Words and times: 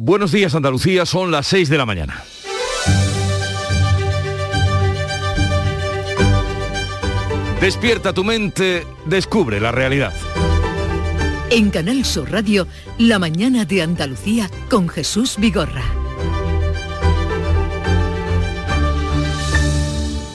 Buenos 0.00 0.30
días 0.30 0.54
Andalucía, 0.54 1.04
son 1.04 1.32
las 1.32 1.48
6 1.48 1.68
de 1.68 1.76
la 1.76 1.84
mañana. 1.84 2.22
Despierta 7.60 8.12
tu 8.12 8.22
mente, 8.22 8.86
descubre 9.06 9.58
la 9.58 9.72
realidad. 9.72 10.12
En 11.50 11.70
Canal 11.70 12.04
Sur 12.04 12.30
Radio, 12.30 12.68
La 12.96 13.18
mañana 13.18 13.64
de 13.64 13.82
Andalucía 13.82 14.48
con 14.70 14.88
Jesús 14.88 15.34
Vigorra. 15.36 15.82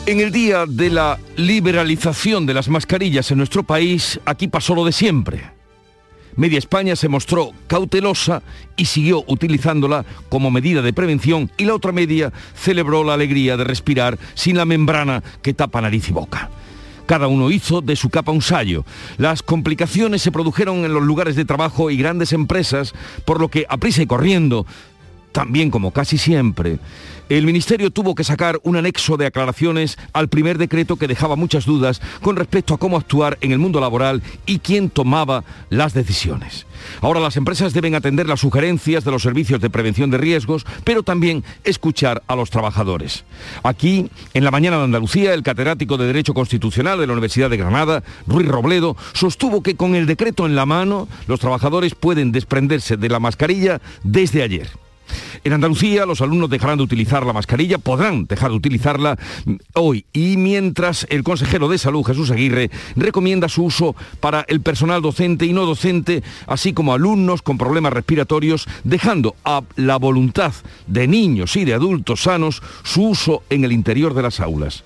En 0.06 0.20
el 0.20 0.34
día 0.34 0.66
de 0.68 0.90
la 0.90 1.20
liberalización 1.38 2.46
de 2.46 2.54
las 2.54 2.68
mascarillas 2.68 3.32
en 3.32 3.38
nuestro 3.38 3.64
país, 3.64 4.20
aquí 4.26 4.50
pasó 4.50 4.76
lo 4.76 4.84
de 4.84 4.92
siempre. 4.92 5.63
Media 6.36 6.58
España 6.58 6.96
se 6.96 7.10
mostró 7.10 7.52
cautelosa 7.68 8.42
y 8.76 8.86
siguió 8.86 9.24
utilizándola 9.28 10.06
como 10.30 10.52
medida 10.52 10.82
de 10.82 10.94
prevención 10.94 11.52
y 11.58 11.66
la 11.66 11.76
otra 11.76 11.92
media 11.92 12.34
celebró 12.56 13.04
la 13.04 13.14
alegría 13.14 13.58
de 13.58 13.64
respirar 13.64 14.18
sin 14.34 14.58
la 14.58 14.66
membrana 14.66 15.24
que 15.42 15.54
tapa 15.54 15.82
nariz 15.82 16.10
y 16.10 16.14
boca. 16.14 16.50
Cada 17.06 17.28
uno 17.28 17.52
hizo 17.52 17.82
de 17.82 17.96
su 17.96 18.10
capa 18.10 18.32
un 18.32 18.42
sallo. 18.42 18.86
Las 19.18 19.44
complicaciones 19.44 20.22
se 20.22 20.32
produjeron 20.32 20.86
en 20.86 20.94
los 20.94 21.04
lugares 21.04 21.36
de 21.36 21.46
trabajo 21.46 21.92
y 21.92 21.98
grandes 21.98 22.32
empresas, 22.34 22.94
por 23.26 23.42
lo 23.42 23.50
que 23.50 23.66
a 23.68 23.78
prisa 23.78 24.02
y 24.02 24.08
corriendo, 24.08 24.66
también 25.34 25.70
como 25.70 25.92
casi 25.92 26.18
siempre, 26.18 26.80
el 27.30 27.46
Ministerio 27.46 27.92
tuvo 27.92 28.16
que 28.16 28.24
sacar 28.24 28.60
un 28.64 28.76
anexo 28.76 29.18
de 29.18 29.26
aclaraciones 29.26 29.98
al 30.14 30.28
primer 30.28 30.58
decreto 30.58 30.98
que 30.98 31.08
dejaba 31.08 31.36
muchas 31.36 31.66
dudas 31.66 32.02
con 32.22 32.36
respecto 32.36 32.74
a 32.74 32.78
cómo 32.78 32.98
actuar 32.98 33.38
en 33.42 33.52
el 33.52 33.60
mundo 33.60 33.80
laboral 33.80 34.22
y 34.46 34.60
quién 34.60 34.90
tomaba 34.90 35.44
las 35.70 35.94
decisiones. 35.94 36.66
Ahora 37.02 37.20
las 37.20 37.38
empresas 37.38 37.74
deben 37.74 37.96
atender 37.96 38.28
las 38.28 38.42
sugerencias 38.42 39.04
de 39.04 39.12
los 39.12 39.24
servicios 39.24 39.62
de 39.62 39.70
prevención 39.70 40.10
de 40.10 40.18
riesgos, 40.18 40.66
pero 40.84 41.04
también 41.04 41.44
escuchar 41.64 42.24
a 42.28 42.36
los 42.36 42.50
trabajadores. 42.50 43.24
Aquí, 43.64 44.10
en 44.34 44.44
la 44.44 44.52
mañana 44.52 44.78
de 44.78 44.84
Andalucía, 44.84 45.34
el 45.34 45.44
catedrático 45.44 45.98
de 45.98 46.08
Derecho 46.08 46.34
Constitucional 46.34 47.00
de 47.00 47.08
la 47.08 47.14
Universidad 47.14 47.50
de 47.50 47.58
Granada, 47.58 48.04
Ruiz 48.28 48.48
Robledo, 48.48 48.98
sostuvo 49.14 49.64
que 49.64 49.76
con 49.76 49.96
el 49.96 50.06
decreto 50.06 50.46
en 50.46 50.56
la 50.56 50.66
mano, 50.66 51.08
los 51.28 51.40
trabajadores 51.40 51.96
pueden 51.96 52.32
desprenderse 52.32 52.98
de 52.98 53.10
la 53.10 53.20
mascarilla 53.20 53.82
desde 54.04 54.44
ayer. 54.44 54.83
En 55.44 55.54
Andalucía 55.54 56.06
los 56.06 56.22
alumnos 56.22 56.50
dejarán 56.50 56.78
de 56.78 56.84
utilizar 56.84 57.26
la 57.26 57.34
mascarilla, 57.34 57.78
podrán 57.78 58.26
dejar 58.26 58.52
de 58.52 58.58
utilizarla 58.58 59.18
hoy 59.74 60.06
y 60.14 60.38
mientras 60.38 61.06
el 61.10 61.24
consejero 61.24 61.68
de 61.68 61.78
salud 61.78 62.06
Jesús 62.06 62.32
Aguirre 62.32 62.72
recomienda 62.96 63.50
su 63.50 63.64
uso 63.64 63.96
para 64.20 64.46
el 64.48 64.62
personal 64.62 65.02
docente 65.02 65.46
y 65.46 65.54
no 65.54 65.66
docente, 65.66 66.24
así 66.48 66.74
como 66.74 66.94
alumnos 66.94 67.42
con 67.42 67.58
problemas 67.58 67.94
respiratorios, 67.94 68.68
dejando 68.84 69.36
a 69.44 69.62
la 69.76 69.98
voluntad 69.98 70.54
de 70.88 71.08
niños 71.08 71.56
y 71.56 71.66
de 71.66 71.74
adultos 71.74 72.24
sanos 72.24 72.62
su 72.84 73.10
uso 73.10 73.44
en 73.50 73.64
el 73.64 73.72
interior 73.72 74.14
de 74.14 74.24
las 74.24 74.40
aulas. 74.40 74.84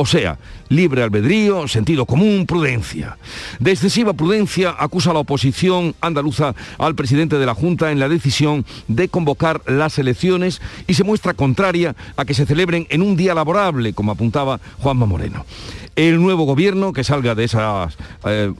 O 0.00 0.06
sea, 0.06 0.38
libre 0.68 1.02
albedrío, 1.02 1.66
sentido 1.66 2.06
común, 2.06 2.46
prudencia. 2.46 3.18
De 3.58 3.72
excesiva 3.72 4.12
prudencia 4.12 4.76
acusa 4.78 5.12
la 5.12 5.18
oposición 5.18 5.96
andaluza 6.00 6.54
al 6.78 6.94
presidente 6.94 7.36
de 7.36 7.46
la 7.46 7.54
Junta 7.54 7.90
en 7.90 7.98
la 7.98 8.08
decisión 8.08 8.64
de 8.86 9.08
convocar 9.08 9.60
las 9.66 9.98
elecciones 9.98 10.62
y 10.86 10.94
se 10.94 11.02
muestra 11.02 11.34
contraria 11.34 11.96
a 12.16 12.24
que 12.24 12.34
se 12.34 12.46
celebren 12.46 12.86
en 12.90 13.02
un 13.02 13.16
día 13.16 13.34
laborable, 13.34 13.92
como 13.92 14.12
apuntaba 14.12 14.60
Juanma 14.78 15.04
Moreno. 15.04 15.44
El 15.96 16.22
nuevo 16.22 16.44
gobierno 16.44 16.92
que 16.92 17.02
salga 17.02 17.34
de 17.34 17.42
esas 17.42 17.98
eh, 18.24 18.52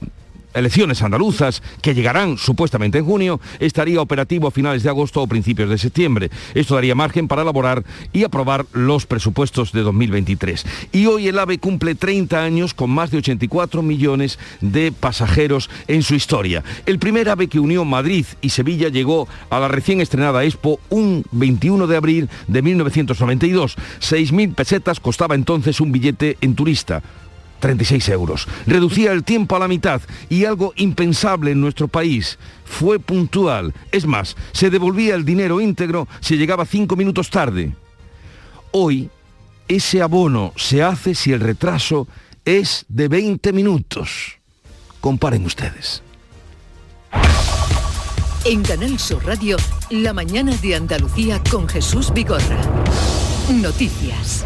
elecciones 0.55 1.03
andaluzas, 1.03 1.63
que 1.83 1.95
llegarán 1.95 2.39
supuestamente 2.39 2.99
en 2.99 3.05
junio, 3.05 3.41
estaría 3.59 4.01
operativo 4.01 4.49
a 4.49 4.51
finales 4.51 4.83
de 4.83 4.89
agosto 4.89 5.23
o 5.23 5.27
principios 5.27 5.71
de 5.71 5.79
septiembre. 5.79 6.31
Esto 6.55 6.75
daría 6.75 6.95
margen 6.95 7.29
para 7.29 7.43
elaborar 7.43 7.85
y 8.13 8.25
aprobar 8.25 8.67
los 8.73 9.07
presupuestos 9.07 9.73
de 9.73 9.83
2023. 9.83 10.65
Y 10.93 11.07
hoy 11.07 11.29
el 11.29 11.39
AVE 11.39 11.59
cumple 11.59 11.95
30 11.95 12.43
años 12.43 12.75
con 12.75 12.91
más 12.91 13.11
de 13.11 13.19
84 13.19 13.83
millones 13.83 14.39
de 14.61 14.93
pasajeros 14.93 15.71
en 15.87 16.03
su 16.03 16.15
historia. 16.15 16.65
El 16.87 16.99
primer 16.99 17.28
AVE 17.28 17.49
que 17.49 17.61
unió 17.61 17.84
Madrid 17.84 18.27
y 18.41 18.51
Sevilla 18.51 18.89
llegó 18.89 19.28
a 19.51 19.61
la 19.61 19.69
recién 19.69 20.01
estrenada 20.01 20.45
Expo 20.45 20.81
un 20.89 21.25
21 21.33 21.87
de 21.87 21.97
abril 21.97 22.28
de 22.47 22.62
1992. 22.62 23.77
6.000 24.01 24.55
pesetas 24.55 25.01
costaba 25.01 25.34
entonces 25.34 25.81
un 25.81 25.93
billete 25.93 26.37
en 26.41 26.55
turista. 26.55 27.03
36 27.61 28.09
euros. 28.11 28.47
Reducía 28.67 29.13
el 29.13 29.25
tiempo 29.25 29.57
a 29.57 29.59
la 29.59 29.69
mitad 29.69 30.01
y 30.29 30.45
algo 30.45 30.73
impensable 30.77 31.53
en 31.53 31.61
nuestro 31.61 31.89
país. 31.89 32.39
Fue 32.65 32.99
puntual. 32.99 33.75
Es 33.93 34.07
más, 34.07 34.37
se 34.53 34.71
devolvía 34.71 35.15
el 35.15 35.25
dinero 35.25 35.61
íntegro 35.61 36.09
si 36.21 36.37
llegaba 36.37 36.67
cinco 36.67 36.97
minutos 36.97 37.31
tarde. 37.31 37.75
Hoy, 38.71 39.11
ese 39.67 40.03
abono 40.03 40.53
se 40.57 40.83
hace 40.83 41.15
si 41.15 41.33
el 41.33 41.41
retraso 41.41 42.09
es 42.45 42.85
de 42.89 43.09
20 43.09 43.53
minutos. 43.53 44.39
Comparen 45.01 45.45
ustedes. 45.45 46.03
En 48.45 48.63
Canal 48.63 48.99
Sur 48.99 49.27
Radio, 49.27 49.57
la 49.91 50.13
mañana 50.13 50.57
de 50.57 50.75
Andalucía 50.75 51.43
con 51.51 51.69
Jesús 51.69 52.13
Vigorra. 52.13 52.59
Noticias. 53.51 54.45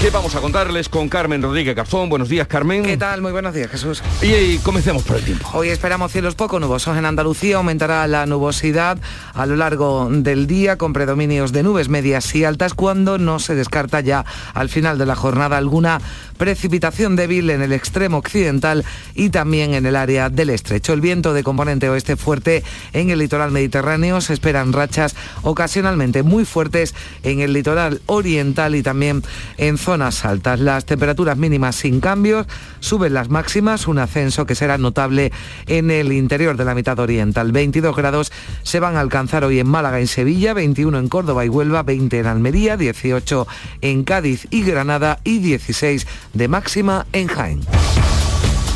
¿Qué 0.00 0.10
vamos 0.10 0.36
a 0.36 0.40
contarles 0.40 0.88
con 0.88 1.08
Carmen 1.08 1.42
Rodríguez 1.42 1.74
Garzón? 1.74 2.08
Buenos 2.08 2.28
días, 2.28 2.46
Carmen. 2.46 2.84
¿Qué 2.84 2.96
tal? 2.96 3.20
Muy 3.20 3.32
buenos 3.32 3.52
días, 3.52 3.68
Jesús. 3.68 4.00
Y, 4.22 4.58
comencemos 4.58 5.02
por 5.02 5.16
el 5.16 5.24
tiempo. 5.24 5.48
Hoy 5.54 5.70
esperamos 5.70 6.12
cielos 6.12 6.36
poco 6.36 6.60
nubosos 6.60 6.96
en 6.96 7.04
Andalucía. 7.04 7.56
Aumentará 7.56 8.06
la 8.06 8.24
nubosidad 8.24 8.96
a 9.34 9.44
lo 9.44 9.56
largo 9.56 10.08
del 10.08 10.46
día 10.46 10.78
con 10.78 10.92
predominios 10.92 11.50
de 11.50 11.64
nubes 11.64 11.88
medias 11.88 12.32
y 12.36 12.44
altas 12.44 12.74
cuando 12.74 13.18
no 13.18 13.40
se 13.40 13.56
descarta 13.56 14.00
ya 14.00 14.24
al 14.54 14.68
final 14.68 14.98
de 14.98 15.06
la 15.06 15.16
jornada 15.16 15.56
alguna 15.56 16.00
precipitación 16.36 17.16
débil 17.16 17.50
en 17.50 17.60
el 17.60 17.72
extremo 17.72 18.18
occidental 18.18 18.84
y 19.16 19.30
también 19.30 19.74
en 19.74 19.84
el 19.84 19.96
área 19.96 20.30
del 20.30 20.50
estrecho. 20.50 20.92
El 20.92 21.00
viento 21.00 21.34
de 21.34 21.42
componente 21.42 21.90
oeste 21.90 22.14
fuerte 22.14 22.62
en 22.92 23.10
el 23.10 23.18
litoral 23.18 23.50
mediterráneo. 23.50 24.20
Se 24.20 24.32
esperan 24.32 24.72
rachas 24.72 25.16
ocasionalmente 25.42 26.22
muy 26.22 26.44
fuertes 26.44 26.94
en 27.24 27.40
el 27.40 27.52
litoral 27.52 28.00
oriental 28.06 28.76
y 28.76 28.84
también 28.84 29.24
en 29.56 29.76
zonas 29.76 29.87
altas. 29.88 30.60
Las 30.60 30.84
temperaturas 30.84 31.38
mínimas 31.38 31.76
sin 31.76 32.00
cambios, 32.00 32.46
suben 32.80 33.14
las 33.14 33.30
máximas, 33.30 33.88
un 33.88 33.98
ascenso 33.98 34.44
que 34.44 34.54
será 34.54 34.76
notable 34.76 35.32
en 35.66 35.90
el 35.90 36.12
interior 36.12 36.58
de 36.58 36.66
la 36.66 36.74
mitad 36.74 36.98
oriental. 36.98 37.52
22 37.52 37.96
grados 37.96 38.30
se 38.62 38.80
van 38.80 38.96
a 38.96 39.00
alcanzar 39.00 39.44
hoy 39.44 39.60
en 39.60 39.66
Málaga 39.66 40.00
y 40.00 40.06
Sevilla, 40.06 40.52
21 40.52 40.98
en 40.98 41.08
Córdoba 41.08 41.46
y 41.46 41.48
Huelva, 41.48 41.82
20 41.82 42.18
en 42.18 42.26
Almería, 42.26 42.76
18 42.76 43.46
en 43.80 44.04
Cádiz 44.04 44.46
y 44.50 44.62
Granada 44.62 45.20
y 45.24 45.38
16 45.38 46.06
de 46.34 46.48
máxima 46.48 47.06
en 47.14 47.28
Jaén. 47.28 47.60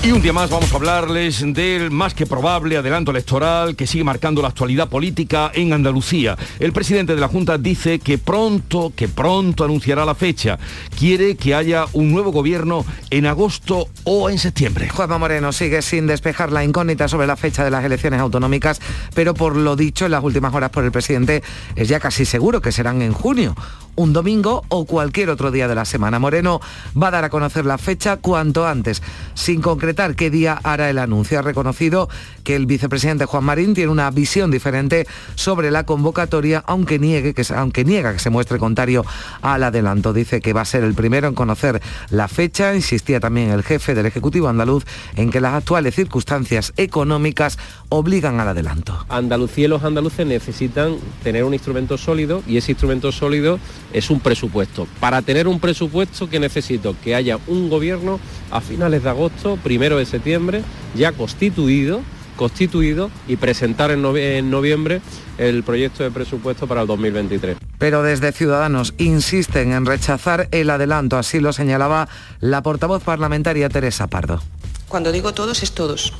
Y 0.04 0.10
un 0.10 0.20
día 0.20 0.32
más 0.32 0.50
vamos 0.50 0.72
a 0.72 0.76
hablarles 0.76 1.44
del 1.54 1.92
más 1.92 2.12
que 2.12 2.26
probable 2.26 2.76
adelanto 2.76 3.12
electoral 3.12 3.76
que 3.76 3.86
sigue 3.86 4.02
marcando 4.02 4.42
la 4.42 4.48
actualidad 4.48 4.88
política 4.88 5.52
en 5.54 5.72
Andalucía. 5.72 6.36
El 6.58 6.72
presidente 6.72 7.14
de 7.14 7.20
la 7.20 7.28
Junta 7.28 7.56
dice 7.56 8.00
que 8.00 8.18
pronto, 8.18 8.92
que 8.96 9.06
pronto 9.06 9.62
anunciará 9.62 10.04
la 10.04 10.16
fecha. 10.16 10.58
Quiere 10.98 11.36
que 11.36 11.54
haya 11.54 11.84
un 11.92 12.10
nuevo 12.10 12.32
gobierno 12.32 12.84
en 13.10 13.26
agosto 13.26 13.86
o 14.02 14.28
en 14.28 14.40
septiembre. 14.40 14.88
Juanma 14.88 15.18
Moreno 15.18 15.52
sigue 15.52 15.82
sin 15.82 16.08
despejar 16.08 16.50
la 16.50 16.64
incógnita 16.64 17.06
sobre 17.06 17.28
la 17.28 17.36
fecha 17.36 17.62
de 17.62 17.70
las 17.70 17.84
elecciones 17.84 18.19
autonómicas, 18.19 18.80
pero 19.14 19.34
por 19.34 19.54
lo 19.54 19.76
dicho 19.76 20.06
en 20.06 20.10
las 20.10 20.24
últimas 20.24 20.52
horas 20.52 20.70
por 20.70 20.82
el 20.82 20.90
presidente 20.90 21.44
es 21.76 21.86
ya 21.86 22.00
casi 22.00 22.24
seguro 22.24 22.60
que 22.60 22.72
serán 22.72 23.02
en 23.02 23.12
junio 23.12 23.54
un 23.94 24.14
domingo 24.14 24.64
o 24.69 24.86
cualquier 24.86 25.28
otro 25.28 25.50
día 25.50 25.69
de 25.69 25.74
la 25.74 25.84
semana. 25.84 26.19
Moreno 26.19 26.60
va 27.00 27.08
a 27.08 27.10
dar 27.10 27.24
a 27.24 27.30
conocer 27.30 27.66
la 27.66 27.76
fecha 27.76 28.16
cuanto 28.16 28.66
antes, 28.66 29.02
sin 29.34 29.60
concretar 29.60 29.91
qué 30.16 30.30
día 30.30 30.58
hará 30.62 30.91
el 30.91 30.98
anuncio. 30.98 31.38
Ha 31.38 31.42
reconocido 31.42 32.08
que 32.44 32.56
el 32.56 32.66
vicepresidente 32.66 33.25
Juan 33.25 33.44
Marín 33.44 33.75
tiene 33.75 33.91
una 33.91 34.10
visión 34.10 34.50
diferente 34.50 35.06
sobre 35.34 35.70
la 35.70 35.84
convocatoria, 35.84 36.62
aunque, 36.66 36.98
niegue 36.98 37.34
que, 37.34 37.44
aunque 37.55 37.84
niega 37.84 38.12
que 38.12 38.19
se 38.19 38.31
muestre 38.31 38.58
contrario 38.58 39.05
al 39.43 39.62
adelanto. 39.62 40.12
Dice 40.12 40.40
que 40.40 40.52
va 40.52 40.62
a 40.62 40.64
ser 40.64 40.84
el 40.84 40.94
primero 40.94 41.28
en 41.28 41.34
conocer 41.34 41.81
la 42.11 42.28
fecha. 42.28 42.75
Insistía 42.75 43.20
también 43.20 43.50
el 43.50 43.62
jefe 43.62 43.94
del 43.94 44.06
Ejecutivo 44.06 44.49
andaluz 44.49 44.84
en 45.17 45.31
que 45.31 45.40
las 45.40 45.55
actuales 45.55 45.94
circunstancias 45.94 46.72
económicas 46.76 47.58
obligan 47.88 48.40
al 48.40 48.49
adelanto. 48.49 49.05
Andalucía 49.08 49.67
y 49.67 49.69
los 49.69 49.84
andaluces 49.84 50.26
necesitan 50.26 50.96
tener 51.22 51.44
un 51.44 51.55
instrumento 51.55 51.99
sólido 51.99 52.43
y 52.46 52.56
ese 52.56 52.72
instrumento 52.72 53.12
sólido 53.12 53.58
es 53.93 54.11
un 54.11 54.20
presupuesto. 54.20 54.87
Para 55.00 55.22
tener 55.22 55.46
un 55.46 55.61
presupuesto 55.61 56.28
que 56.28 56.40
necesito 56.40 56.96
que 57.05 57.14
haya 57.14 57.38
un 57.46 57.69
gobierno 57.69 58.19
a 58.50 58.61
finales 58.61 59.02
de 59.02 59.11
agosto, 59.11 59.58
de 59.90 60.06
septiembre, 60.06 60.62
ya 60.94 61.12
constituido 61.12 62.02
constituido 62.37 63.11
y 63.29 63.37
presentar 63.37 63.90
en, 63.90 64.02
noviembre 64.50 65.00
el 65.38 65.62
proyecto 65.62 66.02
de 66.02 66.11
presupuesto 66.11 66.67
para 66.67 66.82
el 66.82 66.87
2023. 66.87 67.56
Pero 67.79 68.02
desde 68.02 68.32
Ciudadanos 68.32 68.94
insisten 68.99 69.73
en 69.73 69.87
rechazar 69.87 70.49
el 70.50 70.70
adelanto, 70.70 71.19
así 71.19 71.40
lo 71.40 71.52
señalaba 71.52 72.08
la 72.40 72.62
portavoz 72.62 73.02
parlamentaria 73.02 73.69
Teresa 73.69 74.06
Pardo. 74.06 74.43
Cuando 74.88 75.12
digo 75.12 75.32
todos 75.34 75.62
es 75.62 75.73
todos, 75.73 76.12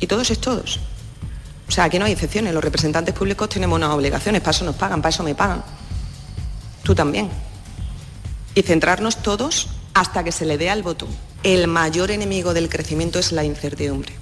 y 0.00 0.06
todos 0.06 0.30
es 0.30 0.40
todos. 0.40 0.80
O 1.68 1.72
sea, 1.72 1.84
aquí 1.84 1.98
no 1.98 2.04
hay 2.04 2.12
excepciones. 2.12 2.52
Los 2.52 2.62
representantes 2.62 3.14
públicos 3.14 3.48
tenemos 3.48 3.76
unas 3.76 3.90
obligaciones, 3.90 4.42
para 4.42 4.50
eso 4.50 4.64
nos 4.64 4.76
pagan, 4.76 5.00
para 5.00 5.10
eso 5.10 5.22
me 5.22 5.34
pagan. 5.34 5.62
Tú 6.82 6.94
también. 6.94 7.30
Y 8.54 8.62
centrarnos 8.62 9.22
todos 9.22 9.68
hasta 9.94 10.22
que 10.22 10.32
se 10.32 10.44
le 10.44 10.58
dé 10.58 10.68
al 10.68 10.82
voto. 10.82 11.08
El 11.42 11.66
mayor 11.66 12.12
enemigo 12.12 12.54
del 12.54 12.68
crecimiento 12.68 13.18
es 13.18 13.32
la 13.32 13.44
incertidumbre. 13.44 14.12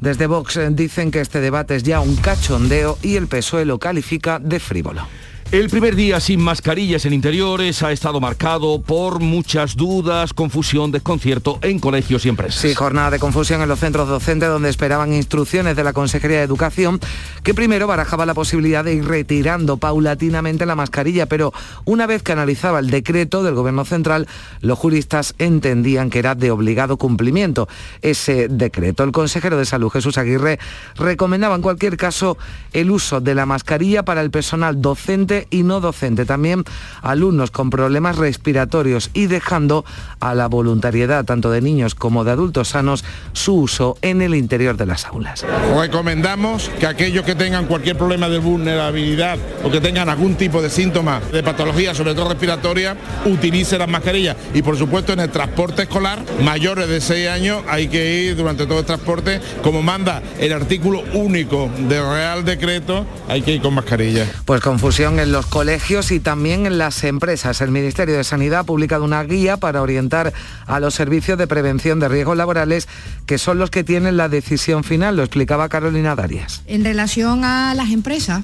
Desde 0.00 0.26
Vox 0.26 0.56
eh, 0.56 0.68
dicen 0.70 1.12
que 1.12 1.20
este 1.20 1.40
debate 1.40 1.76
es 1.76 1.84
ya 1.84 2.00
un 2.00 2.16
cachondeo 2.16 2.98
y 3.00 3.14
el 3.16 3.28
PSOE 3.28 3.64
lo 3.64 3.78
califica 3.78 4.40
de 4.40 4.58
frívolo. 4.58 5.06
El 5.54 5.70
primer 5.70 5.94
día 5.94 6.18
sin 6.18 6.40
mascarillas 6.40 7.06
en 7.06 7.12
interiores 7.12 7.84
ha 7.84 7.92
estado 7.92 8.20
marcado 8.20 8.82
por 8.82 9.20
muchas 9.20 9.76
dudas, 9.76 10.32
confusión, 10.32 10.90
desconcierto 10.90 11.60
en 11.62 11.78
colegios 11.78 12.26
y 12.26 12.28
empresas. 12.28 12.60
Sí, 12.60 12.74
jornada 12.74 13.12
de 13.12 13.20
confusión 13.20 13.62
en 13.62 13.68
los 13.68 13.78
centros 13.78 14.08
docentes 14.08 14.48
donde 14.48 14.68
esperaban 14.68 15.12
instrucciones 15.12 15.76
de 15.76 15.84
la 15.84 15.92
Consejería 15.92 16.38
de 16.38 16.42
Educación, 16.42 16.98
que 17.44 17.54
primero 17.54 17.86
barajaba 17.86 18.26
la 18.26 18.34
posibilidad 18.34 18.82
de 18.82 18.94
ir 18.94 19.04
retirando 19.04 19.76
paulatinamente 19.76 20.66
la 20.66 20.74
mascarilla, 20.74 21.26
pero 21.26 21.52
una 21.84 22.08
vez 22.08 22.24
que 22.24 22.32
analizaba 22.32 22.80
el 22.80 22.90
decreto 22.90 23.44
del 23.44 23.54
Gobierno 23.54 23.84
Central, 23.84 24.26
los 24.60 24.76
juristas 24.76 25.36
entendían 25.38 26.10
que 26.10 26.18
era 26.18 26.34
de 26.34 26.50
obligado 26.50 26.96
cumplimiento 26.96 27.68
ese 28.02 28.48
decreto. 28.48 29.04
El 29.04 29.12
consejero 29.12 29.56
de 29.56 29.66
Salud, 29.66 29.90
Jesús 29.90 30.18
Aguirre, 30.18 30.58
recomendaba 30.96 31.54
en 31.54 31.62
cualquier 31.62 31.96
caso 31.96 32.38
el 32.72 32.90
uso 32.90 33.20
de 33.20 33.36
la 33.36 33.46
mascarilla 33.46 34.04
para 34.04 34.20
el 34.20 34.32
personal 34.32 34.82
docente 34.82 35.43
y 35.50 35.62
no 35.62 35.80
docente, 35.80 36.24
también 36.24 36.64
alumnos 37.02 37.50
con 37.50 37.70
problemas 37.70 38.16
respiratorios 38.16 39.10
y 39.14 39.26
dejando 39.26 39.84
a 40.20 40.34
la 40.34 40.48
voluntariedad 40.48 41.24
tanto 41.24 41.50
de 41.50 41.60
niños 41.60 41.94
como 41.94 42.24
de 42.24 42.32
adultos 42.32 42.68
sanos 42.68 43.04
su 43.32 43.54
uso 43.54 43.96
en 44.02 44.22
el 44.22 44.34
interior 44.34 44.76
de 44.76 44.86
las 44.86 45.06
aulas. 45.06 45.44
Recomendamos 45.76 46.70
que 46.78 46.86
aquellos 46.86 47.24
que 47.24 47.34
tengan 47.34 47.66
cualquier 47.66 47.96
problema 47.96 48.28
de 48.28 48.38
vulnerabilidad 48.38 49.38
o 49.62 49.70
que 49.70 49.80
tengan 49.80 50.08
algún 50.08 50.36
tipo 50.36 50.62
de 50.62 50.70
síntoma 50.70 51.20
de 51.32 51.42
patología, 51.42 51.94
sobre 51.94 52.14
todo 52.14 52.28
respiratoria, 52.28 52.96
utilicen 53.24 53.78
las 53.78 53.88
mascarillas. 53.88 54.36
Y 54.54 54.62
por 54.62 54.76
supuesto 54.76 55.12
en 55.12 55.20
el 55.20 55.30
transporte 55.30 55.82
escolar, 55.82 56.22
mayores 56.42 56.88
de 56.88 57.00
6 57.00 57.28
años, 57.28 57.62
hay 57.68 57.88
que 57.88 58.22
ir 58.22 58.36
durante 58.36 58.66
todo 58.66 58.80
el 58.80 58.84
transporte, 58.84 59.40
como 59.62 59.82
manda 59.82 60.22
el 60.38 60.52
artículo 60.52 61.02
único 61.14 61.70
del 61.88 62.02
Real 62.02 62.44
Decreto, 62.44 63.06
hay 63.28 63.42
que 63.42 63.52
ir 63.52 63.62
con 63.62 63.74
mascarilla. 63.74 64.26
Pues 64.44 64.60
confusión 64.60 65.18
en 65.24 65.32
los 65.32 65.46
colegios 65.46 66.12
y 66.12 66.20
también 66.20 66.66
en 66.66 66.76
las 66.76 67.02
empresas. 67.02 67.62
El 67.62 67.70
Ministerio 67.70 68.14
de 68.14 68.24
Sanidad 68.24 68.60
ha 68.60 68.64
publicado 68.64 69.04
una 69.04 69.22
guía 69.24 69.56
para 69.56 69.80
orientar 69.80 70.34
a 70.66 70.80
los 70.80 70.94
servicios 70.94 71.38
de 71.38 71.46
prevención 71.46 71.98
de 71.98 72.08
riesgos 72.08 72.36
laborales, 72.36 72.88
que 73.24 73.38
son 73.38 73.58
los 73.58 73.70
que 73.70 73.84
tienen 73.84 74.18
la 74.18 74.28
decisión 74.28 74.84
final, 74.84 75.16
lo 75.16 75.22
explicaba 75.22 75.70
Carolina 75.70 76.14
Darias. 76.14 76.60
En 76.66 76.84
relación 76.84 77.42
a 77.42 77.72
las 77.72 77.90
empresas, 77.90 78.42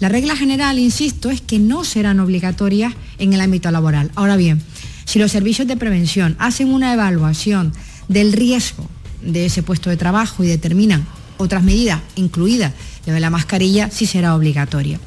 la 0.00 0.08
regla 0.08 0.34
general, 0.34 0.78
insisto, 0.78 1.28
es 1.28 1.42
que 1.42 1.58
no 1.58 1.84
serán 1.84 2.20
obligatorias 2.20 2.94
en 3.18 3.34
el 3.34 3.42
ámbito 3.42 3.70
laboral. 3.70 4.10
Ahora 4.14 4.36
bien, 4.36 4.62
si 5.04 5.18
los 5.18 5.30
servicios 5.30 5.68
de 5.68 5.76
prevención 5.76 6.36
hacen 6.38 6.72
una 6.72 6.94
evaluación 6.94 7.74
del 8.08 8.32
riesgo 8.32 8.88
de 9.20 9.44
ese 9.44 9.62
puesto 9.62 9.90
de 9.90 9.98
trabajo 9.98 10.42
y 10.42 10.46
determinan 10.46 11.06
otras 11.36 11.62
medidas, 11.62 12.00
incluida 12.16 12.72
la 13.04 13.12
de 13.12 13.20
la 13.20 13.28
mascarilla, 13.28 13.90
sí 13.90 14.06
será 14.06 14.34
obligatoria. 14.34 14.98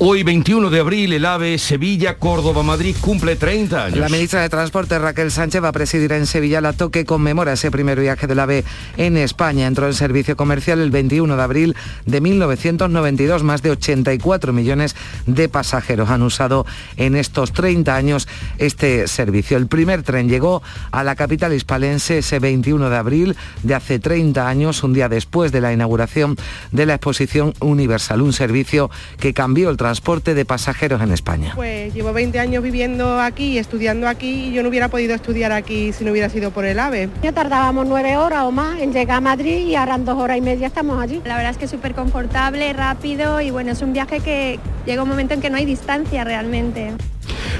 Hoy, 0.00 0.22
21 0.22 0.70
de 0.70 0.78
abril, 0.78 1.12
el 1.12 1.24
AVE 1.24 1.58
Sevilla-Córdoba-Madrid 1.58 2.94
cumple 3.00 3.34
30 3.34 3.86
años. 3.86 3.98
La 3.98 4.08
ministra 4.08 4.42
de 4.42 4.48
Transporte, 4.48 4.96
Raquel 4.96 5.32
Sánchez, 5.32 5.60
va 5.60 5.68
a 5.68 5.72
presidir 5.72 6.12
en 6.12 6.26
Sevilla 6.26 6.60
la 6.60 6.72
toque 6.72 7.04
conmemora 7.04 7.54
ese 7.54 7.72
primer 7.72 7.98
viaje 7.98 8.28
del 8.28 8.38
AVE 8.38 8.64
en 8.96 9.16
España. 9.16 9.66
Entró 9.66 9.86
en 9.86 9.94
servicio 9.94 10.36
comercial 10.36 10.78
el 10.78 10.92
21 10.92 11.36
de 11.36 11.42
abril 11.42 11.76
de 12.06 12.20
1992. 12.20 13.42
Más 13.42 13.62
de 13.62 13.72
84 13.72 14.52
millones 14.52 14.94
de 15.26 15.48
pasajeros 15.48 16.10
han 16.10 16.22
usado 16.22 16.64
en 16.96 17.16
estos 17.16 17.52
30 17.52 17.96
años 17.96 18.28
este 18.58 19.08
servicio. 19.08 19.56
El 19.56 19.66
primer 19.66 20.04
tren 20.04 20.28
llegó 20.28 20.62
a 20.92 21.02
la 21.02 21.16
capital 21.16 21.52
hispalense 21.52 22.18
ese 22.18 22.38
21 22.38 22.88
de 22.88 22.96
abril 22.96 23.36
de 23.64 23.74
hace 23.74 23.98
30 23.98 24.48
años, 24.48 24.84
un 24.84 24.92
día 24.92 25.08
después 25.08 25.50
de 25.50 25.60
la 25.60 25.72
inauguración 25.72 26.36
de 26.70 26.86
la 26.86 26.94
exposición 26.94 27.52
universal, 27.58 28.22
un 28.22 28.32
servicio 28.32 28.90
que 29.18 29.34
cambió 29.34 29.47
el 29.56 29.76
transporte 29.76 30.34
de 30.34 30.44
pasajeros 30.44 31.00
en 31.00 31.10
España. 31.10 31.52
Pues 31.54 31.92
llevo 31.94 32.12
20 32.12 32.38
años 32.38 32.62
viviendo 32.62 33.20
aquí 33.20 33.52
y 33.52 33.58
estudiando 33.58 34.06
aquí 34.06 34.48
y 34.48 34.52
yo 34.52 34.62
no 34.62 34.68
hubiera 34.68 34.88
podido 34.88 35.14
estudiar 35.14 35.52
aquí 35.52 35.92
si 35.92 36.04
no 36.04 36.12
hubiera 36.12 36.28
sido 36.28 36.50
por 36.50 36.64
el 36.64 36.78
AVE. 36.78 37.08
Ya 37.22 37.32
tardábamos 37.32 37.86
nueve 37.86 38.16
horas 38.16 38.44
o 38.44 38.50
más 38.50 38.80
en 38.80 38.92
llegar 38.92 39.18
a 39.18 39.20
Madrid 39.20 39.66
y 39.66 39.74
ahora 39.74 39.94
en 39.96 40.04
dos 40.04 40.18
horas 40.18 40.36
y 40.38 40.40
media 40.40 40.66
estamos 40.66 41.02
allí. 41.02 41.20
La 41.24 41.36
verdad 41.36 41.52
es 41.52 41.58
que 41.58 41.64
es 41.64 41.70
súper 41.70 41.94
confortable, 41.94 42.72
rápido 42.72 43.40
y 43.40 43.50
bueno, 43.50 43.72
es 43.72 43.82
un 43.82 43.92
viaje 43.92 44.20
que 44.20 44.58
llega 44.86 45.02
un 45.02 45.08
momento 45.08 45.34
en 45.34 45.40
que 45.40 45.50
no 45.50 45.56
hay 45.56 45.64
distancia 45.64 46.24
realmente. 46.24 46.92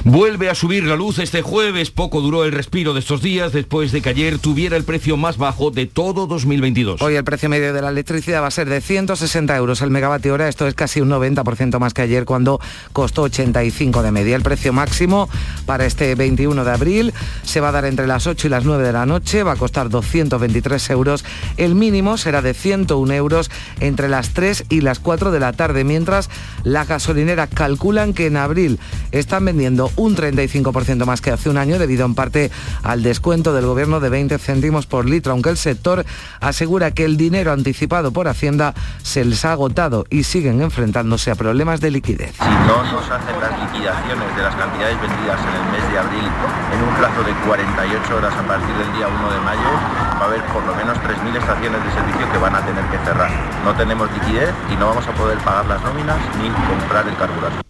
Vuelve 0.05 0.49
a 0.49 0.55
subir 0.55 0.85
la 0.85 0.97
luz 0.97 1.19
este 1.19 1.43
jueves. 1.43 1.91
Poco 1.91 2.21
duró 2.21 2.45
el 2.45 2.53
respiro 2.53 2.95
de 2.95 3.01
estos 3.01 3.21
días 3.21 3.53
después 3.53 3.91
de 3.91 4.01
que 4.01 4.09
ayer 4.11 4.39
tuviera 4.39 4.77
el 4.77 4.85
precio 4.85 5.17
más 5.17 5.39
bajo 5.39 5.71
de 5.71 5.87
todo 5.87 6.27
2022. 6.27 7.03
Hoy 7.03 7.17
el 7.17 7.25
precio 7.25 7.49
medio 7.49 7.73
de 7.73 7.83
la 7.83 7.89
electricidad 7.89 8.43
va 8.43 8.47
a 8.47 8.53
ser 8.53 8.69
de 8.69 8.81
160 8.81 9.57
euros 9.57 9.83
el 9.83 9.91
megavatio 9.91 10.35
hora. 10.35 10.49
Esto 10.49 10.67
es 10.67 10.75
casi 10.75 11.01
un 11.01 11.11
90% 11.11 11.79
más 11.81 11.95
que 11.95 12.03
ayer 12.03 12.25
cuando 12.25 12.61
costó 12.93 13.23
85 13.23 14.03
de 14.03 14.13
media. 14.13 14.37
El 14.37 14.43
precio 14.43 14.73
máximo 14.73 15.29
para 15.67 15.85
este 15.85 16.15
21 16.15 16.65
de 16.65 16.71
abril 16.71 17.13
se 17.43 17.61
va 17.61 17.71
a 17.71 17.73
dar 17.73 17.85
entre 17.85 18.07
las 18.07 18.27
8 18.27 18.47
y 18.47 18.51
las 18.51 18.65
9 18.65 18.85
de 18.85 18.93
la 18.93 19.05
noche. 19.05 19.43
Va 19.43 19.53
a 19.53 19.57
costar 19.57 19.91
223 19.91 20.91
euros. 20.91 21.25
El 21.57 21.75
mínimo 21.75 22.17
será 22.19 22.41
de 22.41 22.55
101 22.55 23.13
euros 23.15 23.51
entre 23.81 24.09
las 24.09 24.31
3 24.31 24.67
y 24.69 24.81
las 24.81 25.01
4 25.01 25.33
de 25.33 25.41
la 25.41 25.53
tarde. 25.53 25.83
Mientras 25.83 26.31
las 26.63 26.87
gasolineras 26.87 27.51
calculan 27.53 28.15
que 28.15 28.27
en 28.27 28.37
abril 28.37 28.79
están 29.11 29.45
vendiendo 29.45 29.88
un 29.97 30.17
35% 30.17 31.05
más 31.05 31.21
que 31.21 31.31
hace 31.31 31.51
un 31.51 31.57
año 31.57 31.79
debido 31.79 32.05
en 32.05 32.15
parte 32.15 32.51
al 32.83 33.03
descuento 33.03 33.53
del 33.53 33.67
gobierno 33.67 34.01
de 34.01 34.09
20 34.09 34.39
céntimos 34.39 34.87
por 34.87 35.07
litro, 35.07 35.33
aunque 35.33 35.51
el 35.51 35.57
sector 35.57 36.05
asegura 36.41 36.91
que 36.93 37.05
el 37.05 37.17
dinero 37.17 37.53
anticipado 37.53 38.13
por 38.13 38.29
Hacienda 38.29 38.75
se 39.03 39.25
les 39.25 39.45
ha 39.45 39.53
agotado 39.53 40.05
y 40.11 40.25
siguen 40.25 40.63
enfrentándose 40.63 41.31
a 41.31 41.35
problemas 41.35 41.81
de 41.81 41.91
liquidez. 41.91 42.35
Si 42.39 42.51
no 42.67 42.83
nos 42.85 43.05
hacen 43.11 43.41
las 43.41 43.53
liquidaciones 43.61 44.37
de 44.37 44.43
las 44.43 44.55
cantidades 44.55 45.01
vendidas 45.01 45.41
en 45.41 45.55
el 45.55 45.73
mes 45.73 45.93
de 45.93 45.99
abril 45.99 46.27
en 46.73 46.83
un 46.83 46.95
plazo 46.97 47.23
de 47.23 47.33
48 47.47 48.17
horas 48.17 48.35
a 48.35 48.47
partir 48.47 48.75
del 48.77 48.93
día 48.95 49.09
1 49.09 49.33
de 49.33 49.41
mayo, 49.41 49.71
va 50.19 50.21
a 50.21 50.25
haber 50.25 50.43
por 50.53 50.65
lo 50.65 50.75
menos 50.75 50.97
3.000 50.99 51.37
estaciones 51.37 51.85
de 51.85 51.91
servicio 51.93 52.33
que 52.33 52.39
van 52.39 52.55
a 52.55 52.65
tener 52.65 52.85
que 52.87 52.99
cerrar. 53.05 53.31
No 53.65 53.75
tenemos 53.75 54.11
liquidez 54.13 54.53
y 54.73 54.77
no 54.77 54.89
vamos 54.89 55.07
a 55.07 55.13
poder 55.13 55.39
pagar 55.39 55.67
las 55.67 55.83
nóminas 55.83 56.19
ni 56.41 56.49
comprar 56.49 57.07
el 57.09 57.17
carburante. 57.17 57.68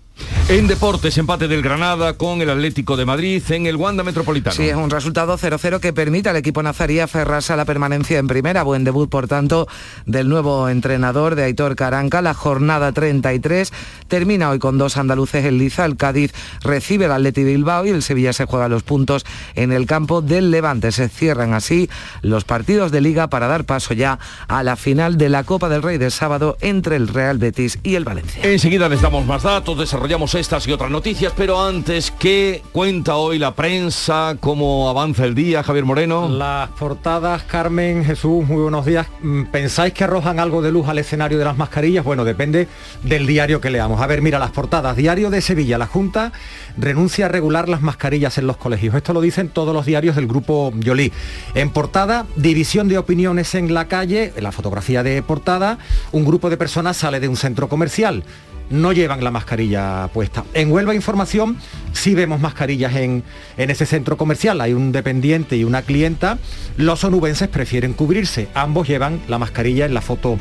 En 0.50 0.66
deportes, 0.66 1.18
empate 1.18 1.46
del 1.46 1.60
Granada 1.60 2.14
con 2.14 2.40
el 2.40 2.48
Atlético 2.48 2.96
de 2.96 3.04
Madrid 3.04 3.42
en 3.50 3.66
el 3.66 3.76
Wanda 3.76 4.02
Metropolitano. 4.02 4.56
Sí, 4.56 4.66
es 4.66 4.76
un 4.76 4.88
resultado 4.88 5.36
0-0 5.36 5.78
que 5.78 5.92
permite 5.92 6.30
al 6.30 6.36
equipo 6.36 6.62
nazarí 6.62 7.00
aferrarse 7.00 7.52
a 7.52 7.56
la 7.56 7.66
permanencia 7.66 8.18
en 8.18 8.28
primera. 8.28 8.62
Buen 8.62 8.82
debut, 8.82 9.10
por 9.10 9.28
tanto, 9.28 9.68
del 10.06 10.30
nuevo 10.30 10.70
entrenador 10.70 11.34
de 11.34 11.44
Aitor 11.44 11.76
Caranca. 11.76 12.22
La 12.22 12.32
jornada 12.32 12.92
33 12.92 13.74
termina 14.08 14.48
hoy 14.48 14.58
con 14.58 14.78
dos 14.78 14.96
andaluces 14.96 15.44
en 15.44 15.58
Liza. 15.58 15.84
El 15.84 15.98
Cádiz 15.98 16.32
recibe 16.62 17.04
al 17.04 17.12
Atleti 17.12 17.44
Bilbao 17.44 17.84
y 17.84 17.90
el 17.90 18.02
Sevilla 18.02 18.32
se 18.32 18.46
juega 18.46 18.70
los 18.70 18.82
puntos 18.82 19.26
en 19.54 19.70
el 19.70 19.84
campo 19.84 20.22
del 20.22 20.50
Levante. 20.50 20.92
Se 20.92 21.10
cierran 21.10 21.52
así 21.52 21.90
los 22.22 22.44
partidos 22.44 22.90
de 22.90 23.02
liga 23.02 23.26
para 23.26 23.48
dar 23.48 23.66
paso 23.66 23.92
ya 23.92 24.18
a 24.48 24.62
la 24.62 24.76
final 24.76 25.18
de 25.18 25.28
la 25.28 25.44
Copa 25.44 25.68
del 25.68 25.82
Rey 25.82 25.98
del 25.98 26.10
sábado 26.10 26.56
entre 26.62 26.96
el 26.96 27.08
Real 27.08 27.36
Betis 27.36 27.80
y 27.82 27.96
el 27.96 28.04
Valencia. 28.04 28.42
Enseguida 28.44 28.88
les 28.88 29.02
damos 29.02 29.26
más 29.26 29.42
datos, 29.42 29.78
desarrollamos 29.78 30.37
estas 30.38 30.68
y 30.68 30.72
otras 30.72 30.90
noticias, 30.90 31.32
pero 31.36 31.60
antes, 31.60 32.12
¿qué 32.12 32.62
cuenta 32.70 33.16
hoy 33.16 33.40
la 33.40 33.56
prensa? 33.56 34.36
¿Cómo 34.38 34.88
avanza 34.88 35.24
el 35.24 35.34
día, 35.34 35.64
Javier 35.64 35.84
Moreno? 35.84 36.28
Las 36.28 36.70
portadas, 36.70 37.42
Carmen, 37.42 38.04
Jesús, 38.04 38.46
muy 38.46 38.62
buenos 38.62 38.86
días. 38.86 39.08
Mm, 39.20 39.46
¿Pensáis 39.46 39.92
que 39.92 40.04
arrojan 40.04 40.38
algo 40.38 40.62
de 40.62 40.70
luz 40.70 40.86
al 40.86 40.98
escenario 40.98 41.38
de 41.38 41.44
las 41.44 41.56
mascarillas? 41.56 42.04
Bueno, 42.04 42.24
depende 42.24 42.68
del 43.02 43.26
diario 43.26 43.60
que 43.60 43.68
leamos. 43.68 44.00
A 44.00 44.06
ver, 44.06 44.22
mira, 44.22 44.38
las 44.38 44.52
portadas. 44.52 44.96
Diario 44.96 45.28
de 45.28 45.40
Sevilla, 45.40 45.76
la 45.76 45.86
Junta 45.86 46.30
renuncia 46.76 47.26
a 47.26 47.28
regular 47.28 47.68
las 47.68 47.82
mascarillas 47.82 48.38
en 48.38 48.46
los 48.46 48.58
colegios. 48.58 48.94
Esto 48.94 49.12
lo 49.12 49.20
dicen 49.20 49.48
todos 49.48 49.74
los 49.74 49.86
diarios 49.86 50.14
del 50.14 50.28
grupo 50.28 50.72
Yolí. 50.76 51.12
En 51.54 51.70
portada, 51.70 52.26
división 52.36 52.86
de 52.86 52.98
opiniones 52.98 53.56
en 53.56 53.74
la 53.74 53.88
calle, 53.88 54.32
en 54.36 54.44
la 54.44 54.52
fotografía 54.52 55.02
de 55.02 55.20
portada, 55.20 55.78
un 56.12 56.24
grupo 56.24 56.48
de 56.48 56.56
personas 56.56 56.96
sale 56.96 57.18
de 57.18 57.26
un 57.26 57.36
centro 57.36 57.68
comercial 57.68 58.22
no 58.70 58.92
llevan 58.92 59.22
la 59.24 59.30
mascarilla 59.30 60.08
puesta. 60.12 60.44
En 60.54 60.70
Huelva 60.70 60.94
Información 60.94 61.56
sí 61.92 62.14
vemos 62.14 62.40
mascarillas 62.40 62.94
en, 62.96 63.22
en 63.56 63.70
ese 63.70 63.86
centro 63.86 64.16
comercial. 64.16 64.60
Hay 64.60 64.72
un 64.72 64.92
dependiente 64.92 65.56
y 65.56 65.64
una 65.64 65.82
clienta. 65.82 66.38
Los 66.76 67.04
onubenses 67.04 67.48
prefieren 67.48 67.92
cubrirse. 67.92 68.48
Ambos 68.54 68.88
llevan 68.88 69.20
la 69.28 69.38
mascarilla 69.38 69.86
en 69.86 69.94
la 69.94 70.00
foto 70.00 70.38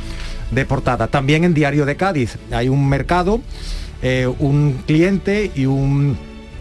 de 0.52 0.66
portada. 0.66 1.08
También 1.08 1.44
en 1.44 1.54
Diario 1.54 1.86
de 1.86 1.96
Cádiz 1.96 2.38
hay 2.52 2.70
un 2.70 2.88
mercado, 2.88 3.42
eh, 4.02 4.28
un 4.40 4.82
cliente 4.86 5.52
y 5.56 5.66
un 5.66 6.18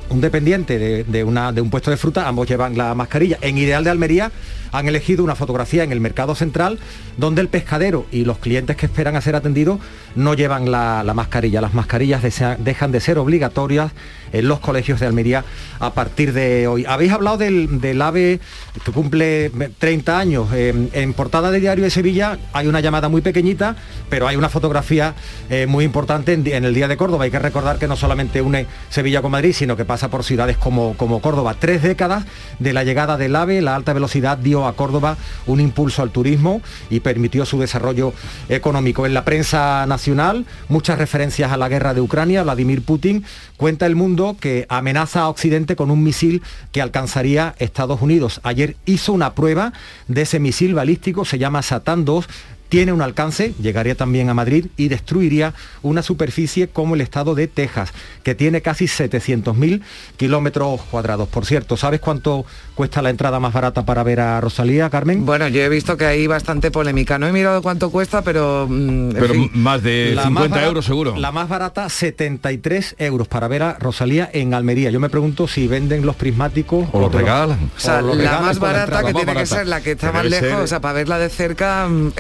un 0.09 0.21
dependiente 0.21 0.79
de, 0.79 1.03
de 1.03 1.25
una, 1.25 1.51
de 1.51 1.61
un 1.61 1.69
puesto 1.69 1.91
de 1.91 1.97
fruta, 1.97 2.29
ambos 2.29 2.49
llevan 2.49 2.79
la 2.79 2.95
mascarilla. 2.95 3.39
En 3.41 3.59
Ideal 3.59 3.83
de 3.83 3.91
Almería 3.91 4.31
han 4.73 4.89
elegido 4.89 5.25
una 5.25 5.35
fotografía 5.35 5.85
en 5.85 5.93
el 5.93 6.01
mercado 6.01 6.35
central 6.35 6.79
donde 7.17 7.41
el 7.41 7.49
pescadero 7.49 8.07
y 8.11 8.25
los 8.25 8.39
clientes 8.39 8.77
que 8.77 8.87
esperan 8.87 9.17
a 9.17 9.21
ser 9.21 9.37
atendidos 9.37 9.81
no 10.15 10.35
llevan 10.35 10.71
la, 10.71 11.03
la 11.05 11.15
mascarilla. 11.15 11.61
Las 11.61 11.75
mascarillas 11.75 12.23
dejan 12.59 12.93
de 12.93 13.01
ser 13.01 13.19
obligatorias 13.19 13.93
en 14.33 14.49
los 14.49 14.61
colegios 14.61 15.01
de 15.01 15.07
Almería 15.07 15.45
a 15.79 15.93
partir 15.93 16.33
de 16.33 16.67
hoy. 16.67 16.85
Habéis 16.87 17.13
hablado 17.13 17.39
del, 17.39 17.81
del 17.81 18.01
AVE 18.01 18.41
que 18.85 18.93
cumple 18.93 19.51
30 19.79 20.19
años. 20.19 20.49
Eh, 20.53 20.89
en 20.93 21.13
portada 21.13 21.51
de 21.51 21.61
Diario 21.61 21.85
de 21.85 21.91
Sevilla 21.91 22.39
hay 22.53 22.67
una 22.67 22.81
llamada 22.81 23.09
muy 23.09 23.21
pequeñita, 23.21 23.77
pero 24.09 24.27
hay 24.29 24.37
una 24.37 24.49
fotografía 24.49 25.15
eh, 25.51 25.67
muy 25.67 25.85
importante 25.85 26.33
en 26.33 26.65
el 26.65 26.75
Día 26.75 26.89
de 26.89 26.97
Córdoba. 26.97 27.25
Hay 27.25 27.31
que 27.31 27.39
recordar 27.39 27.79
que 27.79 27.89
no 27.89 27.97
solamente 27.97 28.41
une 28.41 28.67
Sevilla 28.91 29.23
con 29.23 29.31
Madrid, 29.31 29.53
sino 29.53 29.77
que 29.77 29.85
pasa 29.85 30.09
por 30.09 30.25
ciudades 30.25 30.57
como, 30.57 30.97
como 30.97 31.21
Córdoba. 31.21 31.57
Tres 31.59 31.83
décadas 31.83 32.25
de 32.59 32.73
la 32.73 32.85
llegada 32.85 33.17
del 33.17 33.37
AVE, 33.37 33.63
la 33.63 33.75
alta 33.75 33.93
velocidad 33.93 34.39
dio 34.39 34.56
a 34.65 34.77
Córdoba 34.77 35.17
un 35.47 35.61
impulso 35.61 36.03
al 36.03 36.11
turismo 36.11 36.63
y 36.89 37.01
permitió 37.01 37.45
su 37.45 37.59
desarrollo 37.59 38.13
económico. 38.49 39.05
En 39.05 39.15
la 39.15 39.25
prensa 39.25 39.85
nacional, 39.87 40.47
muchas 40.69 40.99
referencias 40.99 41.51
a 41.51 41.57
la 41.57 41.69
guerra 41.69 41.93
de 41.93 42.01
Ucrania. 42.01 42.45
Vladimir 42.45 42.83
Putin 42.83 43.25
cuenta 43.57 43.87
el 43.87 43.97
mundo 43.97 44.37
que 44.41 44.67
amenaza 44.69 45.23
a 45.23 45.29
Occidente 45.29 45.75
con 45.75 45.91
un 45.91 46.03
misil 46.03 46.43
que 46.73 46.81
alcanzaría 46.81 47.55
Estados 47.59 48.01
Unidos. 48.01 48.41
Ayer 48.45 48.77
hizo 48.87 49.13
una 49.13 49.35
prueba 49.35 49.73
de 50.07 50.23
ese 50.23 50.39
misil 50.39 50.75
balístico, 50.75 51.25
se 51.25 51.39
llama 51.39 51.63
Satán 51.63 52.05
2 52.05 52.29
tiene 52.69 52.93
un 52.93 53.03
alcance, 53.03 53.55
llegaría 53.61 53.95
también 53.95 54.29
a 54.29 54.35
Madrid 54.35 54.67
y 54.77 54.89
destruiría 54.89 55.55
una 55.83 56.03
superficie 56.03 56.69
como 56.69 56.95
el 56.95 57.01
estado 57.01 57.35
de 57.35 57.47
Texas, 57.47 57.93
que 58.23 58.35
tiene 58.35 58.61
casi 58.63 58.87
700.000 58.87 59.83
kilómetros 60.17 60.81
cuadrados. 60.91 61.29
Por 61.29 61.47
cierto, 61.47 61.77
¿sabes 61.77 62.01
cuánto 62.01 62.45
cuesta 62.75 63.03
la 63.03 63.11
entrada 63.11 63.41
más 63.41 63.53
barata 63.53 63.85
para 63.85 64.03
ver 64.03 64.21
a 64.21 64.41
Rosalía, 64.41 64.91
Carmen? 64.91 65.25
Bueno, 65.27 65.49
yo 65.49 65.63
he 65.63 65.69
visto 65.69 65.97
que 65.97 66.07
hay 66.07 66.27
bastante 66.27 66.71
polémica. 66.71 67.19
No 67.19 67.27
he 67.27 67.33
mirado 67.33 67.63
cuánto 67.63 67.91
cuesta, 67.91 68.23
pero... 68.23 68.67
mm, 68.69 69.11
Pero 69.13 69.35
fin. 69.35 69.51
más 69.55 69.83
de 69.83 70.13
La 70.15 70.23
50 70.25 70.31
más 70.31 70.51
barata- 70.51 70.67
euros 70.69 70.85
seguro. 70.85 71.17
La 71.17 71.33
más 71.33 71.49
barata, 71.49 71.89
73 71.89 72.97
euros 72.99 73.29
para 73.29 73.49
ver 73.49 73.63
a 73.63 73.75
Rosalía 73.79 74.29
en 74.33 74.55
Almería. 74.55 74.91
Yo 74.91 75.01
me 75.01 75.09
pregunto 75.09 75.47
si 75.49 75.67
venden 75.69 76.05
los 76.07 76.17
prismáticos 76.17 76.89
O 76.93 77.01
los 77.01 77.13
regalan. 77.13 77.71
O 77.77 77.81
sea, 77.81 78.03
la 78.03 78.13
regalan 78.15 78.45
más 78.45 78.57
la 78.57 78.63
barata 78.63 79.05
que 79.05 79.15
tiene 79.15 79.35
que 79.35 79.47
ser 79.47 79.67
la 79.67 79.81
que 79.81 79.93
está 79.93 80.13
más 80.13 80.25
lejos, 80.27 80.49
ser- 80.49 80.57
o 80.61 80.67
sea, 80.67 80.81
para 80.81 80.95
verla 80.95 81.19
de 81.19 81.29
cerca, 81.29 81.87
mm, 81.89 82.13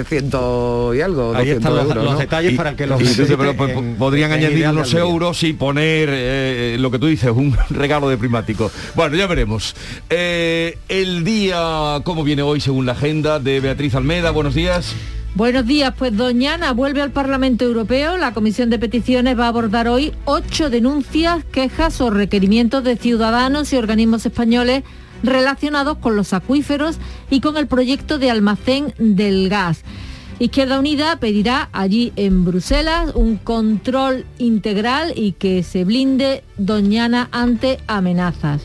échale 0.00 0.04
ciento 0.04 0.92
y 0.94 1.00
algo. 1.00 1.34
Ahí 1.34 1.48
200 1.50 1.56
están 1.58 1.74
los, 1.74 1.84
euros, 1.84 2.04
los 2.04 2.12
¿no? 2.14 2.18
detalles 2.18 2.52
para 2.54 2.76
que 2.76 2.86
los 2.86 3.00
Y 3.00 3.04
necesite 3.04 3.36
pero, 3.36 3.56
pues, 3.56 3.76
en- 3.76 3.96
podrían 3.96 4.32
en 4.32 4.38
añadir 4.38 4.64
de 4.64 4.70
unos 4.70 4.92
euros 4.94 5.42
y 5.42 5.52
poner 5.52 6.08
eh, 6.12 6.76
lo 6.78 6.90
que 6.90 6.98
tú 6.98 7.06
dices, 7.06 7.30
un 7.30 7.56
regalo 7.70 8.08
de 8.08 8.16
primático. 8.16 8.70
Bueno, 8.94 9.16
ya 9.16 9.26
veremos. 9.26 9.74
Eh, 10.10 10.78
el 10.88 11.24
día, 11.24 12.00
¿cómo 12.04 12.24
viene 12.24 12.42
hoy 12.42 12.60
según 12.60 12.86
la 12.86 12.92
agenda 12.92 13.38
de 13.38 13.60
Beatriz 13.60 13.94
Almeda? 13.94 14.30
Buenos 14.30 14.54
días. 14.54 14.94
Buenos 15.34 15.66
días, 15.66 15.94
pues 15.96 16.14
Doñana 16.14 16.72
vuelve 16.72 17.00
al 17.00 17.10
Parlamento 17.10 17.64
Europeo. 17.64 18.18
La 18.18 18.34
Comisión 18.34 18.68
de 18.68 18.78
Peticiones 18.78 19.38
va 19.38 19.46
a 19.46 19.48
abordar 19.48 19.88
hoy 19.88 20.12
ocho 20.26 20.68
denuncias, 20.68 21.42
quejas 21.50 22.02
o 22.02 22.10
requerimientos 22.10 22.84
de 22.84 22.96
ciudadanos 22.96 23.72
y 23.72 23.76
organismos 23.76 24.26
españoles 24.26 24.82
relacionados 25.22 25.98
con 25.98 26.16
los 26.16 26.32
acuíferos 26.32 26.98
y 27.30 27.40
con 27.40 27.56
el 27.56 27.66
proyecto 27.66 28.18
de 28.18 28.30
almacén 28.30 28.94
del 28.98 29.48
gas. 29.48 29.82
Izquierda 30.38 30.78
Unida 30.78 31.16
pedirá 31.16 31.68
allí 31.72 32.12
en 32.16 32.44
Bruselas 32.44 33.12
un 33.14 33.36
control 33.36 34.26
integral 34.38 35.12
y 35.14 35.32
que 35.32 35.62
se 35.62 35.84
blinde 35.84 36.42
Doñana 36.56 37.28
ante 37.30 37.78
amenazas. 37.86 38.62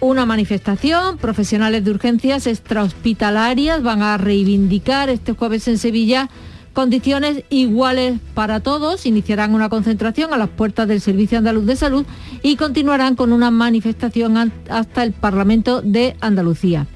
Una 0.00 0.26
manifestación, 0.26 1.16
profesionales 1.16 1.84
de 1.84 1.90
urgencias 1.90 2.46
extrahospitalarias 2.46 3.82
van 3.82 4.02
a 4.02 4.18
reivindicar 4.18 5.08
este 5.08 5.32
jueves 5.32 5.68
en 5.68 5.78
Sevilla 5.78 6.28
condiciones 6.76 7.42
iguales 7.48 8.20
para 8.34 8.60
todos, 8.60 9.06
iniciarán 9.06 9.54
una 9.54 9.70
concentración 9.70 10.34
a 10.34 10.36
las 10.36 10.50
puertas 10.50 10.86
del 10.86 11.00
Servicio 11.00 11.38
Andaluz 11.38 11.64
de 11.64 11.74
Salud 11.74 12.04
y 12.42 12.56
continuarán 12.56 13.16
con 13.16 13.32
una 13.32 13.50
manifestación 13.50 14.36
an- 14.36 14.52
hasta 14.68 15.02
el 15.02 15.12
Parlamento 15.12 15.80
de 15.80 16.16
Andalucía. 16.20 16.86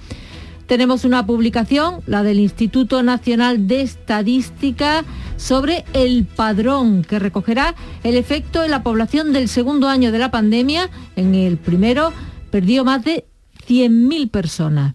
Tenemos 0.67 1.07
una 1.07 1.25
publicación, 1.25 2.03
la 2.07 2.23
del 2.23 2.41
Instituto 2.41 3.03
Nacional 3.03 3.67
de 3.69 3.81
Estadística, 3.81 5.03
sobre 5.39 5.87
el 5.95 6.27
padrón 6.27 7.03
que 7.03 7.19
recogerá 7.19 7.75
el 8.05 8.17
efecto 8.17 8.63
en 8.63 8.73
la 8.73 8.83
población 8.83 9.33
del 9.33 9.49
segundo 9.49 9.89
año 9.89 10.13
de 10.13 10.19
la 10.19 10.31
pandemia. 10.31 10.91
En 11.17 11.35
el 11.35 11.57
primero 11.57 12.13
perdió 12.51 12.85
más 12.85 13.03
de 13.03 13.25
100.000 13.67 14.31
personas. 14.31 14.95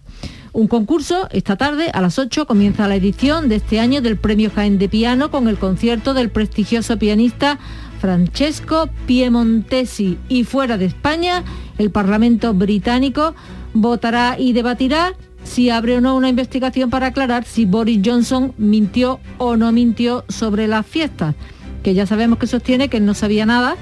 Un 0.56 0.68
concurso, 0.68 1.28
esta 1.32 1.56
tarde 1.56 1.90
a 1.92 2.00
las 2.00 2.18
8 2.18 2.46
comienza 2.46 2.88
la 2.88 2.96
edición 2.96 3.50
de 3.50 3.56
este 3.56 3.78
año 3.78 4.00
del 4.00 4.16
Premio 4.16 4.50
Jaén 4.50 4.78
de 4.78 4.88
Piano 4.88 5.30
con 5.30 5.48
el 5.48 5.58
concierto 5.58 6.14
del 6.14 6.30
prestigioso 6.30 6.98
pianista 6.98 7.58
Francesco 8.00 8.88
Piemontesi. 9.06 10.16
Y 10.30 10.44
fuera 10.44 10.78
de 10.78 10.86
España, 10.86 11.44
el 11.76 11.90
Parlamento 11.90 12.54
británico 12.54 13.34
votará 13.74 14.36
y 14.38 14.54
debatirá 14.54 15.12
si 15.44 15.68
abre 15.68 15.98
o 15.98 16.00
no 16.00 16.16
una 16.16 16.30
investigación 16.30 16.88
para 16.88 17.08
aclarar 17.08 17.44
si 17.44 17.66
Boris 17.66 18.00
Johnson 18.02 18.54
mintió 18.56 19.20
o 19.36 19.58
no 19.58 19.72
mintió 19.72 20.24
sobre 20.30 20.68
las 20.68 20.86
fiestas, 20.86 21.34
que 21.82 21.92
ya 21.92 22.06
sabemos 22.06 22.38
que 22.38 22.46
sostiene 22.46 22.88
que 22.88 22.98
no 22.98 23.12
sabía 23.12 23.44
nada, 23.44 23.76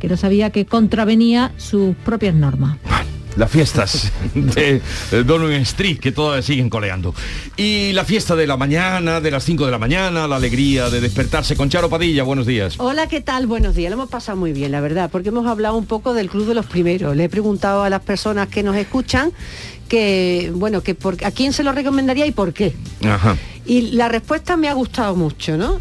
que 0.00 0.08
no 0.08 0.16
sabía 0.16 0.48
que 0.48 0.64
contravenía 0.64 1.52
sus 1.58 1.94
propias 1.96 2.34
normas. 2.34 2.78
Las 3.36 3.50
fiestas 3.50 4.12
de 4.34 4.80
Downing 5.24 5.62
Street 5.62 5.98
que 5.98 6.12
todavía 6.12 6.42
siguen 6.42 6.70
coleando. 6.70 7.14
Y 7.56 7.92
la 7.92 8.04
fiesta 8.04 8.36
de 8.36 8.46
la 8.46 8.56
mañana, 8.56 9.20
de 9.20 9.30
las 9.30 9.44
5 9.44 9.64
de 9.64 9.70
la 9.70 9.78
mañana, 9.78 10.28
la 10.28 10.36
alegría 10.36 10.90
de 10.90 11.00
despertarse 11.00 11.56
con 11.56 11.68
Charo 11.68 11.88
Padilla. 11.88 12.22
Buenos 12.22 12.46
días. 12.46 12.74
Hola, 12.78 13.08
¿qué 13.08 13.20
tal? 13.20 13.46
Buenos 13.46 13.74
días. 13.74 13.90
Lo 13.90 13.94
hemos 13.94 14.10
pasado 14.10 14.38
muy 14.38 14.52
bien, 14.52 14.72
la 14.72 14.80
verdad, 14.80 15.10
porque 15.10 15.30
hemos 15.30 15.46
hablado 15.46 15.76
un 15.76 15.86
poco 15.86 16.14
del 16.14 16.30
Club 16.30 16.46
de 16.46 16.54
los 16.54 16.66
Primeros. 16.66 17.16
Le 17.16 17.24
he 17.24 17.28
preguntado 17.28 17.82
a 17.82 17.90
las 17.90 18.02
personas 18.02 18.48
que 18.48 18.62
nos 18.62 18.76
escuchan 18.76 19.32
que, 19.88 20.50
bueno, 20.54 20.82
que 20.82 20.94
por, 20.94 21.22
a 21.24 21.30
quién 21.30 21.52
se 21.52 21.62
lo 21.62 21.72
recomendaría 21.72 22.26
y 22.26 22.32
por 22.32 22.52
qué. 22.52 22.74
Ajá. 23.04 23.36
Y 23.66 23.92
la 23.92 24.08
respuesta 24.08 24.56
me 24.56 24.68
ha 24.68 24.74
gustado 24.74 25.16
mucho, 25.16 25.56
¿no? 25.56 25.80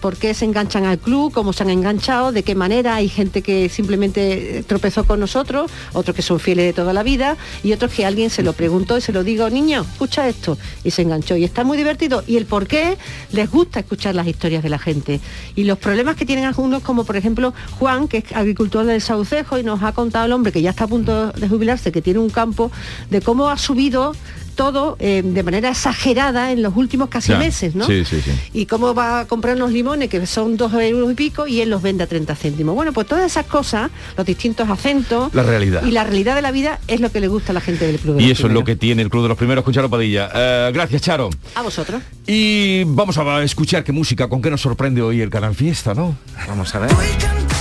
Por 0.00 0.16
qué 0.16 0.34
se 0.34 0.44
enganchan 0.44 0.84
al 0.84 0.98
club, 0.98 1.32
cómo 1.32 1.52
se 1.54 1.62
han 1.62 1.70
enganchado, 1.70 2.32
de 2.32 2.42
qué 2.42 2.54
manera. 2.54 2.96
Hay 2.96 3.08
gente 3.08 3.40
que 3.40 3.68
simplemente 3.70 4.62
tropezó 4.66 5.04
con 5.04 5.20
nosotros, 5.20 5.70
otros 5.94 6.14
que 6.14 6.22
son 6.22 6.38
fieles 6.38 6.66
de 6.66 6.72
toda 6.74 6.92
la 6.92 7.02
vida 7.02 7.36
y 7.62 7.72
otros 7.72 7.92
que 7.92 8.04
alguien 8.04 8.28
se 8.28 8.42
lo 8.42 8.52
preguntó 8.52 8.98
y 8.98 9.00
se 9.00 9.12
lo 9.12 9.24
digo, 9.24 9.48
niño, 9.48 9.86
escucha 9.90 10.28
esto. 10.28 10.58
Y 10.84 10.90
se 10.90 11.02
enganchó. 11.02 11.36
Y 11.36 11.44
está 11.44 11.64
muy 11.64 11.78
divertido. 11.78 12.22
Y 12.26 12.36
el 12.36 12.44
por 12.44 12.66
qué 12.66 12.98
les 13.32 13.50
gusta 13.50 13.80
escuchar 13.80 14.14
las 14.14 14.26
historias 14.26 14.62
de 14.62 14.68
la 14.68 14.78
gente. 14.78 15.20
Y 15.54 15.64
los 15.64 15.78
problemas 15.78 16.16
que 16.16 16.26
tienen 16.26 16.44
algunos, 16.44 16.82
como 16.82 17.04
por 17.04 17.16
ejemplo 17.16 17.54
Juan, 17.78 18.06
que 18.06 18.18
es 18.18 18.32
agricultor 18.32 18.84
del 18.84 19.00
Saucejo 19.00 19.58
y 19.58 19.62
nos 19.62 19.82
ha 19.82 19.92
contado 19.92 20.26
el 20.26 20.32
hombre 20.32 20.52
que 20.52 20.60
ya 20.60 20.70
está 20.70 20.84
a 20.84 20.88
punto 20.88 21.32
de 21.32 21.48
jubilarse, 21.48 21.90
que 21.90 22.02
tiene 22.02 22.18
un 22.18 22.30
campo, 22.30 22.70
de 23.08 23.22
cómo 23.22 23.48
ha 23.48 23.56
subido 23.56 24.14
todo 24.54 24.96
eh, 25.00 25.22
de 25.24 25.42
manera 25.42 25.70
exagerada 25.70 26.52
en 26.52 26.62
los 26.62 26.76
últimos 26.76 27.08
casi 27.08 27.30
Ya. 27.32 27.38
meses, 27.38 27.74
¿no? 27.74 27.86
Sí, 27.86 28.04
sí, 28.04 28.20
sí. 28.20 28.30
y 28.52 28.66
cómo 28.66 28.94
va 28.94 29.20
a 29.20 29.26
comprar 29.26 29.56
unos 29.56 29.72
limones 29.72 30.08
que 30.08 30.26
son 30.26 30.56
dos 30.56 30.72
euros 30.74 31.10
y 31.12 31.14
pico 31.14 31.46
y 31.46 31.60
él 31.60 31.70
los 31.70 31.82
vende 31.82 32.04
a 32.04 32.06
30 32.06 32.34
céntimos. 32.36 32.74
Bueno, 32.74 32.92
pues 32.92 33.06
todas 33.06 33.24
esas 33.24 33.46
cosas, 33.46 33.90
los 34.16 34.26
distintos 34.26 34.68
acentos 34.68 35.32
La 35.34 35.42
realidad. 35.42 35.82
y 35.84 35.90
la 35.90 36.04
realidad 36.04 36.34
de 36.34 36.42
la 36.42 36.50
vida 36.52 36.78
es 36.88 37.00
lo 37.00 37.10
que 37.12 37.20
le 37.20 37.28
gusta 37.28 37.52
a 37.52 37.54
la 37.54 37.60
gente 37.60 37.86
del 37.86 37.98
club. 37.98 38.16
de 38.16 38.22
Y 38.22 38.28
los 38.28 38.38
eso 38.38 38.46
es 38.48 38.52
lo 38.52 38.64
que 38.64 38.76
tiene 38.76 39.02
el 39.02 39.10
Club 39.10 39.22
de 39.24 39.28
los 39.28 39.38
Primeros 39.38 39.64
con 39.64 39.72
Charo 39.74 39.90
Padilla. 39.90 40.30
Eh, 40.34 40.70
gracias, 40.72 41.02
Charo. 41.02 41.30
A 41.54 41.62
vosotros. 41.62 42.00
Y 42.26 42.84
vamos 42.84 43.16
a 43.18 43.42
escuchar 43.42 43.84
qué 43.84 43.92
música, 43.92 44.28
con 44.28 44.40
qué 44.40 44.50
nos 44.50 44.60
sorprende 44.60 45.02
hoy 45.02 45.20
el 45.20 45.30
Canal 45.30 45.54
Fiesta, 45.54 45.94
¿no? 45.94 46.16
Vamos 46.48 46.74
a 46.74 46.78
ver. 46.80 47.53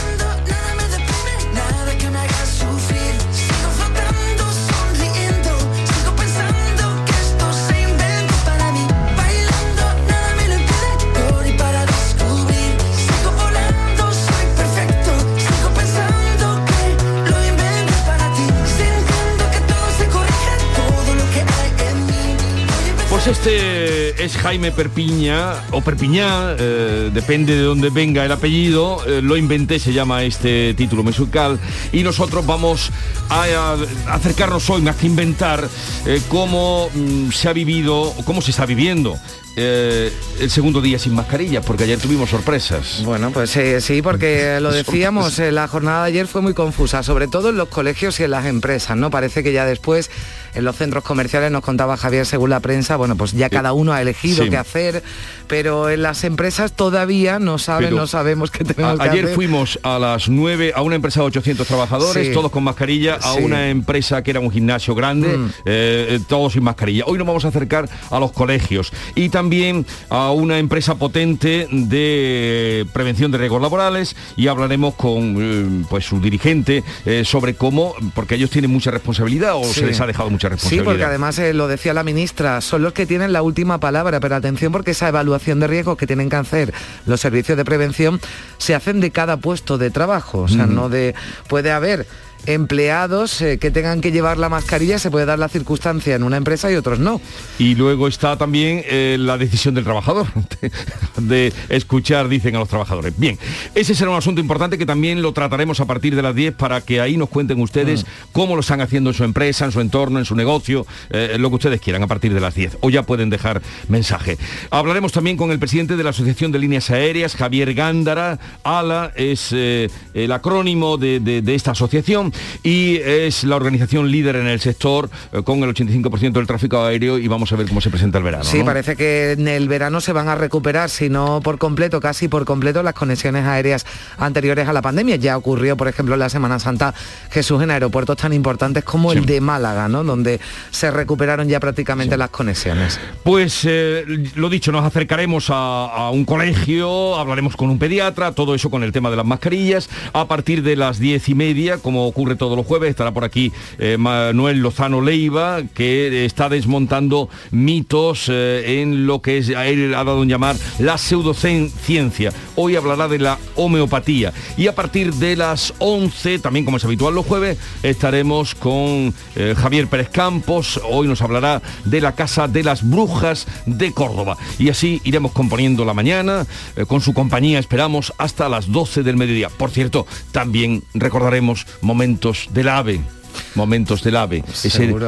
Este 23.45 24.23
es 24.23 24.37
Jaime 24.37 24.71
Perpiña 24.71 25.65
o 25.71 25.81
Perpiñá, 25.81 26.55
eh, 26.57 27.11
depende 27.13 27.53
de 27.53 27.63
dónde 27.63 27.89
venga 27.89 28.23
el 28.23 28.31
apellido, 28.31 29.05
eh, 29.05 29.21
lo 29.21 29.35
inventé, 29.35 29.79
se 29.79 29.91
llama 29.91 30.23
este 30.23 30.73
título 30.75 31.03
musical 31.03 31.59
y 31.91 32.03
nosotros 32.03 32.45
vamos 32.45 32.89
a, 33.29 33.75
acercarnos 34.07 34.69
hoy, 34.69 34.81
más 34.81 34.95
que 34.95 35.07
inventar, 35.07 35.67
eh, 36.05 36.21
cómo 36.29 36.89
mm, 36.95 37.31
se 37.31 37.49
ha 37.49 37.53
vivido, 37.53 38.13
cómo 38.23 38.41
se 38.41 38.51
está 38.51 38.65
viviendo 38.65 39.19
eh, 39.55 40.11
el 40.39 40.49
segundo 40.49 40.81
día 40.81 40.97
sin 40.97 41.13
mascarilla, 41.13 41.61
porque 41.61 41.83
ayer 41.83 41.99
tuvimos 41.99 42.29
sorpresas. 42.29 43.01
Bueno, 43.03 43.31
pues 43.31 43.55
eh, 43.55 43.81
sí, 43.81 44.01
porque 44.01 44.57
lo 44.61 44.71
decíamos, 44.71 45.37
eh, 45.39 45.51
la 45.51 45.67
jornada 45.67 46.03
de 46.03 46.07
ayer 46.09 46.27
fue 46.27 46.41
muy 46.41 46.53
confusa, 46.53 47.03
sobre 47.03 47.27
todo 47.27 47.49
en 47.49 47.57
los 47.57 47.69
colegios 47.69 48.19
y 48.19 48.23
en 48.23 48.31
las 48.31 48.45
empresas, 48.45 48.97
¿no? 48.97 49.11
Parece 49.11 49.43
que 49.43 49.53
ya 49.53 49.65
después 49.65 50.09
en 50.55 50.63
los 50.65 50.75
centros 50.75 51.03
comerciales 51.03 51.51
nos 51.51 51.61
contaba 51.63 51.97
Javier 51.97 52.25
según 52.25 52.49
la 52.49 52.59
prensa, 52.59 52.95
bueno, 52.95 53.15
pues 53.15 53.31
ya 53.33 53.49
cada 53.49 53.73
uno 53.73 53.93
ha 53.93 54.01
elegido 54.01 54.43
Sí. 54.43 54.49
qué 54.49 54.57
hacer, 54.57 55.03
pero 55.47 55.89
en 55.89 56.01
las 56.01 56.23
empresas 56.23 56.73
todavía 56.73 57.39
no 57.39 57.57
saben, 57.57 57.89
Pero 57.89 57.97
no 58.01 58.07
sabemos 58.07 58.51
qué 58.51 58.63
tenemos 58.63 58.99
A- 58.99 59.03
que 59.03 59.09
ayer 59.09 59.23
hacer. 59.25 59.35
fuimos 59.35 59.79
a 59.83 59.99
las 59.99 60.29
9 60.29 60.73
a 60.75 60.81
una 60.81 60.95
empresa 60.95 61.19
de 61.21 61.27
800 61.27 61.67
trabajadores, 61.67 62.27
Sí. 62.27 62.33
todos 62.33 62.51
con 62.51 62.63
mascarilla, 62.63 63.15
a 63.15 63.33
Sí. 63.33 63.39
una 63.43 63.69
empresa 63.69 64.21
que 64.23 64.31
era 64.31 64.39
un 64.39 64.51
gimnasio 64.51 64.95
grande, 64.95 65.37
Mm. 65.37 65.45
eh, 65.65 66.07
eh, 66.11 66.19
todos 66.27 66.53
sin 66.53 66.63
mascarilla. 66.63 67.03
Hoy 67.07 67.17
nos 67.17 67.27
vamos 67.27 67.45
a 67.45 67.49
acercar 67.49 67.89
a 68.09 68.19
los 68.19 68.31
colegios 68.31 68.91
y 69.15 69.29
también 69.29 69.85
a 70.09 70.31
una 70.31 70.57
empresa 70.59 70.95
potente 70.95 71.67
de 71.71 72.85
prevención 72.93 73.31
de 73.31 73.37
riesgos 73.37 73.61
laborales 73.61 74.15
y 74.35 74.47
hablaremos 74.47 74.95
con 74.95 75.35
eh, 75.39 75.85
pues 75.89 76.05
su 76.05 76.19
dirigente 76.19 76.83
eh, 77.05 77.23
sobre 77.25 77.55
cómo, 77.55 77.93
porque 78.13 78.35
ellos 78.35 78.49
tienen 78.49 78.71
mucha 78.71 78.91
responsabilidad 78.91 79.55
o 79.55 79.63
Sí. 79.63 79.81
se 79.81 79.85
les 79.87 79.99
ha 79.99 80.07
dejado 80.07 80.29
mucha 80.29 80.47
Sí, 80.47 80.51
responsabilidad. 80.53 80.85
porque 80.85 81.03
además 81.03 81.39
lo 81.53 81.67
decía 81.67 81.93
la 81.93 82.03
ministra, 82.03 82.61
son 82.61 82.81
los 82.83 82.93
que 82.93 83.05
tienen 83.05 83.33
la 83.33 83.41
última 83.41 83.79
palabra, 83.79 84.19
pero 84.19 84.35
atención 84.35 84.71
porque 84.71 84.91
esa 84.91 85.07
evaluación 85.09 85.32
de 85.39 85.67
riesgos 85.67 85.97
que 85.97 86.07
tienen 86.07 86.29
que 86.29 86.35
hacer 86.35 86.73
los 87.05 87.19
servicios 87.19 87.57
de 87.57 87.65
prevención 87.65 88.19
se 88.57 88.75
hacen 88.75 88.99
de 88.99 89.11
cada 89.11 89.37
puesto 89.37 89.77
de 89.77 89.91
trabajo, 89.91 90.39
o 90.39 90.47
sea, 90.47 90.65
no 90.65 90.89
de 90.89 91.15
puede 91.47 91.71
haber 91.71 92.07
empleados 92.45 93.41
eh, 93.41 93.57
que 93.57 93.71
tengan 93.71 94.01
que 94.01 94.11
llevar 94.11 94.37
la 94.37 94.49
mascarilla, 94.49 94.99
se 94.99 95.11
puede 95.11 95.25
dar 95.25 95.39
la 95.39 95.49
circunstancia 95.49 96.15
en 96.15 96.23
una 96.23 96.37
empresa 96.37 96.71
y 96.71 96.75
otros 96.75 96.99
no. 96.99 97.21
Y 97.59 97.75
luego 97.75 98.07
está 98.07 98.37
también 98.37 98.81
eh, 98.85 99.17
la 99.19 99.37
decisión 99.37 99.73
del 99.75 99.83
trabajador, 99.83 100.27
de, 100.59 100.71
de 101.17 101.53
escuchar, 101.69 102.27
dicen 102.27 102.55
a 102.55 102.59
los 102.59 102.69
trabajadores. 102.69 103.13
Bien, 103.17 103.37
ese 103.75 103.95
será 103.95 104.11
un 104.11 104.17
asunto 104.17 104.41
importante 104.41 104.77
que 104.77 104.85
también 104.85 105.21
lo 105.21 105.31
trataremos 105.33 105.79
a 105.79 105.85
partir 105.85 106.15
de 106.15 106.21
las 106.21 106.35
10 106.35 106.55
para 106.55 106.81
que 106.81 106.99
ahí 107.01 107.17
nos 107.17 107.29
cuenten 107.29 107.61
ustedes 107.61 108.05
cómo 108.31 108.55
lo 108.55 108.61
están 108.61 108.81
haciendo 108.81 109.09
en 109.11 109.13
su 109.15 109.23
empresa, 109.23 109.65
en 109.65 109.71
su 109.71 109.79
entorno, 109.81 110.19
en 110.19 110.25
su 110.25 110.35
negocio, 110.35 110.85
eh, 111.11 111.37
lo 111.39 111.49
que 111.49 111.55
ustedes 111.55 111.81
quieran 111.81 112.03
a 112.03 112.07
partir 112.07 112.33
de 112.33 112.39
las 112.41 112.55
10. 112.55 112.77
O 112.81 112.89
ya 112.89 113.03
pueden 113.03 113.29
dejar 113.29 113.61
mensaje. 113.87 114.37
Hablaremos 114.69 115.11
también 115.11 115.37
con 115.37 115.51
el 115.51 115.59
presidente 115.59 115.95
de 115.95 116.03
la 116.03 116.09
Asociación 116.09 116.51
de 116.51 116.59
Líneas 116.59 116.89
Aéreas, 116.89 117.35
Javier 117.35 117.73
Gándara. 117.73 118.39
ALA 118.63 119.11
es 119.15 119.51
el 119.53 120.31
acrónimo 120.31 120.97
de, 120.97 121.19
de- 121.19 121.41
de 121.41 121.55
esta 121.55 121.71
asociación 121.71 122.32
y 122.63 122.97
es 122.97 123.43
la 123.43 123.55
organización 123.55 124.09
líder 124.11 124.37
en 124.37 124.47
el 124.47 124.59
sector 124.59 125.09
eh, 125.31 125.41
con 125.43 125.63
el 125.63 125.73
85% 125.73 126.33
del 126.33 126.47
tráfico 126.47 126.83
aéreo 126.83 127.17
y 127.17 127.27
vamos 127.27 127.51
a 127.51 127.55
ver 127.55 127.67
cómo 127.67 127.81
se 127.81 127.89
presenta 127.89 128.17
el 128.17 128.23
verano. 128.23 128.43
Sí, 128.43 128.59
¿no? 128.59 128.65
parece 128.65 128.95
que 128.95 129.31
en 129.31 129.47
el 129.47 129.67
verano 129.67 130.01
se 130.01 130.13
van 130.13 130.29
a 130.29 130.35
recuperar, 130.35 130.89
si 130.89 131.09
no 131.09 131.41
por 131.41 131.57
completo, 131.57 131.99
casi 131.99 132.27
por 132.27 132.45
completo, 132.45 132.83
las 132.83 132.93
conexiones 132.93 133.45
aéreas 133.45 133.85
anteriores 134.17 134.67
a 134.67 134.73
la 134.73 134.81
pandemia. 134.81 135.15
Ya 135.17 135.37
ocurrió, 135.37 135.77
por 135.77 135.87
ejemplo, 135.87 136.15
en 136.15 136.19
la 136.19 136.29
Semana 136.29 136.59
Santa 136.59 136.93
Jesús 137.31 137.61
en 137.61 137.71
aeropuertos 137.71 138.17
tan 138.17 138.33
importantes 138.33 138.83
como 138.83 139.11
el 139.11 139.25
de 139.25 139.41
Málaga, 139.41 139.87
¿no? 139.87 140.03
Donde 140.03 140.39
se 140.71 140.91
recuperaron 140.91 141.47
ya 141.47 141.59
prácticamente 141.59 142.17
las 142.17 142.29
conexiones. 142.29 142.99
Pues 143.23 143.61
eh, 143.65 144.05
lo 144.35 144.49
dicho, 144.49 144.71
nos 144.71 144.85
acercaremos 144.85 145.49
a, 145.49 145.85
a 145.85 146.09
un 146.09 146.25
colegio, 146.25 147.15
hablaremos 147.17 147.55
con 147.55 147.69
un 147.69 147.79
pediatra, 147.79 148.31
todo 148.31 148.55
eso 148.55 148.69
con 148.69 148.83
el 148.83 148.91
tema 148.91 149.09
de 149.09 149.17
las 149.17 149.25
mascarillas. 149.25 149.89
A 150.13 150.27
partir 150.27 150.63
de 150.63 150.75
las 150.75 150.99
diez 150.99 151.29
y 151.29 151.35
media, 151.35 151.77
como 151.77 152.07
ocurre 152.07 152.22
todos 152.35 152.57
los 152.57 152.65
jueves, 152.65 152.89
estará 152.89 153.11
por 153.11 153.23
aquí 153.23 153.51
eh, 153.77 153.97
Manuel 153.97 154.59
Lozano 154.59 155.01
Leiva, 155.01 155.61
que 155.73 156.25
está 156.25 156.49
desmontando 156.49 157.29
mitos 157.51 158.29
eh, 158.29 158.81
en 158.81 159.05
lo 159.05 159.21
que 159.21 159.37
es, 159.37 159.49
a 159.49 159.67
él 159.67 159.93
ha 159.93 160.03
dado 160.03 160.23
en 160.23 160.29
llamar 160.29 160.55
la 160.79 160.97
pseudociencia. 160.97 162.31
Hoy 162.55 162.75
hablará 162.75 163.07
de 163.07 163.19
la 163.19 163.37
homeopatía. 163.55 164.33
Y 164.57 164.67
a 164.67 164.75
partir 164.75 165.13
de 165.13 165.35
las 165.35 165.73
11, 165.79 166.39
también 166.39 166.65
como 166.65 166.77
es 166.77 166.85
habitual 166.85 167.13
los 167.13 167.25
jueves, 167.25 167.57
estaremos 167.83 168.55
con 168.55 169.13
eh, 169.35 169.53
Javier 169.57 169.87
Pérez 169.87 170.09
Campos. 170.09 170.79
Hoy 170.89 171.07
nos 171.07 171.21
hablará 171.21 171.61
de 171.85 172.01
la 172.01 172.13
Casa 172.13 172.47
de 172.47 172.63
las 172.63 172.87
Brujas 172.89 173.47
de 173.65 173.91
Córdoba. 173.91 174.37
Y 174.57 174.69
así 174.69 175.01
iremos 175.03 175.33
componiendo 175.33 175.85
la 175.85 175.93
mañana. 175.93 176.45
con 176.87 177.01
su 177.01 177.13
compañía 177.13 177.59
esperamos 177.59 178.13
hasta 178.17 178.49
las 178.49 178.71
12 178.71 179.03
del 179.03 179.17
mediodía. 179.17 179.49
Por 179.49 179.71
cierto, 179.71 180.07
también 180.31 180.83
recordaremos 180.93 181.67
momentos 181.81 182.12
del 182.51 182.69
AVE. 182.69 183.22
Momentos 183.55 184.03
del 184.03 184.15
AVE, 184.15 184.43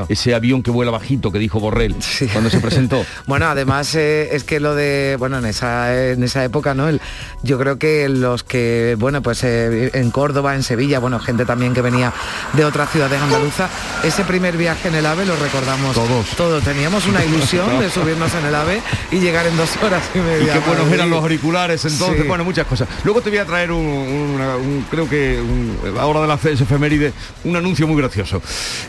ese, 0.10 0.36
avión 0.36 0.62
que 0.63 0.71
vuela 0.71 0.91
bajito 0.91 1.31
que 1.31 1.39
dijo 1.39 1.60
Borrell 1.60 1.95
cuando 2.34 2.49
se 2.49 2.60
presentó. 2.60 3.05
Bueno, 3.27 3.47
además 3.47 3.93
eh, 3.95 4.29
es 4.34 4.43
que 4.43 4.60
lo 4.60 4.75
de, 4.75 5.15
bueno, 5.19 5.38
en 5.39 5.45
esa, 5.45 6.12
en 6.12 6.23
esa 6.23 6.43
época, 6.43 6.73
¿no? 6.73 6.88
El- 6.88 7.01
yo 7.43 7.58
creo 7.58 7.77
que 7.79 8.08
los 8.10 8.43
que, 8.43 8.95
bueno, 8.99 9.21
pues 9.21 9.43
eh, 9.43 9.89
en 9.93 10.12
Córdoba, 10.12 10.55
en 10.55 10.63
Sevilla, 10.63 10.99
bueno, 10.99 11.19
gente 11.19 11.45
también 11.45 11.73
que 11.73 11.81
venía 11.81 12.13
de 12.53 12.65
otras 12.65 12.91
ciudades 12.91 13.19
andaluzas, 13.21 13.69
ese 14.03 14.23
primer 14.23 14.58
viaje 14.58 14.88
en 14.89 14.95
el 14.95 15.05
AVE 15.05 15.25
lo 15.25 15.36
recordamos 15.36 15.93
todos. 15.95 16.27
Todos 16.38 16.63
teníamos 16.63 17.05
una 17.08 17.23
ilusión 17.25 17.79
de 17.79 17.89
subirnos 17.89 18.34
en 18.36 18.45
el 18.45 18.55
AVE 18.55 18.81
y 19.12 19.19
llegar 19.19 19.45
en 19.47 19.58
dos 19.58 19.69
horas 19.84 20.03
y 20.13 20.19
Y 20.19 20.21
media. 20.21 20.53
qué 20.53 20.60
a 20.60 20.67
buenos 20.67 20.91
eran 20.91 21.10
los 21.10 21.21
auriculares 21.21 21.84
entonces, 21.86 22.21
Sí. 22.21 22.27
bueno, 22.27 22.43
muchas 22.43 22.67
cosas. 22.67 22.88
Luego 23.03 23.21
te 23.21 23.29
voy 23.29 23.39
a 23.39 23.45
traer 23.45 23.71
un, 23.71 23.86
una- 23.86 24.55
un- 24.58 24.86
creo 24.89 25.10
que 25.10 25.39
un- 25.41 25.97
ahora 25.99 26.21
de 26.21 26.27
la 26.27 26.38
CES 26.38 26.62
efeméride, 26.62 27.13
un 27.43 27.55
anuncio 27.55 27.88
muy 27.88 27.97
gracioso. 28.01 28.35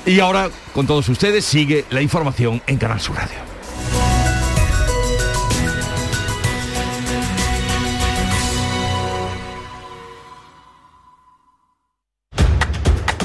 Y 0.04 0.20
ahora, 0.20 0.50
con 0.72 0.86
todos 0.86 1.08
ustedes, 1.08 1.44
sigue 1.44 1.84
la 1.90 2.02
información 2.02 2.62
en 2.66 2.78
Canal 2.78 3.00
Sur 3.00 3.16
Radio. 3.16 3.46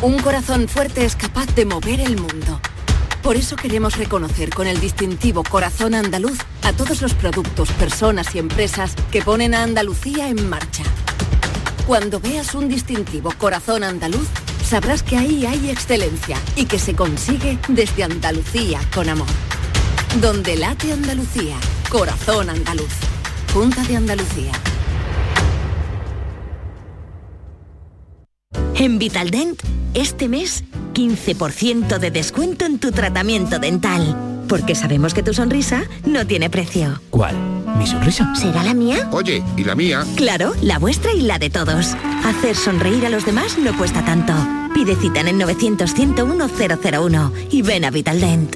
Un 0.02 0.18
corazón 0.18 0.68
fuerte 0.68 1.06
es 1.06 1.16
capaz 1.16 1.54
de 1.54 1.64
mover 1.64 2.00
el 2.00 2.18
mundo. 2.20 2.60
Por 3.22 3.36
eso 3.36 3.56
queremos 3.56 3.98
reconocer 3.98 4.50
con 4.50 4.66
el 4.66 4.80
distintivo 4.80 5.44
Corazón 5.44 5.94
Andaluz 5.94 6.40
a 6.64 6.74
todos 6.74 7.04
los 7.04 7.14
productos, 7.14 7.70
personas 7.74 8.34
y 8.34 8.40
empresas 8.40 8.96
que 9.12 9.22
ponen 9.22 9.54
a 9.54 9.62
Andalucía 9.62 10.28
en 10.28 10.50
marcha. 10.50 10.84
Cuando 11.86 12.20
veas 12.20 12.56
un 12.56 12.68
distintivo 12.68 13.32
Corazón 13.38 13.84
Andaluz, 13.84 14.28
sabrás 14.72 15.04
que 15.04 15.18
ahí 15.18 15.46
hay 15.46 15.70
excelencia 15.70 16.38
y 16.56 16.64
que 16.64 16.80
se 16.80 16.96
consigue 16.96 17.60
desde 17.68 18.06
Andalucía 18.06 18.80
con 18.96 19.10
amor. 19.10 19.28
Donde 20.22 20.56
late 20.56 20.94
Andalucía, 20.94 21.58
Corazón 21.90 22.50
Andaluz. 22.50 22.94
Junta 23.54 23.84
de 23.84 23.98
Andalucía. 23.98 24.54
En 28.76 28.98
Vitaldent, 28.98 29.62
este 29.94 30.30
mes, 30.30 30.64
15% 30.94 32.00
de 32.00 32.10
descuento 32.10 32.64
en 32.64 32.80
tu 32.80 32.94
tratamiento 32.94 33.60
dental. 33.60 34.46
Porque 34.48 34.76
sabemos 34.76 35.14
que 35.14 35.22
tu 35.22 35.34
sonrisa 35.34 35.84
no 36.06 36.26
tiene 36.26 36.50
precio. 36.50 37.02
¿Cuál? 37.10 37.36
¿Mi 37.78 37.86
sonrisa? 37.86 38.34
¿Será 38.36 38.64
la 38.64 38.74
mía? 38.74 39.10
Oye, 39.12 39.44
¿y 39.58 39.66
la 39.66 39.76
mía? 39.76 40.06
Claro, 40.16 40.54
la 40.62 40.80
vuestra 40.80 41.12
y 41.12 41.24
la 41.24 41.40
de 41.40 41.50
todos. 41.50 41.94
Hacer 42.24 42.56
sonreír 42.56 43.06
a 43.06 43.10
los 43.10 43.26
demás 43.26 43.58
no 43.58 43.78
cuesta 43.78 44.06
tanto. 44.06 44.34
Pide 44.74 44.96
cita 44.96 45.20
en 45.20 45.28
el 45.28 45.38
900 45.38 45.94
101 45.94 46.48
001 46.48 47.34
y 47.52 47.62
ven 47.62 47.86
a 47.86 47.92
Vitaldent. 47.92 48.56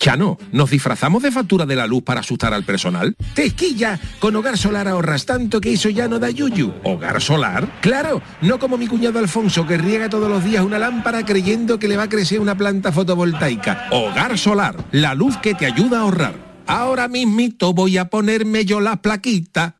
Chano, 0.00 0.38
¿nos 0.52 0.70
disfrazamos 0.70 1.22
de 1.22 1.30
factura 1.30 1.66
de 1.66 1.76
la 1.76 1.86
luz 1.86 2.02
para 2.02 2.20
asustar 2.20 2.54
al 2.54 2.64
personal? 2.64 3.14
¡Tequilla! 3.34 4.00
Con 4.18 4.34
Hogar 4.34 4.56
Solar 4.56 4.88
ahorras 4.88 5.26
tanto 5.26 5.60
que 5.60 5.74
eso 5.74 5.90
ya 5.90 6.08
no 6.08 6.18
da 6.18 6.30
yuyu. 6.30 6.72
¿Hogar 6.84 7.20
Solar? 7.20 7.80
¡Claro! 7.82 8.22
No 8.40 8.58
como 8.58 8.78
mi 8.78 8.86
cuñado 8.86 9.18
Alfonso 9.18 9.66
que 9.66 9.76
riega 9.76 10.08
todos 10.08 10.30
los 10.30 10.42
días 10.42 10.64
una 10.64 10.78
lámpara 10.78 11.26
creyendo 11.26 11.78
que 11.78 11.86
le 11.86 11.98
va 11.98 12.04
a 12.04 12.08
crecer 12.08 12.40
una 12.40 12.56
planta 12.56 12.92
fotovoltaica. 12.92 13.88
Hogar 13.90 14.38
Solar, 14.38 14.82
la 14.90 15.14
luz 15.14 15.36
que 15.36 15.54
te 15.54 15.66
ayuda 15.66 15.98
a 15.98 16.02
ahorrar. 16.02 16.62
Ahora 16.66 17.06
mismito 17.06 17.74
voy 17.74 17.98
a 17.98 18.06
ponerme 18.06 18.64
yo 18.64 18.80
la 18.80 19.02
plaquita. 19.02 19.79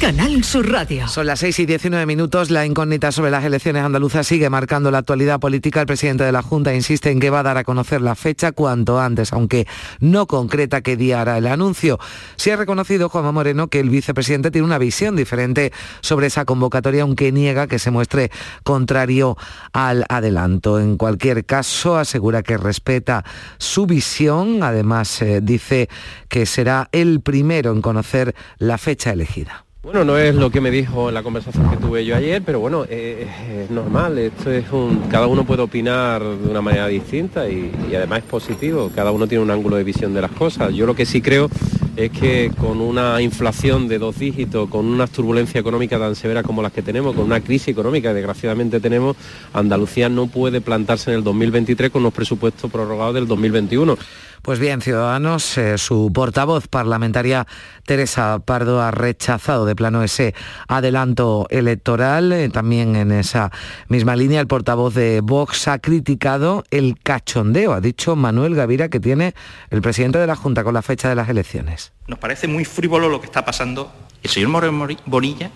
Canal 0.00 0.44
Sur 0.44 0.70
Radio. 0.70 1.08
Son 1.08 1.26
las 1.26 1.40
6 1.40 1.60
y 1.60 1.66
19 1.66 2.04
minutos. 2.06 2.50
La 2.50 2.66
incógnita 2.66 3.12
sobre 3.12 3.30
las 3.30 3.44
elecciones 3.44 3.82
andaluzas 3.82 4.26
sigue 4.26 4.50
marcando 4.50 4.90
la 4.90 4.98
actualidad 4.98 5.40
política. 5.40 5.80
El 5.80 5.86
presidente 5.86 6.24
de 6.24 6.32
la 6.32 6.42
Junta 6.42 6.74
insiste 6.74 7.10
en 7.10 7.20
que 7.20 7.30
va 7.30 7.40
a 7.40 7.42
dar 7.42 7.56
a 7.56 7.64
conocer 7.64 8.00
la 8.00 8.14
fecha 8.14 8.52
cuanto 8.52 9.00
antes, 9.00 9.32
aunque 9.32 9.66
no 10.00 10.26
concreta 10.26 10.82
qué 10.82 10.96
día 10.96 11.20
hará 11.20 11.38
el 11.38 11.46
anuncio. 11.46 11.98
Se 12.36 12.52
ha 12.52 12.56
reconocido 12.56 13.08
Juanma 13.08 13.32
Moreno 13.32 13.68
que 13.68 13.80
el 13.80 13.90
vicepresidente 13.90 14.50
tiene 14.50 14.66
una 14.66 14.78
visión 14.78 15.16
diferente 15.16 15.72
sobre 16.00 16.26
esa 16.26 16.44
convocatoria, 16.44 17.02
aunque 17.02 17.32
niega 17.32 17.66
que 17.66 17.78
se 17.78 17.90
muestre 17.90 18.30
contrario 18.62 19.36
al 19.72 20.04
adelanto. 20.08 20.80
En 20.80 20.96
cualquier 20.96 21.44
caso, 21.46 21.96
asegura 21.96 22.42
que 22.42 22.58
respeta 22.58 23.24
su 23.58 23.86
visión. 23.86 24.62
Además, 24.62 25.22
eh, 25.22 25.40
dice 25.42 25.88
que 26.28 26.46
será 26.46 26.88
el 26.92 27.20
primero 27.20 27.72
en 27.72 27.80
conocer 27.80 28.34
la 28.58 28.76
fecha 28.78 29.12
elegida. 29.12 29.64
Bueno, 29.84 30.02
no 30.02 30.16
es 30.16 30.34
lo 30.34 30.50
que 30.50 30.62
me 30.62 30.70
dijo 30.70 31.10
en 31.10 31.14
la 31.14 31.22
conversación 31.22 31.68
que 31.68 31.76
tuve 31.76 32.06
yo 32.06 32.16
ayer, 32.16 32.40
pero 32.42 32.58
bueno, 32.58 32.86
eh, 32.88 33.28
es 33.64 33.70
normal, 33.70 34.16
esto 34.16 34.50
es 34.50 34.64
un, 34.72 35.02
cada 35.10 35.26
uno 35.26 35.44
puede 35.44 35.60
opinar 35.60 36.22
de 36.22 36.48
una 36.48 36.62
manera 36.62 36.88
distinta 36.88 37.46
y, 37.50 37.70
y 37.90 37.94
además 37.94 38.20
es 38.20 38.24
positivo, 38.24 38.90
cada 38.94 39.10
uno 39.10 39.26
tiene 39.26 39.44
un 39.44 39.50
ángulo 39.50 39.76
de 39.76 39.84
visión 39.84 40.14
de 40.14 40.22
las 40.22 40.30
cosas. 40.30 40.72
Yo 40.72 40.86
lo 40.86 40.94
que 40.94 41.04
sí 41.04 41.20
creo 41.20 41.50
es 41.96 42.10
que 42.10 42.50
con 42.58 42.80
una 42.80 43.20
inflación 43.20 43.86
de 43.86 43.98
dos 43.98 44.18
dígitos, 44.18 44.68
con 44.68 44.86
una 44.86 45.06
turbulencia 45.06 45.60
económica 45.60 45.98
tan 45.98 46.16
severa 46.16 46.42
como 46.42 46.62
las 46.62 46.72
que 46.72 46.82
tenemos, 46.82 47.14
con 47.14 47.26
una 47.26 47.40
crisis 47.40 47.68
económica 47.68 48.08
que 48.08 48.14
desgraciadamente 48.14 48.80
tenemos, 48.80 49.16
Andalucía 49.52 50.08
no 50.08 50.26
puede 50.26 50.62
plantarse 50.62 51.10
en 51.10 51.18
el 51.18 51.24
2023 51.24 51.90
con 51.90 52.02
los 52.02 52.12
presupuestos 52.12 52.70
prorrogados 52.70 53.14
del 53.14 53.28
2021. 53.28 53.96
Pues 54.44 54.58
bien, 54.58 54.82
Ciudadanos, 54.82 55.56
eh, 55.56 55.78
su 55.78 56.12
portavoz 56.12 56.68
parlamentaria 56.68 57.46
Teresa 57.86 58.40
Pardo 58.40 58.82
ha 58.82 58.90
rechazado 58.90 59.64
de 59.64 59.74
plano 59.74 60.02
ese 60.02 60.34
adelanto 60.68 61.46
electoral. 61.48 62.30
Eh, 62.30 62.50
también 62.50 62.94
en 62.94 63.10
esa 63.10 63.50
misma 63.88 64.16
línea 64.16 64.42
el 64.42 64.46
portavoz 64.46 64.92
de 64.92 65.22
Vox 65.22 65.66
ha 65.66 65.78
criticado 65.78 66.62
el 66.70 66.98
cachondeo, 67.02 67.72
ha 67.72 67.80
dicho 67.80 68.16
Manuel 68.16 68.54
Gavira, 68.54 68.90
que 68.90 69.00
tiene 69.00 69.34
el 69.70 69.80
presidente 69.80 70.18
de 70.18 70.26
la 70.26 70.36
Junta 70.36 70.62
con 70.62 70.74
la 70.74 70.82
fecha 70.82 71.08
de 71.08 71.14
las 71.14 71.30
elecciones. 71.30 71.92
Nos 72.06 72.18
parece 72.18 72.46
muy 72.46 72.66
frívolo 72.66 73.08
lo 73.08 73.22
que 73.22 73.26
está 73.28 73.46
pasando. 73.46 73.90
El 74.22 74.28
señor 74.28 74.50
Moreno 74.50 74.86
Bonilla 75.06 75.50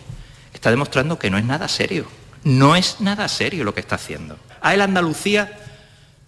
está 0.54 0.70
demostrando 0.70 1.18
que 1.18 1.28
no 1.28 1.36
es 1.36 1.44
nada 1.44 1.68
serio. 1.68 2.06
No 2.42 2.74
es 2.74 3.02
nada 3.02 3.28
serio 3.28 3.64
lo 3.64 3.74
que 3.74 3.80
está 3.80 3.96
haciendo. 3.96 4.38
A 4.62 4.72
él 4.72 4.80
Andalucía 4.80 5.58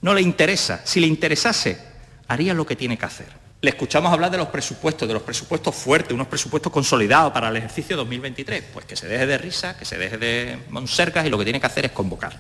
no 0.03 0.13
le 0.13 0.21
interesa. 0.21 0.83
Si 0.85 1.01
le 1.01 1.07
interesase, 1.07 1.90
haría 2.31 2.55
lo 2.55 2.65
que 2.65 2.77
tiene 2.77 2.97
que 2.97 3.05
hacer. 3.05 3.27
Le 3.61 3.71
escuchamos 3.71 4.13
hablar 4.13 4.31
de 4.31 4.39
los 4.39 4.49
presupuestos, 4.49 5.07
de 5.07 5.13
los 5.13 5.23
presupuestos 5.23 5.75
fuertes, 5.75 6.13
unos 6.13 6.29
presupuestos 6.29 6.73
consolidados 6.73 7.33
para 7.33 7.49
el 7.49 7.57
ejercicio 7.57 7.97
2023. 7.97 8.65
Pues 8.73 8.87
que 8.87 8.95
se 8.95 9.09
deje 9.09 9.27
de 9.27 9.37
risa, 9.37 9.77
que 9.77 9.85
se 9.85 9.99
deje 9.99 10.17
de 10.17 10.59
monsergas 10.71 11.27
y 11.27 11.29
lo 11.29 11.37
que 11.37 11.45
tiene 11.45 11.61
que 11.61 11.67
hacer 11.67 11.87
es 11.87 11.91
convocar. 11.91 12.39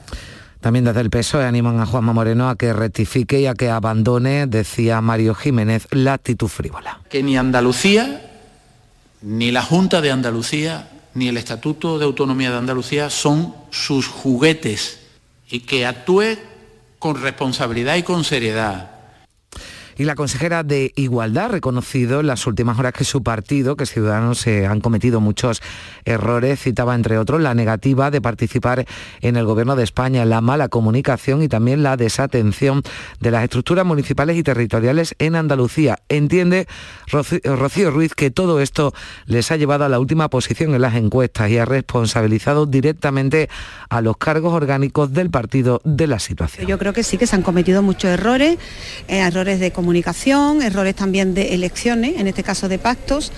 También 0.61 0.85
desde 0.85 1.01
el 1.01 1.11
PSOE 1.11 1.45
animan 1.45 1.81
a 1.81 1.87
Juanma 1.87 2.13
Moreno 2.13 2.49
a 2.49 2.57
que 2.57 2.73
rectifique 2.73 3.41
y 3.41 3.47
a 3.47 3.55
que 3.55 3.69
abandone, 3.69 4.47
decía 4.47 5.01
Mario 5.01 5.35
Jiménez, 5.35 5.89
la 5.91 6.15
actitud 6.15 6.49
frívola. 6.49 7.01
que 7.11 7.23
ni 7.23 7.37
Andalucía, 7.37 8.31
ni 9.23 9.51
la 9.51 9.63
Junta 9.63 10.01
de 10.01 10.13
Andalucía, 10.13 10.89
ni 11.15 11.29
el 11.29 11.37
Estatuto 11.37 11.99
de 11.99 12.05
Autonomía 12.05 12.53
de 12.53 12.59
Andalucía 12.59 13.11
son 13.11 13.55
sus 13.71 14.07
juguetes 14.07 15.01
y 15.51 15.61
que 15.61 15.85
actúe 15.85 16.37
con 17.01 17.21
responsabilidad 17.21 17.97
y 17.97 18.05
con 18.05 18.23
seriedad. 18.23 19.00
Y 20.01 20.05
la 20.05 20.15
consejera 20.15 20.63
de 20.63 20.95
Igualdad 20.97 21.45
ha 21.45 21.49
reconocido 21.49 22.21
en 22.21 22.27
las 22.27 22.47
últimas 22.47 22.79
horas 22.79 22.95
que 22.95 23.05
su 23.05 23.23
partido, 23.23 23.77
que 23.77 23.85
Ciudadanos, 23.85 24.39
se 24.39 24.65
han 24.65 24.81
cometido 24.81 25.21
muchos 25.21 25.61
errores. 26.07 26.59
Citaba, 26.59 26.95
entre 26.95 27.19
otros, 27.19 27.43
la 27.43 27.53
negativa 27.53 28.11
de 28.11 28.23
participar 28.23 28.87
en 29.21 29.37
el 29.37 29.45
Gobierno 29.45 29.77
de 29.77 29.85
España, 29.85 30.25
la 30.25 30.41
mala 30.41 30.69
comunicación 30.69 31.43
y 31.43 31.49
también 31.49 31.83
la 31.83 31.99
desatención 31.99 32.83
de 33.21 33.31
las 33.31 33.45
estructuras 33.45 33.85
municipales 33.85 34.39
y 34.39 34.43
territoriales 34.43 35.15
en 35.19 35.37
Andalucía. 35.37 35.99
Entiende 36.09 36.67
Rocío 37.09 37.91
Ruiz 37.91 38.15
que 38.15 38.31
todo 38.31 38.63
esto 38.63 38.95
les 39.27 39.51
ha 39.51 39.59
llevado 39.59 39.85
a 39.85 39.91
la 39.91 40.01
última 40.01 40.31
posición 40.31 40.75
en 40.75 40.81
las 40.81 40.95
encuestas 40.95 41.51
y 41.51 41.59
ha 41.59 41.67
responsabilizado 41.67 42.65
directamente 42.65 43.51
a 43.91 44.01
los 44.01 44.17
cargos 44.17 44.55
orgánicos 44.55 45.13
del 45.13 45.29
partido 45.29 45.83
de 45.85 46.07
la 46.07 46.21
situación. 46.21 46.67
Yo 46.67 46.79
creo 46.79 46.95
que 46.95 47.03
sí 47.03 47.19
que 47.19 47.27
se 47.27 47.37
han 47.37 47.43
cometido 47.43 47.83
muchos 47.83 48.11
errores, 48.11 48.57
eh, 49.07 49.19
errores 49.19 49.61
de 49.61 49.73
comunicación, 49.73 49.90
errores 50.63 50.95
también 50.95 51.35
de 51.35 51.55
elecciones, 51.55 52.19
en 52.19 52.27
este 52.27 52.43
caso 52.43 52.69
de 52.69 52.79
pactos, 52.79 53.33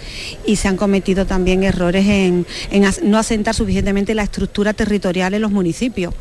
y 0.47 0.57
se 0.57 0.69
han 0.69 0.77
cometido 0.77 1.27
también 1.27 1.63
errores 1.63 2.07
en, 2.07 2.47
en 2.71 2.85
no 3.03 3.19
asentar 3.19 3.55
suficientemente 3.55 4.15
la 4.15 4.23
estructura 4.23 4.73
territorial 4.73 5.35
en 5.35 5.43
los 5.43 5.51
municipios, 5.51 6.15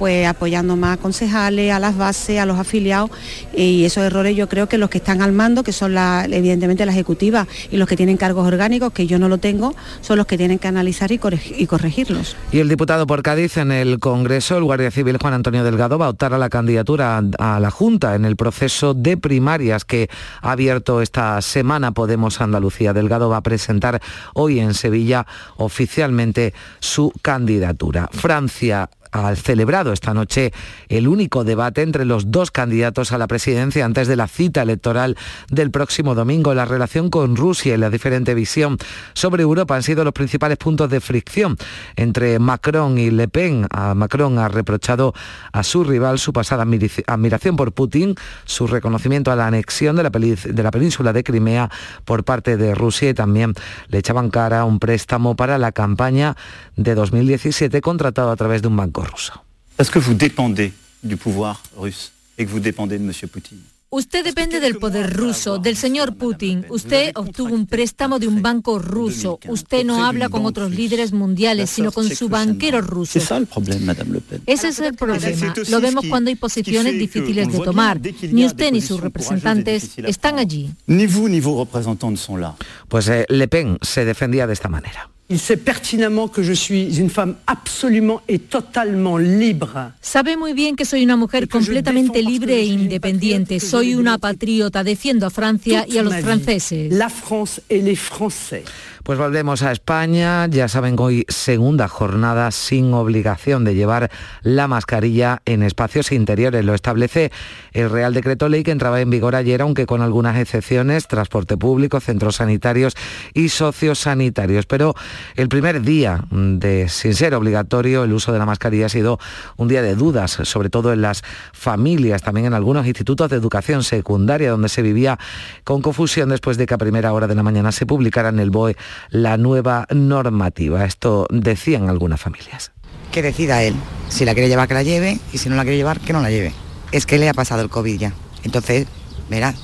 pues 0.00 0.26
apoyando 0.26 0.76
más 0.76 0.96
a 0.98 1.00
concejales, 1.00 1.72
a 1.72 1.78
las 1.78 1.94
bases, 1.94 2.40
a 2.40 2.46
los 2.46 2.58
afiliados, 2.58 3.10
y 3.54 3.84
esos 3.84 4.02
errores 4.02 4.34
yo 4.34 4.48
creo 4.48 4.66
que 4.66 4.78
los 4.78 4.88
que 4.88 4.96
están 4.96 5.20
al 5.20 5.32
mando, 5.32 5.62
que 5.62 5.72
son 5.72 5.94
evidentemente 6.32 6.86
la 6.86 6.92
ejecutiva 6.92 7.46
y 7.70 7.76
los 7.76 7.86
que 7.86 7.98
tienen 7.98 8.16
cargos 8.16 8.46
orgánicos, 8.46 8.94
que 8.94 9.06
yo 9.06 9.18
no 9.18 9.28
lo 9.28 9.36
tengo, 9.36 9.76
son 10.00 10.16
los 10.16 10.26
que 10.26 10.38
tienen 10.38 10.58
que 10.58 10.68
analizar 10.68 11.12
y 11.12 11.18
corregi- 11.18 11.54
y 11.58 11.66
corregirlos. 11.66 12.34
Y 12.50 12.60
el 12.60 12.70
diputado 12.70 13.06
por 13.06 13.22
Cádiz 13.22 13.58
en 13.58 13.72
el 13.72 13.98
Congreso, 13.98 14.56
el 14.56 14.64
Guardia 14.64 14.90
Civil 14.90 15.18
Juan 15.18 15.34
Antonio 15.34 15.64
Delgado, 15.64 15.98
va 15.98 16.06
a 16.06 16.08
optar 16.08 16.32
a 16.32 16.38
la 16.38 16.48
candidatura 16.48 17.22
a 17.38 17.60
la 17.60 17.70
Junta 17.70 18.14
en 18.14 18.24
el 18.24 18.36
proceso 18.36 18.94
de 18.94 19.18
primarias 19.18 19.84
que 19.84 20.08
ha 20.40 20.52
abierto 20.52 21.02
esta 21.02 21.42
semana 21.42 21.92
Podemos 21.92 22.40
Andalucía. 22.40 22.94
Delgado 22.94 23.28
va 23.28 23.36
a 23.36 23.42
presentar 23.42 24.00
hoy 24.32 24.60
en 24.60 24.72
Sevilla 24.72 25.26
oficialmente 25.58 26.54
su 26.78 27.12
candidatura. 27.20 28.08
Francia 28.12 28.88
ha 29.12 29.34
celebrado 29.34 29.92
esta 29.92 30.14
noche 30.14 30.52
el 30.88 31.08
único 31.08 31.44
debate 31.44 31.82
entre 31.82 32.04
los 32.04 32.30
dos 32.30 32.50
candidatos 32.50 33.12
a 33.12 33.18
la 33.18 33.26
presidencia 33.26 33.84
antes 33.84 34.08
de 34.08 34.16
la 34.16 34.28
cita 34.28 34.62
electoral 34.62 35.16
del 35.50 35.70
próximo 35.70 36.14
domingo. 36.14 36.54
La 36.54 36.64
relación 36.64 37.10
con 37.10 37.36
Rusia 37.36 37.74
y 37.74 37.78
la 37.78 37.90
diferente 37.90 38.34
visión 38.34 38.78
sobre 39.14 39.42
Europa 39.42 39.76
han 39.76 39.82
sido 39.82 40.04
los 40.04 40.12
principales 40.12 40.58
puntos 40.58 40.90
de 40.90 41.00
fricción 41.00 41.56
entre 41.96 42.38
Macron 42.38 42.98
y 42.98 43.10
Le 43.10 43.28
Pen. 43.28 43.66
A 43.70 43.94
Macron 43.94 44.38
ha 44.38 44.48
reprochado 44.48 45.14
a 45.52 45.62
su 45.62 45.84
rival 45.84 46.18
su 46.18 46.32
pasada 46.32 46.64
admiración 47.06 47.56
por 47.56 47.72
Putin, 47.72 48.14
su 48.44 48.66
reconocimiento 48.66 49.32
a 49.32 49.36
la 49.36 49.46
anexión 49.46 49.96
de 49.96 50.02
la, 50.02 50.10
de 50.10 50.62
la 50.62 50.70
península 50.70 51.12
de 51.12 51.24
Crimea 51.24 51.70
por 52.04 52.24
parte 52.24 52.56
de 52.56 52.74
Rusia 52.74 53.10
y 53.10 53.14
también 53.14 53.54
le 53.88 53.98
echaban 53.98 54.30
cara 54.30 54.60
a 54.60 54.64
un 54.64 54.78
préstamo 54.78 55.36
para 55.36 55.58
la 55.58 55.72
campaña 55.72 56.36
de 56.76 56.94
2017 56.94 57.80
contratado 57.80 58.30
a 58.30 58.36
través 58.36 58.62
de 58.62 58.68
un 58.68 58.76
banco 58.76 58.99
ruso. 59.04 59.32
Parce 59.76 59.90
que 59.90 59.98
vous 59.98 60.14
dépendez 60.14 60.72
du 61.02 61.16
pouvoir 61.16 61.62
russe 61.76 62.12
et 62.36 62.44
que 62.44 62.50
vous 62.50 62.60
dépendez 62.60 62.98
de 62.98 63.04
M. 63.04 63.12
Poutine. 63.30 63.60
Usted 63.92 64.22
depende 64.22 64.60
del 64.60 64.78
poder 64.78 65.12
ruso, 65.16 65.58
del 65.58 65.76
señor 65.76 66.14
Putin. 66.14 66.64
Usted 66.68 67.10
obtuvo 67.16 67.52
un 67.56 67.66
préstamo 67.66 68.20
de 68.20 68.28
un 68.28 68.40
banco 68.40 68.78
ruso. 68.78 69.40
Usted 69.48 69.84
no 69.84 70.04
habla 70.04 70.28
con 70.28 70.46
otros 70.46 70.70
líderes 70.70 71.12
mundiales, 71.12 71.70
sino 71.70 71.90
con 71.90 72.08
su 72.08 72.28
banquero 72.28 72.82
ruso. 72.82 73.18
C'est 73.18 73.26
ça 73.26 73.40
le 73.40 73.46
problème, 73.46 73.84
Madame 73.84 74.12
Le 74.12 74.20
Pen. 74.20 74.42
Ese 74.46 74.68
es 74.68 74.78
el 74.78 74.94
problema. 74.94 75.54
Lo 75.68 75.80
vemos 75.80 76.04
cuando 76.08 76.30
hay 76.30 76.36
posiciones 76.36 76.92
difíciles 76.92 77.50
de 77.50 77.58
tomar. 77.58 78.00
Ni 78.30 78.46
usted 78.46 78.70
ni 78.70 78.80
sus 78.80 79.00
representantes 79.00 79.90
están 79.96 80.38
allí. 80.38 80.70
Ni 80.86 81.06
vous 81.08 81.28
ni 81.28 81.40
vos 81.40 81.58
représentants 81.58 82.12
ne 82.12 82.16
sont 82.16 82.36
là. 82.36 82.54
Pues 82.86 83.08
eh, 83.08 83.26
Le 83.28 83.48
Pen 83.48 83.76
se 83.82 84.04
defendía 84.04 84.46
de 84.46 84.52
esta 84.52 84.68
manera. 84.68 85.10
Il 85.32 85.38
sait 85.38 85.56
pertinemment 85.56 86.26
que 86.26 86.42
je 86.42 86.52
suis 86.52 86.98
une 86.98 87.08
femme 87.08 87.36
absolument 87.46 88.20
et 88.26 88.40
totalement 88.40 89.16
libre. 89.16 89.92
Sabe 90.00 90.36
muy 90.36 90.54
bien 90.54 90.74
que 90.74 90.84
soy 90.84 91.04
una 91.04 91.16
mujer 91.16 91.46
completamente 91.46 92.20
libre 92.20 92.58
e 92.58 92.64
independiente. 92.64 93.60
Soy 93.60 93.94
una 93.94 94.18
patriota, 94.18 94.82
defiendo 94.82 95.26
a 95.26 95.30
Francia 95.30 95.86
y 95.88 95.98
a 95.98 96.02
los 96.02 96.16
franceses. 96.16 96.92
La 96.92 97.08
France 97.08 97.62
et 97.70 97.80
les 97.80 97.94
Français. 97.94 98.64
Pues 99.02 99.18
volvemos 99.18 99.62
a 99.62 99.72
España. 99.72 100.46
Ya 100.46 100.68
saben 100.68 100.94
hoy 100.98 101.24
segunda 101.28 101.88
jornada 101.88 102.50
sin 102.50 102.92
obligación 102.92 103.64
de 103.64 103.74
llevar 103.74 104.10
la 104.42 104.68
mascarilla 104.68 105.40
en 105.46 105.62
espacios 105.62 106.12
interiores. 106.12 106.66
Lo 106.66 106.74
establece 106.74 107.32
el 107.72 107.88
Real 107.88 108.12
Decreto 108.12 108.50
Ley 108.50 108.62
que 108.62 108.72
entraba 108.72 109.00
en 109.00 109.08
vigor 109.08 109.36
ayer, 109.36 109.62
aunque 109.62 109.86
con 109.86 110.02
algunas 110.02 110.36
excepciones, 110.36 111.08
transporte 111.08 111.56
público, 111.56 111.98
centros 112.00 112.36
sanitarios 112.36 112.94
y 113.32 113.48
sociosanitarios. 113.48 114.66
Pero 114.66 114.94
el 115.34 115.48
primer 115.48 115.80
día 115.80 116.24
de 116.30 116.90
sin 116.90 117.14
ser 117.14 117.34
obligatorio 117.34 118.04
el 118.04 118.12
uso 118.12 118.32
de 118.32 118.38
la 118.38 118.44
mascarilla 118.44 118.86
ha 118.86 118.90
sido 118.90 119.18
un 119.56 119.68
día 119.68 119.80
de 119.80 119.94
dudas, 119.94 120.40
sobre 120.42 120.68
todo 120.68 120.92
en 120.92 121.00
las 121.00 121.22
familias, 121.54 122.20
también 122.20 122.46
en 122.46 122.54
algunos 122.54 122.86
institutos 122.86 123.30
de 123.30 123.36
educación 123.36 123.82
secundaria, 123.82 124.50
donde 124.50 124.68
se 124.68 124.82
vivía 124.82 125.18
con 125.64 125.80
confusión 125.80 126.28
después 126.28 126.58
de 126.58 126.66
que 126.66 126.74
a 126.74 126.78
primera 126.78 127.14
hora 127.14 127.26
de 127.26 127.34
la 127.34 127.42
mañana 127.42 127.72
se 127.72 127.86
publicara 127.86 128.28
en 128.28 128.40
el 128.40 128.50
BOE 128.50 128.76
la 129.10 129.36
nueva 129.36 129.86
normativa. 129.90 130.84
Esto 130.84 131.26
decían 131.30 131.88
algunas 131.88 132.20
familias. 132.20 132.72
Que 133.12 133.22
decida 133.22 133.62
él. 133.62 133.74
Si 134.08 134.24
la 134.24 134.34
quiere 134.34 134.48
llevar, 134.48 134.68
que 134.68 134.74
la 134.74 134.82
lleve. 134.82 135.18
Y 135.32 135.38
si 135.38 135.48
no 135.48 135.56
la 135.56 135.62
quiere 135.62 135.76
llevar, 135.76 136.00
que 136.00 136.12
no 136.12 136.20
la 136.20 136.30
lleve. 136.30 136.52
Es 136.92 137.06
que 137.06 137.18
le 137.18 137.28
ha 137.28 137.34
pasado 137.34 137.62
el 137.62 137.70
COVID 137.70 137.98
ya. 137.98 138.12
Entonces, 138.42 138.86
verá, 139.28 139.54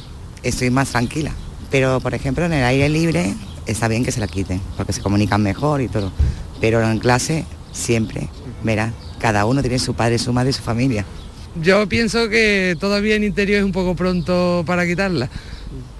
estoy 0.42 0.70
más 0.70 0.88
tranquila. 0.90 1.32
Pero, 1.70 2.00
por 2.00 2.14
ejemplo, 2.14 2.44
en 2.44 2.52
el 2.52 2.64
aire 2.64 2.88
libre, 2.88 3.34
está 3.66 3.88
bien 3.88 4.04
que 4.04 4.12
se 4.12 4.20
la 4.20 4.28
quiten, 4.28 4.60
porque 4.76 4.92
se 4.92 5.02
comunican 5.02 5.42
mejor 5.42 5.80
y 5.80 5.88
todo. 5.88 6.12
Pero 6.60 6.82
en 6.82 6.98
clase 6.98 7.44
siempre, 7.72 8.28
verá, 8.62 8.92
cada 9.18 9.44
uno 9.44 9.60
tiene 9.60 9.78
su 9.78 9.94
padre, 9.94 10.18
su 10.18 10.32
madre 10.32 10.50
y 10.50 10.52
su 10.52 10.62
familia. 10.62 11.04
Yo 11.60 11.88
pienso 11.88 12.28
que 12.28 12.76
todavía 12.78 13.16
en 13.16 13.24
interior 13.24 13.60
es 13.60 13.64
un 13.64 13.72
poco 13.72 13.94
pronto 13.94 14.62
para 14.66 14.86
quitarla. 14.86 15.28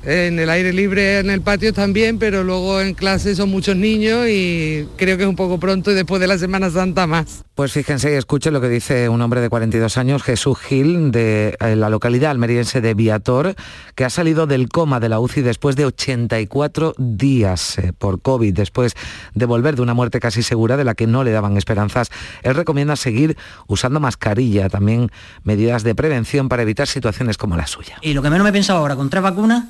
En 0.08 0.38
el 0.38 0.48
aire 0.50 0.72
libre, 0.72 1.18
en 1.18 1.30
el 1.30 1.40
patio 1.40 1.72
también, 1.72 2.20
pero 2.20 2.44
luego 2.44 2.80
en 2.80 2.94
clase 2.94 3.34
son 3.34 3.50
muchos 3.50 3.74
niños 3.74 4.28
y 4.28 4.86
creo 4.96 5.16
que 5.16 5.24
es 5.24 5.28
un 5.28 5.34
poco 5.34 5.58
pronto 5.58 5.90
y 5.90 5.94
después 5.94 6.20
de 6.20 6.28
la 6.28 6.38
Semana 6.38 6.70
Santa 6.70 7.08
más. 7.08 7.42
Pues 7.56 7.72
fíjense 7.72 8.12
y 8.12 8.14
escuchen 8.14 8.52
lo 8.52 8.60
que 8.60 8.68
dice 8.68 9.08
un 9.08 9.20
hombre 9.20 9.40
de 9.40 9.48
42 9.48 9.96
años, 9.96 10.22
Jesús 10.22 10.60
Gil, 10.60 11.10
de 11.10 11.56
la 11.58 11.90
localidad 11.90 12.30
almeriense 12.30 12.80
de 12.80 12.94
Viator, 12.94 13.56
que 13.96 14.04
ha 14.04 14.10
salido 14.10 14.46
del 14.46 14.68
coma 14.68 15.00
de 15.00 15.08
la 15.08 15.18
UCI 15.18 15.42
después 15.42 15.74
de 15.74 15.86
84 15.86 16.94
días 16.98 17.76
eh, 17.78 17.92
por 17.92 18.22
COVID, 18.22 18.54
después 18.54 18.94
de 19.34 19.44
volver 19.44 19.74
de 19.74 19.82
una 19.82 19.94
muerte 19.94 20.20
casi 20.20 20.44
segura 20.44 20.76
de 20.76 20.84
la 20.84 20.94
que 20.94 21.08
no 21.08 21.24
le 21.24 21.32
daban 21.32 21.56
esperanzas. 21.56 22.10
Él 22.44 22.54
recomienda 22.54 22.94
seguir 22.94 23.36
usando 23.66 23.98
mascarilla, 23.98 24.68
también 24.68 25.10
medidas 25.42 25.82
de 25.82 25.96
prevención 25.96 26.48
para 26.48 26.62
evitar 26.62 26.86
situaciones 26.86 27.38
como 27.38 27.56
la 27.56 27.66
suya. 27.66 27.96
Y 28.02 28.14
lo 28.14 28.22
que 28.22 28.30
menos 28.30 28.44
me 28.44 28.50
he 28.50 28.52
pensado 28.52 28.78
ahora, 28.78 28.94
con 28.94 29.10
tres 29.10 29.24
vacunas 29.24 29.64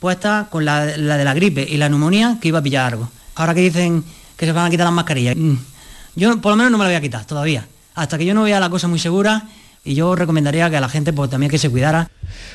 puestas, 0.00 0.48
con 0.48 0.64
la, 0.64 0.96
la 0.96 1.16
de 1.16 1.24
la 1.24 1.34
gripe 1.34 1.64
y 1.68 1.76
la 1.76 1.88
neumonía, 1.88 2.38
que 2.40 2.48
iba 2.48 2.58
a 2.58 2.62
pillar 2.62 2.92
algo. 2.92 3.08
Ahora 3.36 3.54
que 3.54 3.60
dicen 3.60 4.02
que 4.36 4.46
se 4.46 4.52
van 4.52 4.66
a 4.66 4.70
quitar 4.70 4.86
las 4.86 4.94
mascarillas, 4.94 5.36
mm, 5.36 5.54
yo 6.16 6.40
por 6.40 6.52
lo 6.52 6.56
menos 6.56 6.72
no 6.72 6.78
me 6.78 6.84
la 6.84 6.90
voy 6.90 6.96
a 6.96 7.00
quitar 7.00 7.24
todavía. 7.24 7.66
Hasta 7.94 8.18
que 8.18 8.24
yo 8.24 8.34
no 8.34 8.42
vea 8.42 8.58
la 8.58 8.70
cosa 8.70 8.88
muy 8.88 8.98
segura, 8.98 9.44
y 9.82 9.94
yo 9.94 10.14
recomendaría 10.14 10.68
que 10.68 10.76
a 10.76 10.80
la 10.80 10.88
gente 10.88 11.12
pues, 11.12 11.30
también 11.30 11.50
que 11.50 11.58
se 11.58 11.70
cuidara. 11.70 12.10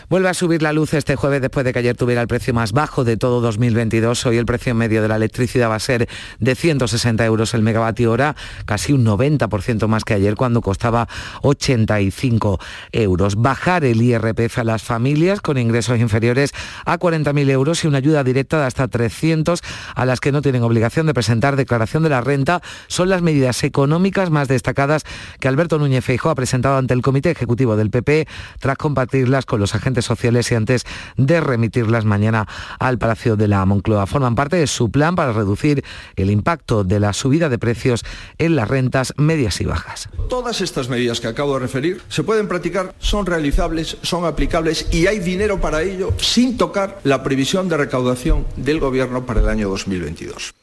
Vuelve 0.09 0.29
a 0.29 0.33
subir 0.33 0.61
la 0.61 0.73
luz 0.73 0.93
este 0.93 1.15
jueves 1.15 1.41
después 1.41 1.65
de 1.65 1.73
que 1.73 1.79
ayer 1.79 1.97
tuviera 1.97 2.21
el 2.21 2.27
precio 2.27 2.53
más 2.53 2.71
bajo 2.71 3.03
de 3.03 3.17
todo 3.17 3.41
2022. 3.41 4.25
Hoy 4.27 4.37
el 4.37 4.45
precio 4.45 4.75
medio 4.75 5.01
de 5.01 5.07
la 5.07 5.15
electricidad 5.15 5.69
va 5.69 5.75
a 5.75 5.79
ser 5.79 6.07
de 6.39 6.55
160 6.55 7.25
euros 7.25 7.53
el 7.55 7.63
megavatio 7.63 8.11
hora, 8.11 8.35
casi 8.65 8.93
un 8.93 9.03
90% 9.03 9.87
más 9.87 10.03
que 10.03 10.13
ayer 10.13 10.35
cuando 10.35 10.61
costaba 10.61 11.07
85 11.41 12.59
euros. 12.91 13.35
Bajar 13.35 13.83
el 13.85 14.01
IRPF 14.01 14.59
a 14.59 14.63
las 14.63 14.83
familias 14.83 15.41
con 15.41 15.57
ingresos 15.57 15.99
inferiores 15.99 16.51
a 16.85 16.99
40.000 16.99 17.49
euros 17.49 17.83
y 17.83 17.87
una 17.87 17.97
ayuda 17.97 18.23
directa 18.23 18.59
de 18.59 18.65
hasta 18.65 18.87
300 18.87 19.61
a 19.95 20.05
las 20.05 20.19
que 20.19 20.31
no 20.31 20.43
tienen 20.43 20.61
obligación 20.61 21.07
de 21.07 21.13
presentar 21.13 21.55
declaración 21.55 22.03
de 22.03 22.09
la 22.09 22.21
renta 22.21 22.61
son 22.87 23.09
las 23.09 23.23
medidas 23.23 23.63
económicas 23.63 24.29
más 24.29 24.47
destacadas 24.47 25.03
que 25.39 25.47
Alberto 25.47 25.79
Núñez 25.79 26.05
Feijóo 26.05 26.31
ha 26.31 26.35
presentado 26.35 26.77
ante 26.77 26.93
el 26.93 27.01
Comité 27.01 27.14
Ejecutivo 27.23 27.75
del 27.75 27.89
PP 27.89 28.27
tras 28.59 28.77
compartirlas 28.77 29.45
con 29.45 29.59
los 29.59 29.73
agentes 29.75 30.05
sociales 30.05 30.51
y 30.51 30.55
antes 30.55 30.85
de 31.17 31.39
remitirlas 31.39 32.05
mañana 32.05 32.47
al 32.79 32.97
Palacio 32.97 33.35
de 33.35 33.47
la 33.47 33.65
Moncloa. 33.65 34.05
Forman 34.05 34.35
parte 34.35 34.57
de 34.57 34.67
su 34.67 34.91
plan 34.91 35.15
para 35.15 35.31
reducir 35.31 35.83
el 36.15 36.29
impacto 36.29 36.83
de 36.83 36.99
la 36.99 37.13
subida 37.13 37.49
de 37.49 37.57
precios 37.57 38.03
en 38.37 38.55
las 38.55 38.67
rentas 38.67 39.13
medias 39.17 39.61
y 39.61 39.65
bajas. 39.65 40.09
Todas 40.29 40.61
estas 40.61 40.89
medidas 40.89 41.19
que 41.19 41.27
acabo 41.27 41.53
de 41.53 41.59
referir 41.59 42.01
se 42.09 42.23
pueden 42.23 42.47
practicar, 42.47 42.93
son 42.99 43.25
realizables, 43.25 43.97
son 44.01 44.25
aplicables 44.25 44.87
y 44.91 45.07
hay 45.07 45.19
dinero 45.19 45.61
para 45.61 45.81
ello 45.81 46.13
sin 46.17 46.57
tocar 46.57 46.99
la 47.03 47.23
previsión 47.23 47.69
de 47.69 47.77
recaudación 47.77 48.45
del 48.55 48.79
Gobierno 48.79 49.25
para 49.25 49.41
el 49.41 49.49
año 49.49 49.69
2022. 49.69 50.53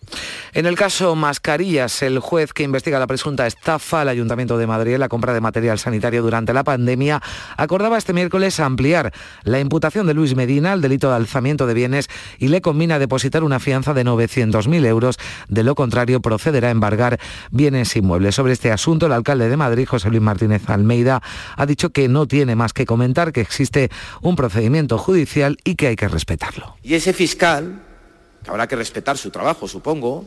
En 0.54 0.66
el 0.66 0.76
caso 0.76 1.14
Mascarillas, 1.14 2.02
el 2.02 2.18
juez 2.18 2.52
que 2.52 2.62
investiga 2.62 2.98
la 2.98 3.06
presunta 3.06 3.46
estafa 3.46 4.02
al 4.02 4.08
Ayuntamiento 4.08 4.58
de 4.58 4.66
Madrid 4.66 4.94
en 4.94 5.00
la 5.00 5.08
compra 5.08 5.32
de 5.32 5.40
material 5.40 5.78
sanitario 5.78 6.22
durante 6.22 6.52
la 6.52 6.64
pandemia 6.64 7.22
acordaba 7.56 7.98
este 7.98 8.12
miércoles 8.12 8.60
ampliar 8.60 9.12
la 9.44 9.60
imputación 9.60 10.06
de 10.06 10.14
Luis 10.14 10.34
Medina 10.36 10.72
al 10.72 10.82
delito 10.82 11.08
de 11.08 11.16
alzamiento 11.16 11.66
de 11.66 11.74
bienes 11.74 12.08
y 12.38 12.48
le 12.48 12.60
combina 12.60 12.98
depositar 12.98 13.44
una 13.44 13.60
fianza 13.60 13.94
de 13.94 14.04
900.000 14.04 14.86
euros. 14.86 15.16
De 15.48 15.62
lo 15.62 15.74
contrario, 15.74 16.20
procederá 16.20 16.68
a 16.68 16.72
embargar 16.72 17.18
bienes 17.50 17.94
inmuebles. 17.96 18.34
Sobre 18.34 18.52
este 18.52 18.72
asunto, 18.72 19.06
el 19.06 19.12
alcalde 19.12 19.48
de 19.48 19.56
Madrid, 19.56 19.86
José 19.88 20.10
Luis 20.10 20.22
Martínez 20.22 20.68
Almeida, 20.68 21.22
ha 21.56 21.66
dicho 21.66 21.90
que 21.90 22.08
no 22.08 22.26
tiene 22.26 22.56
más 22.56 22.72
que 22.72 22.86
comentar, 22.86 23.32
que 23.32 23.40
existe 23.40 23.90
un 24.20 24.36
procedimiento 24.36 24.98
judicial 24.98 25.56
y 25.64 25.74
que 25.76 25.88
hay 25.88 25.96
que 25.96 26.08
respetarlo. 26.08 26.76
Y 26.82 26.94
ese 26.94 27.12
fiscal, 27.12 27.82
que 28.42 28.50
habrá 28.50 28.66
que 28.68 28.76
respetar 28.76 29.18
su 29.18 29.30
trabajo, 29.30 29.68
supongo, 29.68 30.24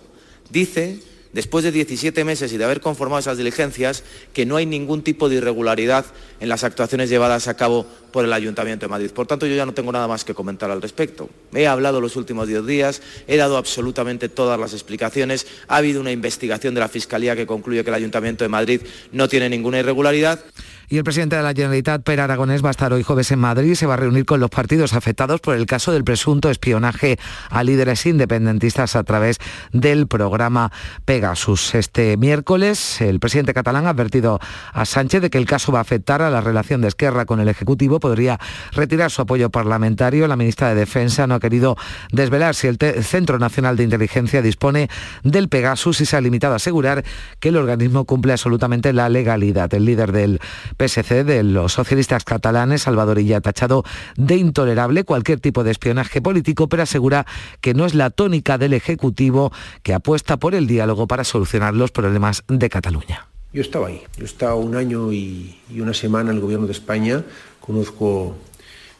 dice, 0.49 0.99
después 1.35 1.65
de 1.65 1.71
17 1.73 2.23
meses 2.23 2.53
y 2.53 2.57
de 2.57 2.63
haber 2.63 2.79
conformado 2.79 3.19
esas 3.19 3.37
diligencias, 3.37 4.03
que 4.33 4.45
no 4.45 4.55
hay 4.55 4.65
ningún 4.65 5.03
tipo 5.03 5.27
de 5.27 5.35
irregularidad 5.35 6.05
en 6.39 6.47
las 6.47 6.63
actuaciones 6.63 7.09
llevadas 7.09 7.49
a 7.49 7.57
cabo 7.57 7.85
por 8.13 8.23
el 8.23 8.31
Ayuntamiento 8.31 8.85
de 8.85 8.89
Madrid. 8.89 9.11
Por 9.11 9.27
tanto, 9.27 9.45
yo 9.45 9.53
ya 9.53 9.65
no 9.65 9.73
tengo 9.73 9.91
nada 9.91 10.07
más 10.07 10.23
que 10.23 10.33
comentar 10.33 10.71
al 10.71 10.81
respecto. 10.81 11.29
He 11.53 11.67
hablado 11.67 11.99
los 11.99 12.15
últimos 12.15 12.47
10 12.47 12.65
días, 12.65 13.01
he 13.27 13.35
dado 13.35 13.57
absolutamente 13.57 14.29
todas 14.29 14.57
las 14.57 14.71
explicaciones, 14.71 15.45
ha 15.67 15.75
habido 15.75 15.99
una 15.99 16.13
investigación 16.13 16.73
de 16.73 16.79
la 16.79 16.87
Fiscalía 16.87 17.35
que 17.35 17.45
concluye 17.45 17.83
que 17.83 17.89
el 17.89 17.95
Ayuntamiento 17.95 18.45
de 18.45 18.49
Madrid 18.49 18.81
no 19.11 19.27
tiene 19.27 19.49
ninguna 19.49 19.79
irregularidad. 19.79 20.39
Y 20.87 20.97
el 20.97 21.03
presidente 21.03 21.35
de 21.35 21.43
la 21.43 21.53
Generalitat, 21.53 22.03
Per 22.03 22.19
Aragonés, 22.19 22.63
va 22.63 22.69
a 22.69 22.71
estar 22.71 22.93
hoy 22.93 23.03
jueves 23.03 23.31
en 23.31 23.39
Madrid 23.39 23.71
y 23.71 23.75
se 23.75 23.85
va 23.85 23.95
a 23.95 23.97
reunir 23.97 24.25
con 24.25 24.39
los 24.39 24.49
partidos 24.49 24.93
afectados 24.93 25.41
por 25.41 25.55
el 25.55 25.65
caso 25.65 25.91
del 25.91 26.03
presunto 26.03 26.49
espionaje 26.49 27.17
a 27.49 27.63
líderes 27.63 28.05
independentistas 28.05 28.95
a 28.95 29.03
través 29.03 29.37
del 29.71 30.07
programa 30.07 30.71
Pegasus. 31.05 31.75
Este 31.75 32.17
miércoles, 32.17 33.01
el 33.01 33.19
presidente 33.19 33.53
catalán 33.53 33.87
ha 33.87 33.89
advertido 33.89 34.39
a 34.73 34.85
Sánchez 34.85 35.21
de 35.21 35.29
que 35.29 35.37
el 35.37 35.45
caso 35.45 35.71
va 35.71 35.79
a 35.79 35.81
afectar 35.81 36.21
a 36.21 36.29
la 36.29 36.41
relación 36.41 36.81
de 36.81 36.87
Esquerra 36.87 37.25
con 37.25 37.39
el 37.39 37.47
Ejecutivo. 37.47 37.99
Podría 37.99 38.39
retirar 38.71 39.11
su 39.11 39.21
apoyo 39.21 39.49
parlamentario. 39.49 40.27
La 40.27 40.35
ministra 40.35 40.69
de 40.69 40.75
Defensa 40.75 41.27
no 41.27 41.35
ha 41.35 41.39
querido 41.39 41.77
desvelar 42.11 42.55
si 42.55 42.67
el 42.67 42.77
Centro 42.77 43.39
Nacional 43.39 43.75
de 43.77 43.83
Inteligencia 43.83 44.41
dispone 44.41 44.89
del 45.23 45.49
Pegasus 45.49 46.01
y 46.01 46.05
se 46.05 46.15
ha 46.15 46.21
limitado 46.21 46.53
a 46.53 46.57
asegurar 46.57 47.03
que 47.39 47.49
el 47.49 47.57
organismo 47.57 48.05
cumple 48.05 48.33
absolutamente 48.33 48.93
la 48.93 49.09
legalidad. 49.09 49.73
El 49.73 49.85
líder 49.85 50.11
del 50.11 50.39
PSC 50.77 51.23
de 51.23 51.43
los 51.43 51.73
socialistas 51.73 52.23
catalanes, 52.23 52.83
Salvador 52.83 53.19
Illa, 53.19 53.37
ha 53.37 53.41
tachado 53.41 53.83
de 54.15 54.35
intolerable 54.35 55.03
cualquier 55.03 55.39
tipo 55.39 55.63
de 55.63 55.71
espionaje 55.71 56.21
político, 56.21 56.67
pero 56.69 56.83
asegura 56.83 57.25
que 57.61 57.73
no 57.73 57.85
es 57.85 57.93
la 57.93 58.09
tónica 58.09 58.57
del 58.57 58.73
Ejecutivo 58.73 59.51
que 59.83 59.93
apuesta 59.93 60.37
por 60.37 60.55
el 60.55 60.67
diálogo 60.67 61.07
para 61.07 61.23
solucionar 61.23 61.73
los 61.73 61.91
problemas 61.91 62.43
de 62.47 62.69
Cataluña. 62.69 63.27
Yo 63.53 63.61
estaba 63.61 63.87
ahí, 63.87 64.01
yo 64.17 64.23
he 64.23 64.25
estado 64.25 64.57
un 64.57 64.75
año 64.75 65.13
y, 65.13 65.57
y 65.73 65.79
una 65.79 65.93
semana 65.93 66.31
en 66.31 66.37
el 66.37 66.41
gobierno 66.41 66.65
de 66.65 66.73
España, 66.73 67.23
conozco 67.61 68.35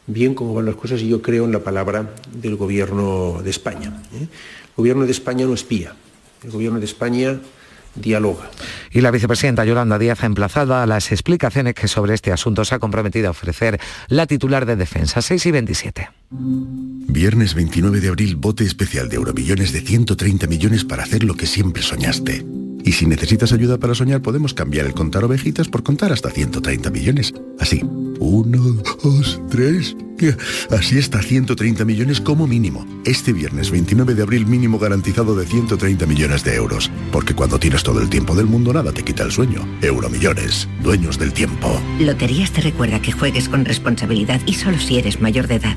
bien 0.06 0.34
cómo 0.34 0.54
van 0.54 0.66
las 0.66 0.76
cosas 0.76 1.00
y 1.02 1.08
yo 1.08 1.20
creo 1.20 1.44
en 1.44 1.52
la 1.52 1.60
palabra 1.60 2.14
del 2.32 2.56
gobierno 2.56 3.40
de 3.42 3.50
España. 3.50 4.02
¿eh? 4.14 4.22
El 4.22 4.74
gobierno 4.76 5.04
de 5.04 5.12
España 5.12 5.46
no 5.46 5.54
espía, 5.54 5.94
el 6.42 6.50
gobierno 6.50 6.78
de 6.78 6.84
España 6.84 7.40
dialoga. 7.96 8.50
Y 8.90 9.00
la 9.00 9.10
vicepresidenta 9.10 9.64
Yolanda 9.64 9.98
Díaz 9.98 10.22
ha 10.22 10.26
emplazado 10.26 10.74
a 10.74 10.86
las 10.86 11.12
explicaciones 11.12 11.74
que 11.74 11.88
sobre 11.88 12.14
este 12.14 12.32
asunto 12.32 12.64
se 12.64 12.74
ha 12.74 12.78
comprometido 12.78 13.28
a 13.28 13.30
ofrecer 13.30 13.80
la 14.08 14.26
titular 14.26 14.66
de 14.66 14.76
Defensa 14.76 15.22
6 15.22 15.46
y 15.46 15.50
27. 15.50 16.10
Viernes 16.30 17.54
29 17.54 18.00
de 18.00 18.08
abril, 18.08 18.36
bote 18.36 18.64
especial 18.64 19.08
de 19.08 19.16
Euromillones 19.16 19.72
de 19.72 19.80
130 19.80 20.46
millones 20.46 20.84
para 20.84 21.04
hacer 21.04 21.24
lo 21.24 21.34
que 21.34 21.46
siempre 21.46 21.82
soñaste. 21.82 22.44
Y 22.86 22.92
si 22.92 23.04
necesitas 23.04 23.52
ayuda 23.52 23.78
para 23.78 23.96
soñar, 23.96 24.22
podemos 24.22 24.54
cambiar 24.54 24.86
el 24.86 24.94
contar 24.94 25.24
ovejitas 25.24 25.66
por 25.66 25.82
contar 25.82 26.12
hasta 26.12 26.30
130 26.30 26.88
millones. 26.90 27.34
Así, 27.58 27.82
uno, 28.20 28.80
dos, 29.02 29.40
tres. 29.50 29.96
Así 30.70 30.96
hasta 30.96 31.20
130 31.20 31.84
millones 31.84 32.20
como 32.20 32.46
mínimo. 32.46 32.86
Este 33.04 33.32
viernes 33.32 33.72
29 33.72 34.14
de 34.14 34.22
abril 34.22 34.46
mínimo 34.46 34.78
garantizado 34.78 35.34
de 35.34 35.46
130 35.46 36.06
millones 36.06 36.44
de 36.44 36.54
euros. 36.54 36.88
Porque 37.10 37.34
cuando 37.34 37.58
tienes 37.58 37.82
todo 37.82 38.00
el 38.00 38.08
tiempo 38.08 38.36
del 38.36 38.46
mundo 38.46 38.72
nada 38.72 38.92
te 38.92 39.02
quita 39.02 39.24
el 39.24 39.32
sueño. 39.32 39.66
Euromillones, 39.82 40.68
dueños 40.80 41.18
del 41.18 41.32
tiempo. 41.32 41.82
Loterías 41.98 42.52
te 42.52 42.60
recuerda 42.60 43.02
que 43.02 43.10
juegues 43.10 43.48
con 43.48 43.64
responsabilidad 43.64 44.40
y 44.46 44.54
solo 44.54 44.78
si 44.78 44.98
eres 44.98 45.20
mayor 45.20 45.48
de 45.48 45.56
edad. 45.56 45.76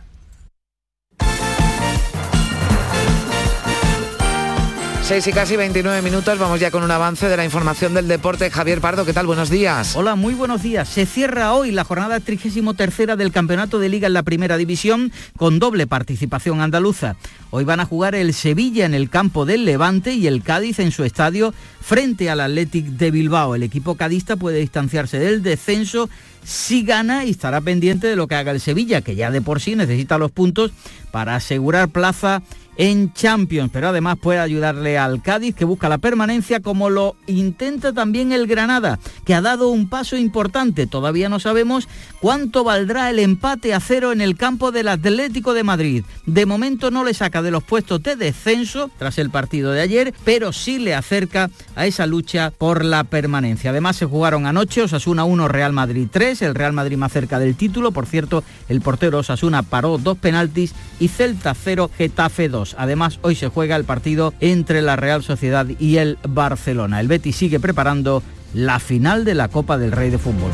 6 5.11 5.27
y 5.27 5.33
casi 5.33 5.57
29 5.57 6.01
minutos, 6.03 6.39
vamos 6.39 6.61
ya 6.61 6.71
con 6.71 6.83
un 6.83 6.91
avance 6.91 7.27
de 7.27 7.35
la 7.35 7.43
información 7.43 7.93
del 7.93 8.07
deporte. 8.07 8.49
Javier 8.49 8.79
Pardo, 8.79 9.03
¿qué 9.03 9.11
tal? 9.11 9.25
Buenos 9.25 9.49
días. 9.49 9.97
Hola, 9.97 10.15
muy 10.15 10.33
buenos 10.33 10.63
días. 10.63 10.87
Se 10.87 11.05
cierra 11.05 11.51
hoy 11.51 11.71
la 11.71 11.83
jornada 11.83 12.21
33 12.21 13.17
del 13.17 13.33
Campeonato 13.33 13.77
de 13.77 13.89
Liga 13.89 14.07
en 14.07 14.13
la 14.13 14.23
Primera 14.23 14.55
División 14.55 15.11
con 15.35 15.59
doble 15.59 15.85
participación 15.85 16.61
andaluza. 16.61 17.17
Hoy 17.49 17.65
van 17.65 17.81
a 17.81 17.85
jugar 17.85 18.15
el 18.15 18.33
Sevilla 18.33 18.85
en 18.85 18.93
el 18.93 19.09
campo 19.09 19.45
del 19.45 19.65
Levante 19.65 20.13
y 20.13 20.27
el 20.27 20.43
Cádiz 20.43 20.79
en 20.79 20.91
su 20.91 21.03
estadio 21.03 21.53
frente 21.81 22.29
al 22.29 22.39
Athletic 22.39 22.85
de 22.85 23.11
Bilbao. 23.11 23.53
El 23.53 23.63
equipo 23.63 23.95
cadista 23.95 24.37
puede 24.37 24.59
distanciarse 24.59 25.19
del 25.19 25.43
descenso 25.43 26.09
si 26.45 26.83
gana 26.83 27.25
y 27.25 27.31
estará 27.31 27.59
pendiente 27.59 28.07
de 28.07 28.15
lo 28.15 28.27
que 28.27 28.35
haga 28.35 28.51
el 28.51 28.61
Sevilla, 28.61 29.01
que 29.01 29.15
ya 29.15 29.29
de 29.29 29.41
por 29.41 29.59
sí 29.59 29.75
necesita 29.75 30.17
los 30.17 30.31
puntos 30.31 30.71
para 31.11 31.35
asegurar 31.35 31.89
plaza 31.89 32.43
en 32.77 33.13
Champions, 33.13 33.69
pero 33.71 33.89
además 33.89 34.17
puede 34.17 34.39
ayudarle 34.39 34.97
al 34.97 35.21
Cádiz 35.21 35.55
que 35.55 35.65
busca 35.65 35.89
la 35.89 35.97
permanencia 35.97 36.61
como 36.61 36.89
lo 36.89 37.15
intenta 37.27 37.93
también 37.93 38.31
el 38.31 38.47
Granada, 38.47 38.99
que 39.25 39.35
ha 39.35 39.41
dado 39.41 39.69
un 39.69 39.89
paso 39.89 40.17
importante. 40.17 40.87
Todavía 40.87 41.29
no 41.29 41.39
sabemos 41.39 41.87
cuánto 42.19 42.63
valdrá 42.63 43.09
el 43.09 43.19
empate 43.19 43.73
a 43.73 43.79
cero 43.79 44.11
en 44.11 44.21
el 44.21 44.37
campo 44.37 44.71
del 44.71 44.87
Atlético 44.87 45.53
de 45.53 45.63
Madrid. 45.63 46.03
De 46.25 46.45
momento 46.45 46.91
no 46.91 47.03
le 47.03 47.13
saca 47.13 47.41
de 47.41 47.51
los 47.51 47.63
puestos 47.63 48.01
de 48.03 48.15
descenso 48.15 48.89
tras 48.97 49.17
el 49.17 49.29
partido 49.29 49.71
de 49.71 49.81
ayer, 49.81 50.13
pero 50.23 50.53
sí 50.53 50.79
le 50.79 50.95
acerca 50.95 51.49
a 51.75 51.85
esa 51.85 52.05
lucha 52.05 52.51
por 52.57 52.85
la 52.85 53.03
permanencia. 53.03 53.71
Además 53.71 53.95
se 53.97 54.05
jugaron 54.05 54.45
anoche 54.45 54.81
Osasuna 54.81 55.23
1, 55.23 55.47
Real 55.47 55.73
Madrid 55.73 56.07
3, 56.11 56.41
el 56.43 56.55
Real 56.55 56.73
Madrid 56.73 56.97
más 56.97 57.11
cerca 57.11 57.39
del 57.39 57.55
título. 57.55 57.91
Por 57.91 58.05
cierto, 58.05 58.43
el 58.69 58.81
portero 58.81 59.19
Osasuna 59.19 59.63
paró 59.63 59.97
dos 59.97 60.17
penaltis 60.17 60.73
y 60.99 61.07
Celta 61.07 61.53
0, 61.53 61.91
Getafe 61.97 62.49
2. 62.49 62.60
Además, 62.77 63.19
hoy 63.21 63.35
se 63.35 63.47
juega 63.47 63.75
el 63.75 63.83
partido 63.83 64.33
entre 64.39 64.81
la 64.81 64.95
Real 64.95 65.23
Sociedad 65.23 65.65
y 65.79 65.97
el 65.97 66.17
Barcelona. 66.27 66.99
El 66.99 67.07
Betis 67.07 67.35
sigue 67.35 67.59
preparando 67.59 68.23
la 68.53 68.79
final 68.79 69.25
de 69.25 69.35
la 69.35 69.47
Copa 69.47 69.77
del 69.77 69.91
Rey 69.91 70.09
de 70.09 70.17
Fútbol. 70.17 70.51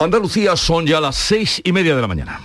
Andalucía 0.00 0.56
son 0.56 0.86
ya 0.86 0.98
las 0.98 1.14
seis 1.14 1.60
y 1.62 1.72
media 1.72 1.94
de 1.94 2.00
la 2.00 2.08
mañana. 2.08 2.40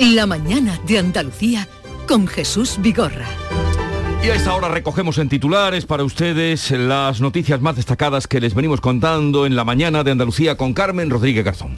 La 0.00 0.24
mañana 0.24 0.80
de 0.86 0.98
Andalucía 0.98 1.68
con 2.08 2.26
Jesús 2.26 2.78
Vigorra. 2.80 3.26
Y 4.24 4.30
a 4.30 4.34
esta 4.34 4.54
hora 4.54 4.70
recogemos 4.70 5.18
en 5.18 5.28
titulares 5.28 5.84
para 5.84 6.04
ustedes 6.04 6.70
las 6.70 7.20
noticias 7.20 7.60
más 7.60 7.76
destacadas 7.76 8.26
que 8.26 8.40
les 8.40 8.54
venimos 8.54 8.80
contando 8.80 9.44
en 9.44 9.56
la 9.56 9.64
mañana 9.64 10.02
de 10.02 10.12
Andalucía 10.12 10.56
con 10.56 10.72
Carmen 10.72 11.10
Rodríguez 11.10 11.44
Garzón. 11.44 11.76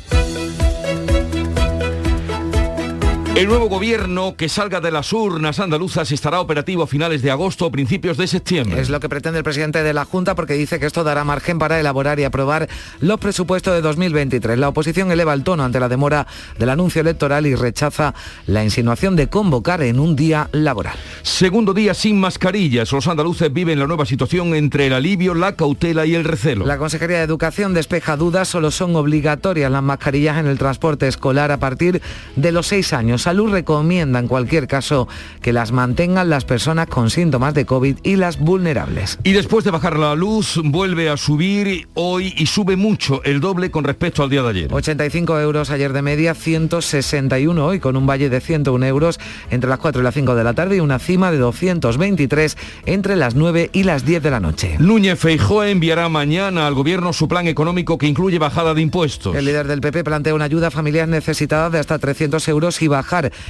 El 3.35 3.49
nuevo 3.49 3.67
gobierno 3.71 4.37
que 4.37 4.51
salga 4.51 4.83
de 4.83 4.91
las 4.91 5.11
urnas 5.11 5.59
andaluzas 5.59 6.13
estará 6.13 6.39
operativo 6.39 6.83
a 6.83 6.87
finales 6.87 7.23
de 7.23 7.31
agosto 7.31 7.65
o 7.65 7.73
principios 7.73 8.19
de 8.19 8.27
septiembre. 8.27 8.79
Es 8.79 8.91
lo 8.91 9.01
que 9.01 9.09
pretende 9.09 9.39
el 9.39 9.45
presidente 9.45 9.83
de 9.83 9.95
la 9.95 10.05
Junta 10.05 10.35
porque 10.35 10.53
dice 10.53 10.79
que 10.79 10.85
esto 10.85 11.03
dará 11.03 11.25
margen 11.25 11.59
para 11.59 11.81
elaborar 11.81 12.21
y 12.21 12.25
aprobar 12.25 12.69
los 13.01 13.19
presupuestos 13.19 13.73
de 13.73 13.81
2023. 13.81 14.59
La 14.59 14.69
oposición 14.69 15.11
eleva 15.11 15.33
el 15.33 15.45
tono 15.45 15.65
ante 15.65 15.81
la 15.81 15.89
demora 15.89 16.27
del 16.59 16.69
anuncio 16.69 17.01
electoral 17.01 17.47
y 17.47 17.55
rechaza 17.55 18.15
la 18.47 18.65
insinuación 18.65 19.17
de 19.17 19.31
convocar 19.31 19.83
en 19.83 19.99
un 19.99 20.15
día 20.15 20.51
laboral. 20.53 20.95
Segundo 21.23 21.73
día 21.73 21.95
sin 21.95 22.21
mascarillas. 22.21 22.93
Los 22.93 23.09
andaluces 23.09 23.51
viven 23.51 23.79
la 23.79 23.87
nueva 23.87 24.05
situación 24.05 24.55
entre 24.55 24.89
el 24.89 24.93
alivio, 24.93 25.33
la 25.33 25.57
cautela 25.57 26.05
y 26.05 26.15
el 26.15 26.25
recelo. 26.25 26.67
La 26.67 26.77
Consejería 26.77 27.17
de 27.17 27.25
Educación 27.25 27.73
despeja 27.73 28.19
dudas. 28.19 28.49
Solo 28.49 28.71
son 28.71 28.95
obligatorias 28.95 29.73
las 29.73 29.83
mascarillas 29.83 30.37
en 30.37 30.49
el 30.49 30.59
transporte 30.59 31.09
escolar 31.09 31.51
a 31.51 31.57
partir 31.57 32.03
de 32.37 32.53
los 32.53 32.67
seis 32.67 32.93
años. 32.93 33.22
Salud 33.23 33.53
recomienda 33.53 34.19
en 34.19 34.27
cualquier 34.27 34.67
caso 34.67 35.07
que 35.43 35.53
las 35.53 35.71
mantengan 35.71 36.29
las 36.29 36.45
personas 36.45 36.89
con 36.89 37.09
síntomas 37.09 37.55
de 37.55 37.65
COVID 37.65 37.99
y 38.03 38.17
las 38.17 38.41
vulnerables. 38.41 39.21
Y 39.23 39.31
después 39.31 39.65
de 39.65 39.71
bajar 39.71 39.97
la 39.97 40.17
luz, 40.17 40.61
vuelve 40.65 41.09
a 41.09 41.17
subir 41.17 41.87
hoy 41.95 42.35
y 42.37 42.47
sube 42.47 42.75
mucho, 42.75 43.23
el 43.23 43.39
doble 43.39 43.71
con 43.71 43.85
respecto 43.85 44.25
al 44.25 44.31
día 44.31 44.43
de 44.43 44.49
ayer. 44.49 44.75
85 44.75 45.39
euros 45.39 45.71
ayer 45.71 45.93
de 45.93 46.03
media, 46.03 46.35
161 46.35 47.65
hoy, 47.65 47.79
con 47.79 47.97
un 47.97 48.09
valle 48.09 48.29
de 48.29 48.41
101 48.41 48.85
euros 48.87 49.21
entre 49.53 49.71
las 49.71 49.79
4 49.79 50.01
y 50.01 50.05
las 50.05 50.15
5 50.15 50.35
de 50.35 50.43
la 50.43 50.55
tarde 50.55 50.79
y 50.79 50.81
una 50.81 50.99
cima 50.99 51.31
de 51.31 51.39
223 51.39 52.59
entre 52.87 53.15
las 53.15 53.37
9 53.37 53.71
y 53.73 53.85
las 53.85 54.05
10 54.05 54.21
de 54.21 54.31
la 54.33 54.41
noche. 54.41 54.75
Núñez 54.81 55.21
Feijóo 55.21 55.63
enviará 55.63 56.09
mañana 56.09 56.67
al 56.67 56.75
gobierno 56.75 57.13
su 57.13 57.29
plan 57.29 57.47
económico 57.47 57.99
que 57.99 58.09
incluye 58.09 58.41
bajada 58.41 58.75
de 58.75 58.83
impuestos. 58.83 59.37
El 59.37 59.45
líder 59.45 59.69
del 59.69 59.81
PP 59.81 60.03
plantea 60.03 60.35
una 60.35 60.47
ayuda 60.47 60.73
familiar 60.73 61.07
necesitada 61.07 61.71
de 61.71 61.79
hasta 61.79 62.01
300 62.01 62.49
euros 62.49 62.83
y 62.83 62.89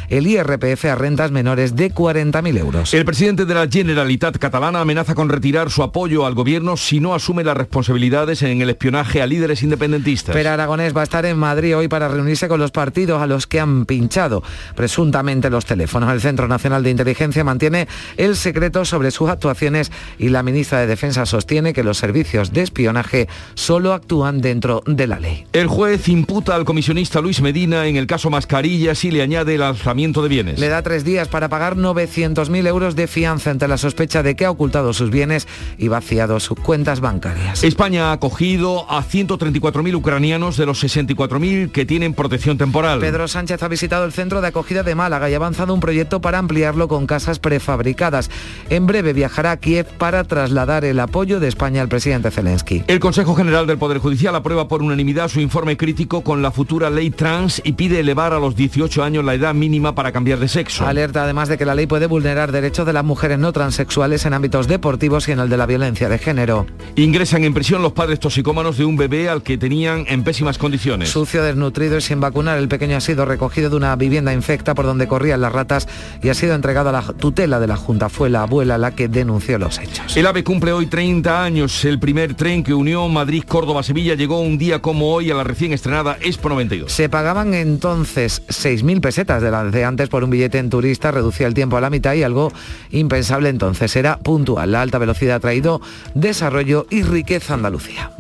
el 0.09 0.27
IRPF 0.27 0.87
a 0.87 0.94
rentas 0.94 1.31
menores 1.31 1.77
de 1.77 1.92
40.000 1.92 2.59
euros. 2.59 2.94
El 2.94 3.05
presidente 3.05 3.44
de 3.44 3.55
la 3.55 3.68
Generalitat 3.68 4.38
catalana 4.38 4.81
amenaza 4.81 5.14
con 5.14 5.29
retirar 5.29 5.70
su 5.70 5.83
apoyo 5.83 6.27
al 6.27 6.35
gobierno 6.35 6.77
si 6.77 7.01
no 7.01 7.14
asume 7.14 7.44
las 7.44 7.57
responsabilidades 7.57 8.42
en 8.42 8.61
el 8.61 8.70
espionaje 8.70 9.22
a 9.22 9.27
líderes 9.27 9.62
independentistas. 9.62 10.35
Pero 10.35 10.51
Aragonés 10.51 10.96
va 10.96 11.03
a 11.03 11.05
estar 11.05 11.25
en 11.27 11.38
Madrid 11.38 11.77
hoy 11.77 11.88
para 11.88 12.09
reunirse 12.09 12.48
con 12.48 12.59
los 12.59 12.70
partidos 12.70 13.22
a 13.22 13.27
los 13.27 13.46
que 13.46 13.61
han 13.61 13.87
pinchado 13.87 14.42
presuntamente 14.75 15.51
los 15.51 15.64
teléfonos. 15.64 16.12
El 16.12 16.20
Centro 16.20 16.48
Nacional 16.48 16.83
de 16.83 16.90
Inteligencia 16.90 17.44
mantiene 17.44 17.87
el 18.16 18.37
secreto 18.37 18.85
sobre 18.85 19.11
sus 19.11 19.29
actuaciones 19.29 19.92
y 20.18 20.31
la 20.31 20.42
ministra 20.42 20.81
de 20.81 20.87
Defensa 20.87 21.27
sostiene 21.27 21.72
que 21.72 21.85
los 21.85 21.98
servicios 21.98 22.53
de 22.53 22.62
espionaje 22.62 23.29
solo 23.55 23.92
actúan 23.92 24.40
dentro 24.40 24.83
de 24.87 25.07
la 25.07 25.20
ley. 25.20 25.46
El 25.53 25.68
juez 25.68 26.09
imputa 26.09 26.55
al 26.55 26.64
comisionista 26.64 27.20
Luis 27.20 27.40
Medina 27.40 27.87
en 27.87 27.96
el 27.96 28.07
caso 28.07 28.31
Mascarillas 28.31 29.05
y 29.05 29.11
le 29.11 29.22
añade 29.22 29.52
el 29.55 29.62
alzamiento 29.62 30.23
de 30.23 30.29
bienes. 30.29 30.59
Le 30.59 30.69
da 30.69 30.83
tres 30.83 31.05
días 31.05 31.29
para 31.29 31.49
pagar 31.49 31.77
900.000 31.77 32.67
euros 32.67 32.97
de 32.97 33.07
fianza 33.07 33.51
ante 33.51 33.69
la 33.69 33.79
sospecha 33.79 34.23
de 34.23 34.37
que 34.37 34.45
ha 34.45 34.51
ocultado 34.51 34.93
sus 34.93 35.11
bienes 35.11 35.47
y 35.79 35.88
vaciado 35.88 36.41
sus 36.41 36.59
cuentas 36.59 37.01
bancarias. 37.01 37.65
España 37.65 38.11
ha 38.11 38.12
acogido 38.12 38.91
a 38.91 39.03
134.000 39.03 39.95
ucranianos 39.95 40.57
de 40.57 40.67
los 40.67 40.83
64.000 40.83 41.71
que 41.71 41.85
tienen 41.85 42.15
protección 42.15 42.59
temporal. 42.59 43.01
Pedro 43.01 43.29
Sánchez 43.29 43.62
ha 43.62 43.69
visitado 43.69 44.05
el 44.05 44.12
centro 44.12 44.41
de 44.41 44.49
acogida 44.49 44.83
de 44.83 44.95
Málaga 44.95 45.29
y 45.31 45.35
ha 45.35 45.37
avanzado 45.37 45.75
un 45.75 45.81
proyecto 45.81 46.21
para 46.21 46.38
ampliarlo 46.38 46.88
con 46.88 47.07
casas 47.07 47.38
prefabricadas. 47.38 48.31
En 48.71 48.87
breve 48.87 49.12
viajará 49.12 49.53
a 49.53 49.57
Kiev 49.57 49.87
para 49.99 50.25
trasladar 50.25 50.85
el 50.85 51.01
apoyo 51.01 51.41
de 51.41 51.49
España 51.49 51.83
al 51.83 51.88
presidente 51.88 52.31
Zelensky. 52.31 52.85
El 52.87 53.01
Consejo 53.01 53.35
General 53.35 53.67
del 53.67 53.79
Poder 53.79 53.99
Judicial 53.99 54.35
aprueba 54.35 54.69
por 54.69 54.83
unanimidad 54.83 55.29
su 55.29 55.41
informe 55.41 55.77
crítico 55.77 56.23
con 56.23 56.43
la 56.43 56.51
futura 56.51 56.91
ley 56.91 57.11
trans 57.11 57.61
y 57.65 57.73
pide 57.73 58.01
elevar 58.01 58.33
a 58.33 58.38
los 58.38 58.57
18 58.57 59.03
años 59.03 59.25
la 59.25 59.35
edad 59.35 59.41
mínima 59.52 59.94
para 59.94 60.12
cambiar 60.12 60.38
de 60.38 60.46
sexo. 60.46 60.87
Alerta 60.87 61.24
además 61.24 61.48
de 61.48 61.59
que 61.59 61.64
la 61.64 61.74
ley 61.74 61.87
puede 61.87 62.07
vulnerar 62.07 62.52
derechos 62.52 62.87
de 62.87 62.92
las 62.92 63.05
mujeres 63.05 63.38
no 63.38 63.52
transexuales 63.52 64.24
en 64.24 64.35
ámbitos 64.35 64.68
deportivos 64.68 65.26
y 65.28 65.33
en 65.33 65.40
el 65.40 65.48
de 65.48 65.57
la 65.57 65.66
violencia 65.66 66.09
de 66.09 66.18
género. 66.18 66.66
Ingresan 66.94 67.42
en 67.44 67.55
prisión 67.55 67.83
los 67.83 67.92
padres 67.92 68.20
toxicómanos 68.20 68.78
de 68.78 68.85
un 68.85 68.96
bebé 68.96 69.28
al 69.28 69.42
que 69.42 69.59
tenían 69.59 70.05
en 70.09 70.22
pésimas 70.22 70.59
condiciones. 70.59 71.09
Sucio, 71.09 71.42
desnutrido 71.42 71.96
y 71.96 72.00
sin 72.00 72.20
vacunar, 72.20 72.59
el 72.59 72.68
pequeño 72.68 72.96
ha 72.96 73.00
sido 73.00 73.24
recogido 73.24 73.70
de 73.70 73.76
una 73.76 73.96
vivienda 73.96 74.33
infecta 74.33 74.74
por 74.74 74.85
donde 74.85 75.09
corrían 75.09 75.40
las 75.40 75.52
ratas 75.52 75.88
y 76.22 76.28
ha 76.28 76.35
sido 76.35 76.55
entregado 76.55 76.90
a 76.90 76.92
la 76.92 77.02
tutela 77.02 77.59
de 77.59 77.66
la 77.66 77.76
Junta. 77.76 78.09
Fue 78.09 78.31
la 78.31 78.42
abuela 78.42 78.78
la 78.78 78.94
que 78.94 79.09
denunció 79.09 79.59
los 79.59 79.78
hechos. 79.78 80.16
El 80.16 80.26
AVE 80.26 80.44
cumple 80.44 80.72
hoy 80.72 80.87
30 80.87 81.42
años. 81.42 81.85
El 81.85 81.98
primer 81.98 82.35
tren 82.35 82.62
que 82.62 82.74
unió 82.74 83.09
Madrid, 83.09 83.44
Córdoba, 83.46 83.83
Sevilla 83.83 84.14
llegó 84.14 84.40
un 84.40 84.59
día 84.59 84.81
como 84.81 85.12
hoy 85.12 85.31
a 85.31 85.35
la 85.35 85.44
recién 85.44 85.72
estrenada 85.72 86.18
Expo 86.20 86.48
92. 86.48 86.92
Se 86.92 87.09
pagaban 87.09 87.55
entonces 87.55 88.42
6.000 88.48 89.00
pesetas 89.00 89.32
de 89.40 89.51
las 89.51 89.73
de 89.73 89.85
antes 89.85 90.09
por 90.09 90.25
un 90.25 90.31
billete 90.31 90.59
en 90.59 90.68
turista 90.68 91.11
reducía 91.11 91.47
el 91.47 91.55
tiempo 91.55 91.77
a 91.77 91.81
la 91.81 91.90
mitad 91.90 92.14
y 92.14 92.23
algo 92.23 92.53
impensable 92.90 93.49
entonces 93.49 93.95
era 93.97 94.18
puntual. 94.18 94.73
La 94.73 94.83
alta 94.83 94.99
velocidad 94.99 95.37
ha 95.37 95.40
traído 95.40 95.81
desarrollo 96.14 96.87
y 96.90 97.03
riqueza 97.03 97.55
a 97.55 97.57
Andalucía. 97.57 98.11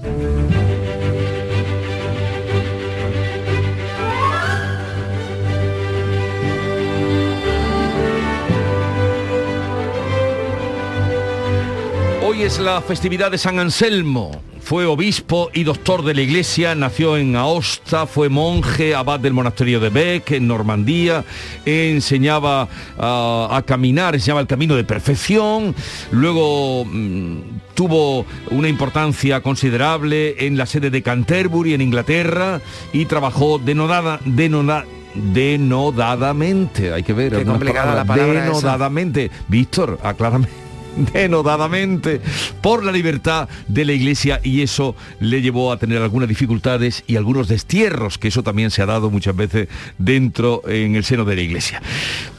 Hoy 12.24 12.44
es 12.44 12.58
la 12.58 12.80
festividad 12.80 13.30
de 13.30 13.36
San 13.36 13.58
Anselmo. 13.58 14.51
Fue 14.62 14.86
obispo 14.86 15.50
y 15.52 15.64
doctor 15.64 16.04
de 16.04 16.14
la 16.14 16.22
iglesia, 16.22 16.74
nació 16.74 17.16
en 17.16 17.36
Aosta, 17.36 18.06
fue 18.06 18.28
monje, 18.28 18.94
abad 18.94 19.20
del 19.20 19.32
monasterio 19.32 19.80
de 19.80 19.90
Bec, 19.90 20.30
en 20.30 20.46
Normandía, 20.46 21.24
enseñaba 21.66 22.68
ah, 22.98 23.48
a 23.50 23.62
caminar, 23.62 24.14
enseñaba 24.14 24.40
el 24.40 24.46
camino 24.46 24.76
de 24.76 24.84
perfección, 24.84 25.74
luego 26.12 26.84
mm, 26.84 27.38
tuvo 27.74 28.24
una 28.50 28.68
importancia 28.68 29.42
considerable 29.42 30.46
en 30.46 30.56
la 30.56 30.66
sede 30.66 30.90
de 30.90 31.02
Canterbury, 31.02 31.74
en 31.74 31.80
Inglaterra, 31.80 32.60
y 32.92 33.06
trabajó 33.06 33.58
denodada, 33.58 34.20
denodada 34.24 34.86
denodadamente. 35.14 36.92
Hay 36.92 37.02
que 37.02 37.12
ver. 37.12 37.32
Qué 37.32 37.44
la 37.44 38.04
palabra 38.04 38.46
esa. 38.46 38.56
Denodadamente. 38.56 39.30
Víctor, 39.48 39.98
aclárame. 40.02 40.61
denodadamente 41.12 42.20
por 42.60 42.84
la 42.84 42.92
libertad 42.92 43.48
de 43.68 43.84
la 43.84 43.92
iglesia 43.92 44.40
y 44.42 44.62
eso 44.62 44.94
le 45.20 45.40
llevó 45.42 45.72
a 45.72 45.76
tener 45.78 46.02
algunas 46.02 46.28
dificultades 46.28 47.04
y 47.06 47.16
algunos 47.16 47.48
destierros, 47.48 48.18
que 48.18 48.28
eso 48.28 48.42
también 48.42 48.70
se 48.70 48.82
ha 48.82 48.86
dado 48.86 49.10
muchas 49.10 49.34
veces 49.36 49.68
dentro 49.98 50.62
en 50.68 50.94
el 50.96 51.04
seno 51.04 51.24
de 51.24 51.36
la 51.36 51.42
iglesia. 51.42 51.82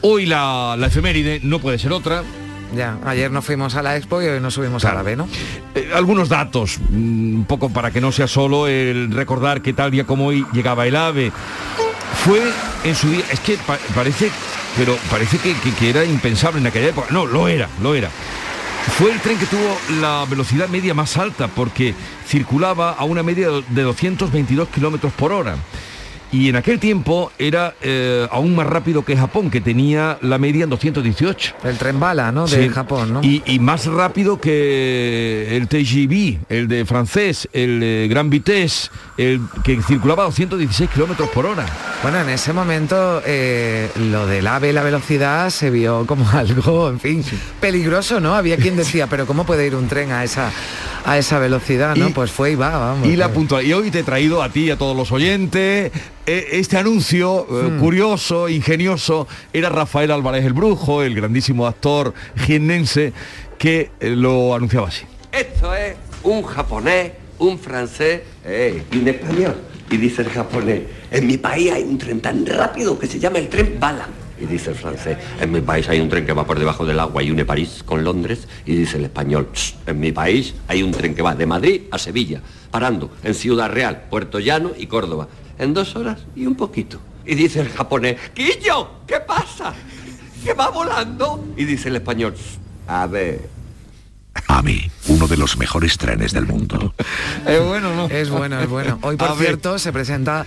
Hoy 0.02 0.26
la, 0.26 0.76
la 0.78 0.88
efeméride 0.88 1.40
no 1.44 1.60
puede 1.60 1.80
ser 1.80 1.92
otra. 1.94 2.24
Ya, 2.76 2.98
ayer 3.06 3.30
nos 3.30 3.46
fuimos 3.46 3.76
a 3.76 3.84
la 3.84 3.96
expo 3.98 4.20
y 4.22 4.26
hoy 4.26 4.40
nos 4.40 4.56
subimos 4.56 4.84
a 4.86 4.96
la 4.96 5.04
B, 5.04 5.16
¿no? 5.16 5.28
Eh, 5.76 5.92
algunos 5.94 6.28
datos, 6.28 6.80
mm, 6.90 7.36
un 7.36 7.46
poco 7.48 7.70
para 7.70 7.92
que 7.92 8.02
no 8.02 8.12
sea 8.12 8.26
solo 8.28 8.68
el 8.68 9.12
recordar 9.12 9.62
que 9.62 9.74
tal 9.74 9.92
día 9.92 10.06
como 10.06 10.26
hoy 10.26 10.44
llegaba 10.54 10.88
el 10.88 10.96
AVE. 10.96 11.32
Fue 12.26 12.42
en 12.84 12.96
su 12.96 13.12
día, 13.12 13.26
es 13.32 13.40
que 13.42 13.58
pa- 13.58 13.78
parece, 13.94 14.32
pero 14.78 14.98
parece 15.10 15.38
que, 15.38 15.54
que- 15.56 15.90
era 15.90 16.04
impensable 16.06 16.60
en 16.60 16.68
aquella 16.68 16.88
época. 16.90 17.08
No, 17.12 17.26
lo 17.26 17.48
era, 17.48 17.70
lo 17.82 17.94
era. 17.96 18.10
Fue 18.98 19.12
el 19.12 19.20
tren 19.22 19.38
que 19.38 19.46
tuvo 19.46 19.78
la 20.02 20.26
velocidad 20.30 20.68
media 20.68 20.94
más 20.94 21.16
alta 21.18 21.48
porque 21.48 21.94
circulaba 22.28 22.92
a 22.92 23.06
una 23.06 23.24
media 23.24 23.50
de 23.70 23.82
222 23.82 24.68
kilómetros 24.70 25.14
por 25.14 25.32
hora. 25.32 25.56
Y 26.34 26.50
en 26.50 26.56
aquel 26.58 26.80
tiempo 26.80 27.32
era 27.40 27.76
eh, 27.82 28.28
aún 28.32 28.56
más 28.56 28.68
rápido 28.68 29.06
que 29.06 29.16
Japón, 29.16 29.50
que 29.52 29.62
tenía 29.62 30.18
la 30.22 30.38
media 30.40 30.64
en 30.66 30.70
218. 30.72 31.54
El 31.64 31.78
tren 31.78 32.00
bala, 32.00 32.32
¿no? 32.32 32.48
De 32.48 32.64
Sí. 32.64 32.70
Japón, 32.70 33.14
¿no? 33.14 33.22
Y, 33.24 33.42
y 33.46 33.60
más 33.60 33.86
rápido 33.86 34.40
que 34.42 35.56
el 35.56 35.68
TGV, 35.68 36.40
el 36.50 36.68
de 36.68 36.86
francés, 36.86 37.48
el 37.54 37.80
de 37.80 38.08
Gran 38.10 38.30
Vitesse, 38.30 38.90
el 39.18 39.42
que 39.64 39.82
circulaba 39.84 40.24
a 40.24 40.26
216 40.28 40.90
kilómetros 40.90 41.30
por 41.30 41.46
hora. 41.46 41.66
Bueno, 42.02 42.20
en 42.20 42.30
ese 42.30 42.52
momento 42.52 43.22
eh, 43.26 43.90
lo 44.10 44.26
del 44.28 44.48
ave 44.48 44.70
y 44.70 44.74
la 44.74 44.84
velocidad 44.84 45.50
se 45.52 45.70
vio 45.70 46.06
como 46.06 46.28
algo, 46.34 46.90
en 46.90 47.00
fin, 47.00 47.24
peligroso, 47.62 48.20
¿no? 48.20 48.36
Había 48.36 48.58
quien 48.58 48.76
decía, 48.76 49.08
pero 49.08 49.26
¿cómo 49.26 49.46
puede 49.46 49.68
ir 49.68 49.76
un 49.76 49.88
tren 49.88 50.12
a 50.12 50.24
esa 50.24 50.52
a 51.06 51.18
esa 51.18 51.38
velocidad, 51.38 51.96
no? 51.98 52.10
Y- 52.10 52.14
pues 52.14 52.32
fue 52.32 52.52
y 52.52 52.56
va, 52.56 52.70
vamos. 52.78 53.08
Y 53.08 53.18
la 53.18 53.30
puntual. 53.30 53.66
Y 53.66 53.74
hoy 53.74 53.92
te 53.92 54.00
he 54.00 54.04
traído 54.04 54.42
a 54.42 54.50
ti 54.50 54.62
y 54.66 54.72
a 54.72 54.78
todos 54.78 54.96
los 54.96 55.12
oyentes 55.12 55.92
eh, 55.92 56.23
este 56.26 56.78
anuncio 56.78 57.46
eh, 57.50 57.70
Hmm. 57.70 57.80
curioso, 57.80 58.50
ingenioso. 58.50 59.28
Era 59.52 59.70
Rafael 59.70 60.12
Álvarez 60.12 60.46
el 60.46 60.54
Brujo, 60.54 61.04
el 61.04 61.16
grandísimo 61.16 61.68
actor 61.68 62.14
jiennense, 62.38 63.14
que 63.58 63.92
eh, 64.00 64.10
lo 64.12 64.54
anunciaba 64.56 64.88
así. 64.88 65.06
Esto 65.32 65.74
es 65.76 65.96
un 66.24 66.44
japonés, 66.44 67.12
un 67.40 67.58
francés 67.60 68.22
eh, 68.46 68.84
y 68.92 68.98
un 68.98 69.08
español. 69.08 69.56
Y 69.90 69.98
dice 69.98 70.22
el 70.22 70.30
japonés, 70.30 70.82
en 71.12 71.28
mi 71.28 71.38
país 71.38 71.72
hay 71.72 71.84
un 71.84 71.98
tren 71.98 72.20
tan 72.20 72.46
rápido 72.46 72.98
que 72.98 73.08
se 73.08 73.20
llama 73.20 73.40
el 73.40 73.50
tren 73.50 73.78
bala. 73.80 74.08
Y 74.40 74.46
dice 74.46 74.72
el 74.72 74.76
francés, 74.76 75.18
en 75.40 75.52
mi 75.52 75.62
país 75.62 75.88
hay 75.88 76.00
un 76.02 76.10
tren 76.10 76.26
que 76.26 76.34
va 76.34 76.46
por 76.46 76.58
debajo 76.58 76.86
del 76.86 77.00
agua 77.00 77.22
y 77.22 77.30
une 77.32 77.46
París 77.46 77.84
con 77.86 78.04
Londres. 78.04 78.48
Y 78.66 78.76
dice 78.76 78.98
el 78.98 79.06
español, 79.06 79.50
"Ch, 79.54 79.76
en 79.86 80.00
mi 80.00 80.12
país 80.12 80.56
hay 80.68 80.82
un 80.84 80.92
tren 80.92 81.14
que 81.14 81.22
va 81.22 81.36
de 81.36 81.46
Madrid 81.46 81.82
a 81.92 81.98
Sevilla, 82.00 82.42
parando 82.72 83.12
en 83.24 83.36
Ciudad 83.36 83.70
Real, 83.70 84.06
Puerto 84.10 84.40
Llano 84.40 84.72
y 84.76 84.88
Córdoba, 84.88 85.28
en 85.60 85.74
dos 85.74 85.96
horas 85.96 86.20
y 86.36 86.46
un 86.46 86.56
poquito. 86.56 87.00
Y 87.26 87.36
dice 87.36 87.62
el 87.62 87.70
japonés, 87.70 88.18
Quillo, 88.34 88.90
¿qué 89.08 89.20
pasa? 89.20 89.74
¿Que 90.44 90.54
va 90.54 90.70
volando? 90.70 91.44
Y 91.56 91.64
dice 91.66 91.88
el 91.90 91.96
español, 91.98 92.34
"Ch, 92.36 92.58
a 92.88 93.08
ver, 93.08 93.50
AVE, 94.48 94.92
uno 95.08 95.28
de 95.28 95.38
los 95.38 95.58
mejores 95.58 95.98
trenes 95.98 96.34
del 96.34 96.46
mundo. 96.46 96.94
Es 97.48 97.64
bueno, 97.66 97.96
¿no? 97.96 98.08
Es 98.08 98.30
bueno, 98.30 98.60
es 98.60 98.68
bueno. 98.70 99.00
Hoy, 99.04 99.16
por 99.16 99.30
A 99.30 99.34
ver. 99.34 99.46
cierto, 99.46 99.80
se 99.80 99.92
presenta, 99.94 100.46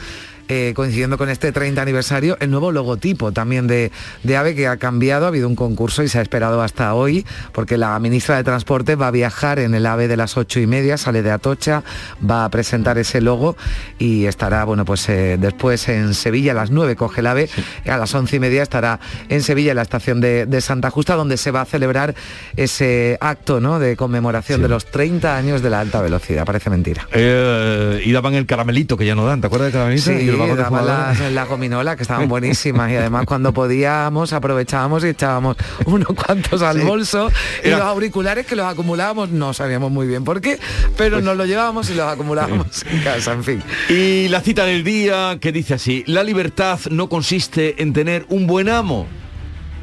eh, 0.48 0.72
coincidiendo 0.74 1.18
con 1.18 1.28
este 1.28 1.52
30 1.52 1.82
aniversario, 1.82 2.36
el 2.40 2.50
nuevo 2.50 2.72
logotipo 2.72 3.32
también 3.32 3.66
de, 3.66 3.90
de 4.22 4.36
AVE 4.36 4.54
que 4.54 4.68
ha 4.68 4.76
cambiado. 4.76 5.24
Ha 5.26 5.28
habido 5.28 5.48
un 5.48 5.56
concurso 5.56 6.02
y 6.02 6.08
se 6.08 6.18
ha 6.18 6.22
esperado 6.22 6.62
hasta 6.62 6.94
hoy, 6.94 7.24
porque 7.52 7.76
la 7.76 7.98
ministra 7.98 8.36
de 8.36 8.44
Transporte 8.44 8.94
va 8.94 9.08
a 9.08 9.10
viajar 9.10 9.58
en 9.58 9.74
el 9.74 9.86
AVE 9.86 10.08
de 10.08 10.16
las 10.16 10.36
ocho 10.36 10.60
y 10.60 10.66
media, 10.66 10.96
sale 10.96 11.22
de 11.22 11.30
Atocha, 11.30 11.82
va 12.28 12.44
a 12.44 12.50
presentar 12.50 12.98
ese 12.98 13.20
logo 13.20 13.56
y 13.98 14.26
estará, 14.26 14.64
bueno, 14.64 14.84
pues 14.84 15.08
eh, 15.08 15.36
después 15.38 15.88
en 15.88 16.14
Sevilla 16.14 16.52
a 16.52 16.54
las 16.54 16.70
9 16.70 16.96
coge 16.96 17.20
el 17.20 17.26
AVE, 17.26 17.48
a 17.86 17.96
las 17.96 18.14
once 18.14 18.36
y 18.36 18.40
media 18.40 18.62
estará 18.62 19.00
en 19.28 19.42
Sevilla, 19.42 19.72
en 19.72 19.76
la 19.76 19.82
estación 19.82 20.20
de, 20.20 20.46
de 20.46 20.60
Santa 20.60 20.90
Justa, 20.90 21.14
donde 21.14 21.36
se 21.36 21.50
va 21.50 21.62
a 21.62 21.64
celebrar 21.64 22.14
ese 22.56 23.18
acto 23.20 23.60
¿no? 23.60 23.78
de 23.78 23.96
conmemoración 23.96 24.62
de 24.62 24.68
los 24.68 24.86
30 24.86 25.36
años 25.36 25.62
de 25.62 25.70
la 25.70 25.80
alta 25.80 26.00
velocidad. 26.00 26.44
Parece 26.44 26.70
mentira. 26.70 27.08
Eh, 27.12 28.02
y 28.04 28.12
daban 28.12 28.34
el 28.34 28.46
caramelito 28.46 28.96
que 28.96 29.06
ya 29.06 29.14
no 29.14 29.26
dan, 29.26 29.40
¿te 29.40 29.46
acuerdas 29.46 29.66
del 29.66 29.72
caramelito? 29.72 30.10
Sí, 30.10 30.35
el 30.44 30.86
las, 30.86 31.32
las 31.32 31.48
gominolas 31.48 31.96
que 31.96 32.02
estaban 32.02 32.28
buenísimas 32.28 32.90
y 32.90 32.96
además 32.96 33.24
cuando 33.26 33.52
podíamos 33.52 34.32
aprovechábamos 34.32 35.04
y 35.04 35.08
echábamos 35.08 35.56
unos 35.86 36.08
cuantos 36.08 36.62
al 36.62 36.76
Sí. 36.80 36.82
bolso 36.86 37.30
y 37.64 37.68
Era- 37.68 37.78
los 37.78 37.86
auriculares 37.86 38.46
que 38.46 38.56
los 38.56 38.66
acumulábamos 38.66 39.30
no 39.30 39.52
sabíamos 39.54 39.90
muy 39.90 40.06
bien 40.06 40.24
por 40.24 40.40
qué, 40.40 40.58
pero 40.96 41.20
nos 41.20 41.36
los 41.36 41.46
llevábamos 41.46 41.88
y 41.90 41.94
los 41.94 42.06
acumulábamos 42.06 42.84
en 42.90 43.00
casa, 43.02 43.32
en 43.32 43.44
fin. 43.44 43.62
Y 43.88 44.28
la 44.28 44.40
cita 44.40 44.64
del 44.64 44.84
día 44.84 45.38
que 45.40 45.52
dice 45.52 45.74
así, 45.74 46.04
la 46.06 46.22
libertad 46.22 46.78
no 46.90 47.08
consiste 47.08 47.82
en 47.82 47.92
tener 47.92 48.26
un 48.28 48.46
buen 48.46 48.68
amo, 48.68 49.06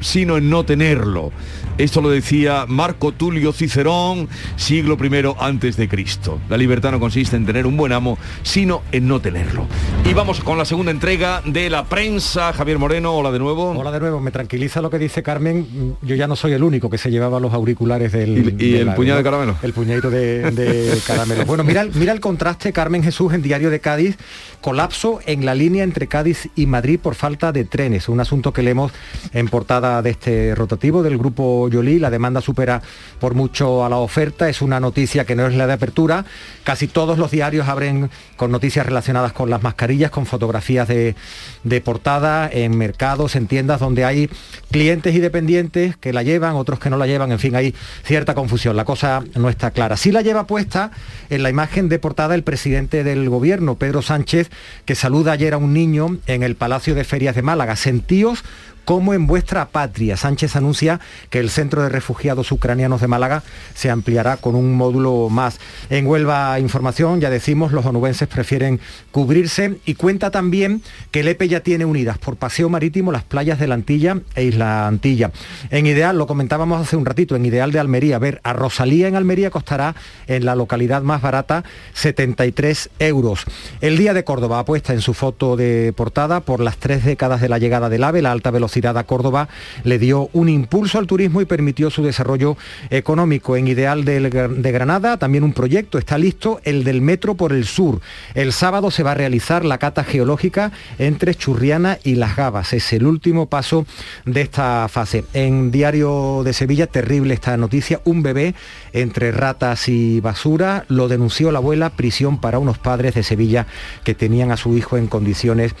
sino 0.00 0.36
en 0.36 0.50
no 0.50 0.64
tenerlo. 0.64 1.32
Esto 1.76 2.00
lo 2.00 2.08
decía 2.08 2.66
Marco 2.68 3.10
Tulio 3.10 3.52
Cicerón, 3.52 4.28
siglo 4.54 4.96
I 5.02 5.34
antes 5.40 5.76
de 5.76 5.88
Cristo. 5.88 6.38
La 6.48 6.56
libertad 6.56 6.92
no 6.92 7.00
consiste 7.00 7.34
en 7.34 7.46
tener 7.46 7.66
un 7.66 7.76
buen 7.76 7.92
amo, 7.92 8.16
sino 8.44 8.82
en 8.92 9.08
no 9.08 9.20
tenerlo. 9.20 9.66
Y 10.08 10.14
vamos 10.14 10.38
con 10.40 10.56
la 10.56 10.64
segunda 10.66 10.92
entrega 10.92 11.42
de 11.44 11.70
la 11.70 11.84
prensa. 11.84 12.52
Javier 12.52 12.78
Moreno, 12.78 13.14
hola 13.14 13.32
de 13.32 13.40
nuevo. 13.40 13.70
Hola 13.70 13.90
de 13.90 13.98
nuevo, 13.98 14.20
me 14.20 14.30
tranquiliza 14.30 14.80
lo 14.82 14.88
que 14.88 15.00
dice 15.00 15.24
Carmen. 15.24 15.96
Yo 16.02 16.14
ya 16.14 16.28
no 16.28 16.36
soy 16.36 16.52
el 16.52 16.62
único 16.62 16.88
que 16.88 16.96
se 16.98 17.10
llevaba 17.10 17.40
los 17.40 17.52
auriculares 17.52 18.12
del. 18.12 18.54
¿Y- 18.60 18.76
el 18.76 18.94
puñado 18.94 19.18
de 19.18 19.24
caramelo? 19.24 19.56
El 19.62 19.72
puñadito 19.72 20.10
de, 20.10 20.50
de 20.52 20.96
caramelo. 21.04 21.44
Bueno, 21.44 21.64
mira, 21.64 21.84
mira 21.94 22.12
el 22.12 22.20
contraste, 22.20 22.72
Carmen 22.72 23.02
Jesús, 23.02 23.32
en 23.34 23.42
Diario 23.42 23.70
de 23.70 23.80
Cádiz. 23.80 24.16
Colapso 24.60 25.18
en 25.26 25.44
la 25.44 25.54
línea 25.54 25.82
entre 25.84 26.06
Cádiz 26.06 26.48
y 26.54 26.66
Madrid 26.66 26.98
por 27.02 27.16
falta 27.16 27.50
de 27.52 27.64
trenes. 27.64 28.08
Un 28.08 28.20
asunto 28.20 28.52
que 28.52 28.62
leemos 28.62 28.92
en 29.32 29.48
portada 29.48 30.00
de 30.02 30.10
este 30.10 30.54
rotativo 30.54 31.02
del 31.02 31.18
grupo 31.18 31.63
La 31.72 32.10
demanda 32.10 32.40
supera 32.40 32.82
por 33.20 33.34
mucho 33.34 33.84
a 33.84 33.88
la 33.88 33.96
oferta. 33.96 34.48
Es 34.48 34.62
una 34.62 34.80
noticia 34.80 35.24
que 35.24 35.34
no 35.34 35.46
es 35.46 35.54
la 35.54 35.66
de 35.66 35.72
apertura. 35.72 36.24
Casi 36.62 36.86
todos 36.86 37.18
los 37.18 37.30
diarios 37.30 37.68
abren 37.68 38.10
con 38.36 38.50
noticias 38.50 38.86
relacionadas 38.86 39.32
con 39.32 39.50
las 39.50 39.62
mascarillas, 39.62 40.10
con 40.10 40.26
fotografías 40.26 40.88
de, 40.88 41.14
de 41.62 41.80
portada 41.80 42.48
en 42.52 42.76
mercados, 42.76 43.36
en 43.36 43.46
tiendas 43.46 43.80
donde 43.80 44.04
hay 44.04 44.30
clientes 44.70 45.14
y 45.14 45.20
dependientes 45.20 45.96
que 45.96 46.12
la 46.12 46.22
llevan, 46.22 46.56
otros 46.56 46.78
que 46.78 46.90
no 46.90 46.96
la 46.96 47.06
llevan, 47.06 47.32
en 47.32 47.38
fin, 47.38 47.56
hay 47.56 47.74
cierta 48.04 48.34
confusión, 48.34 48.76
la 48.76 48.84
cosa 48.84 49.22
no 49.34 49.48
está 49.48 49.70
clara. 49.70 49.96
Sí 49.96 50.12
la 50.12 50.22
lleva 50.22 50.46
puesta 50.46 50.90
en 51.30 51.42
la 51.42 51.50
imagen 51.50 51.88
de 51.88 51.98
portada 51.98 52.34
el 52.34 52.42
presidente 52.42 53.04
del 53.04 53.28
gobierno, 53.28 53.76
Pedro 53.76 54.02
Sánchez, 54.02 54.50
que 54.84 54.94
saluda 54.94 55.32
ayer 55.32 55.54
a 55.54 55.58
un 55.58 55.72
niño 55.72 56.18
en 56.26 56.42
el 56.42 56.56
Palacio 56.56 56.94
de 56.94 57.04
Ferias 57.04 57.34
de 57.34 57.42
Málaga. 57.42 57.76
Sentíos 57.76 58.44
como 58.84 59.14
en 59.14 59.26
vuestra 59.26 59.66
patria. 59.68 60.16
Sánchez 60.16 60.56
anuncia 60.56 61.00
que 61.30 61.38
el 61.38 61.50
centro 61.50 61.82
de 61.82 61.88
refugiados 61.88 62.52
ucranianos 62.52 63.00
de 63.00 63.08
Málaga 63.08 63.42
se 63.74 63.90
ampliará 63.90 64.36
con 64.36 64.54
un 64.54 64.74
módulo 64.74 65.28
más. 65.30 65.58
En 65.90 66.06
Huelva 66.06 66.58
Información, 66.60 67.20
ya 67.20 67.30
decimos, 67.30 67.72
los 67.72 67.86
onubenses 67.86 68.28
prefieren 68.28 68.80
cubrirse 69.10 69.78
y 69.86 69.94
cuenta 69.94 70.30
también 70.30 70.82
que 71.10 71.20
el 71.20 71.28
EPE 71.28 71.48
ya 71.48 71.60
tiene 71.60 71.84
unidas 71.84 72.18
por 72.18 72.36
paseo 72.36 72.68
marítimo 72.68 73.12
las 73.12 73.24
playas 73.24 73.58
de 73.58 73.66
la 73.66 73.74
Antilla 73.74 74.18
e 74.34 74.44
Isla 74.44 74.86
Antilla. 74.86 75.30
En 75.70 75.86
Ideal, 75.86 76.18
lo 76.18 76.26
comentábamos 76.26 76.80
hace 76.80 76.96
un 76.96 77.06
ratito, 77.06 77.36
en 77.36 77.46
Ideal 77.46 77.72
de 77.72 77.78
Almería, 77.78 78.18
ver 78.18 78.40
a 78.44 78.52
Rosalía 78.52 79.08
en 79.08 79.16
Almería 79.16 79.50
costará 79.50 79.94
en 80.26 80.44
la 80.44 80.54
localidad 80.54 81.02
más 81.02 81.22
barata 81.22 81.64
73 81.94 82.90
euros. 82.98 83.44
El 83.80 83.96
Día 83.96 84.14
de 84.14 84.24
Córdoba 84.24 84.58
apuesta 84.58 84.92
en 84.92 85.00
su 85.00 85.14
foto 85.14 85.56
de 85.56 85.92
portada 85.96 86.40
por 86.40 86.60
las 86.60 86.76
tres 86.76 87.04
décadas 87.04 87.40
de 87.40 87.48
la 87.48 87.58
llegada 87.58 87.88
del 87.88 88.04
AVE, 88.04 88.22
la 88.22 88.32
alta 88.32 88.50
velocidad 88.50 88.73
a 88.84 89.04
Córdoba 89.04 89.48
le 89.84 89.98
dio 89.98 90.28
un 90.32 90.48
impulso 90.48 90.98
al 90.98 91.06
turismo 91.06 91.40
y 91.40 91.44
permitió 91.44 91.90
su 91.90 92.02
desarrollo 92.02 92.56
económico. 92.90 93.56
En 93.56 93.68
Ideal 93.68 94.04
de 94.04 94.72
Granada 94.72 95.16
también 95.16 95.44
un 95.44 95.52
proyecto 95.52 95.98
está 95.98 96.18
listo, 96.18 96.60
el 96.64 96.84
del 96.84 97.00
metro 97.00 97.34
por 97.34 97.52
el 97.52 97.66
sur. 97.66 98.00
El 98.34 98.52
sábado 98.52 98.90
se 98.90 99.02
va 99.02 99.12
a 99.12 99.14
realizar 99.14 99.64
la 99.64 99.78
cata 99.78 100.04
geológica 100.04 100.72
entre 100.98 101.34
Churriana 101.34 101.98
y 102.02 102.16
Las 102.16 102.36
Gabas. 102.36 102.72
Es 102.72 102.92
el 102.92 103.06
último 103.06 103.46
paso 103.46 103.86
de 104.24 104.40
esta 104.40 104.88
fase. 104.88 105.24
En 105.32 105.70
Diario 105.70 106.42
de 106.44 106.52
Sevilla, 106.52 106.86
terrible 106.86 107.34
esta 107.34 107.56
noticia, 107.56 108.00
un 108.04 108.22
bebé 108.22 108.54
entre 108.92 109.32
ratas 109.32 109.88
y 109.88 110.20
basura, 110.20 110.84
lo 110.88 111.08
denunció 111.08 111.52
la 111.52 111.58
abuela, 111.58 111.90
prisión 111.90 112.40
para 112.40 112.58
unos 112.58 112.78
padres 112.78 113.14
de 113.14 113.22
Sevilla 113.22 113.66
que 114.02 114.14
tenían 114.14 114.50
a 114.50 114.56
su 114.56 114.76
hijo 114.76 114.96
en 114.96 115.06
condiciones 115.06 115.74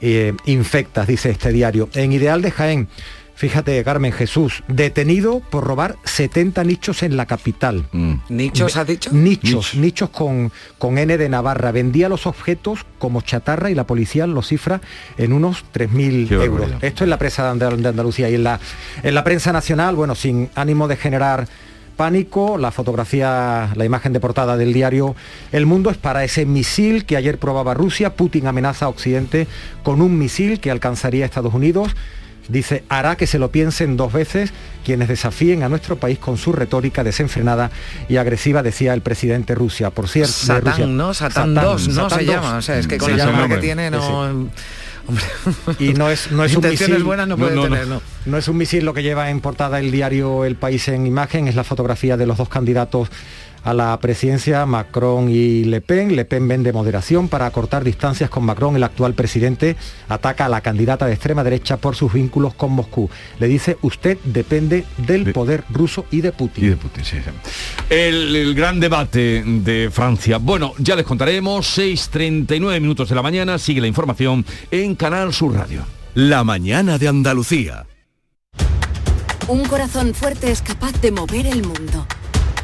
eh, 0.00 0.34
infectas, 0.46 1.06
dice 1.06 1.30
este 1.30 1.52
diario. 1.52 1.88
En 1.94 2.12
Ideal 2.12 2.42
de 2.42 2.50
Jaén, 2.50 2.88
Fíjate, 3.34 3.82
Carmen 3.84 4.12
Jesús, 4.12 4.62
detenido 4.68 5.40
por 5.40 5.64
robar 5.64 5.96
70 6.04 6.62
nichos 6.62 7.02
en 7.02 7.16
la 7.16 7.24
capital. 7.24 7.86
¿Nichos 8.28 8.76
ha 8.76 8.84
dicho? 8.84 9.08
Nichos, 9.14 9.74
nichos 9.76 10.10
con, 10.10 10.52
con 10.76 10.98
N 10.98 11.16
de 11.16 11.26
Navarra. 11.30 11.72
Vendía 11.72 12.10
los 12.10 12.26
objetos 12.26 12.80
como 12.98 13.22
chatarra 13.22 13.70
y 13.70 13.74
la 13.74 13.86
policía 13.86 14.26
los 14.26 14.46
cifra 14.48 14.82
en 15.16 15.32
unos 15.32 15.64
3.000 15.72 16.28
Qué 16.28 16.34
euros. 16.34 16.70
Esto 16.82 17.04
es 17.04 17.08
la 17.08 17.16
prensa 17.18 17.44
de 17.44 17.58
Andal- 17.58 17.76
de 17.78 17.88
Andalucía 17.88 18.28
y 18.28 18.34
en 18.34 18.44
la, 18.44 18.60
en 19.02 19.14
la 19.14 19.24
prensa 19.24 19.54
nacional, 19.54 19.96
bueno, 19.96 20.14
sin 20.14 20.50
ánimo 20.54 20.86
de 20.86 20.96
generar 20.96 21.48
pánico, 22.00 22.56
la 22.56 22.70
fotografía, 22.70 23.72
la 23.74 23.84
imagen 23.84 24.14
de 24.14 24.20
portada 24.20 24.56
del 24.56 24.72
diario 24.72 25.14
El 25.52 25.66
Mundo 25.66 25.90
es 25.90 25.98
para 25.98 26.24
ese 26.24 26.46
misil 26.46 27.04
que 27.04 27.18
ayer 27.18 27.36
probaba 27.36 27.74
Rusia. 27.74 28.14
Putin 28.16 28.46
amenaza 28.46 28.86
a 28.86 28.88
Occidente 28.88 29.46
con 29.82 30.00
un 30.00 30.18
misil 30.18 30.60
que 30.60 30.70
alcanzaría 30.70 31.24
a 31.24 31.26
Estados 31.26 31.52
Unidos. 31.52 31.94
Dice, 32.48 32.84
hará 32.88 33.16
que 33.16 33.26
se 33.26 33.38
lo 33.38 33.50
piensen 33.50 33.98
dos 33.98 34.14
veces 34.14 34.50
quienes 34.82 35.08
desafíen 35.08 35.62
a 35.62 35.68
nuestro 35.68 35.96
país 35.96 36.18
con 36.18 36.38
su 36.38 36.52
retórica 36.52 37.04
desenfrenada 37.04 37.70
y 38.08 38.16
agresiva, 38.16 38.62
decía 38.62 38.94
el 38.94 39.02
presidente 39.02 39.54
Rusia. 39.54 39.90
Por 39.90 40.08
cierto, 40.08 40.32
Satán, 40.32 40.64
Rusia. 40.72 40.86
¿no? 40.86 41.12
Satán 41.12 41.54
2, 41.54 41.88
¿no? 41.88 42.08
Satán 42.08 42.18
Se 42.18 42.24
2. 42.24 42.34
llama. 42.34 42.56
O 42.56 42.62
sea, 42.62 42.78
es 42.78 42.86
que 42.86 42.96
con 42.96 43.10
Se 43.10 43.16
llama. 43.18 43.40
nombre 43.40 43.56
que 43.56 43.62
tiene 43.62 43.90
no... 43.90 44.48
Y 45.78 45.92
no 45.94 46.10
es, 46.10 46.30
no 46.30 46.44
es 46.44 46.56
un 46.56 46.68
misil. 46.68 47.02
buenas 47.04 47.28
no 47.28 47.36
puede 47.36 47.60
tener, 47.60 47.86
no. 47.86 48.02
No 48.26 48.36
es 48.36 48.48
un 48.48 48.56
misil 48.56 48.84
lo 48.84 48.94
que 48.94 49.02
lleva 49.02 49.30
en 49.30 49.40
portada 49.40 49.78
el 49.78 49.90
diario 49.90 50.44
El 50.44 50.56
País 50.56 50.88
en 50.88 51.06
imagen, 51.06 51.48
es 51.48 51.54
la 51.54 51.64
fotografía 51.64 52.16
de 52.16 52.26
los 52.26 52.36
dos 52.36 52.48
candidatos 52.48 53.08
a 53.64 53.74
la 53.74 53.98
presidencia, 54.00 54.64
Macron 54.66 55.28
y 55.28 55.64
Le 55.64 55.80
Pen. 55.80 56.16
Le 56.16 56.24
Pen 56.24 56.48
vende 56.48 56.72
moderación 56.72 57.28
para 57.28 57.46
acortar 57.46 57.84
distancias 57.84 58.30
con 58.30 58.44
Macron. 58.44 58.76
El 58.76 58.82
actual 58.82 59.14
presidente 59.14 59.76
ataca 60.08 60.46
a 60.46 60.48
la 60.48 60.60
candidata 60.60 61.06
de 61.06 61.12
extrema 61.12 61.44
derecha 61.44 61.76
por 61.76 61.96
sus 61.96 62.12
vínculos 62.12 62.54
con 62.54 62.72
Moscú. 62.72 63.10
Le 63.38 63.48
dice, 63.48 63.76
usted 63.82 64.18
depende 64.24 64.84
del 64.98 65.32
poder 65.32 65.64
ruso 65.70 66.06
y 66.10 66.20
de 66.20 66.32
Putin. 66.32 66.64
Y 66.64 66.68
de 66.68 66.76
Putin, 66.76 67.04
sí, 67.04 67.16
sí. 67.22 67.30
El, 67.88 68.34
el 68.34 68.54
gran 68.54 68.80
debate 68.80 69.42
de 69.44 69.90
Francia. 69.92 70.38
Bueno, 70.38 70.72
ya 70.78 70.96
les 70.96 71.04
contaremos. 71.04 71.78
6.39 71.78 72.80
minutos 72.80 73.08
de 73.08 73.14
la 73.14 73.22
mañana. 73.22 73.58
Sigue 73.58 73.80
la 73.80 73.86
información 73.86 74.44
en 74.70 74.94
Canal 74.94 75.32
Sur 75.32 75.54
Radio. 75.54 75.84
La 76.14 76.42
mañana 76.44 76.98
de 76.98 77.08
Andalucía. 77.08 77.86
Un 79.48 79.64
corazón 79.64 80.14
fuerte 80.14 80.50
es 80.50 80.62
capaz 80.62 80.92
de 81.00 81.10
mover 81.10 81.46
el 81.46 81.62
mundo. 81.62 82.06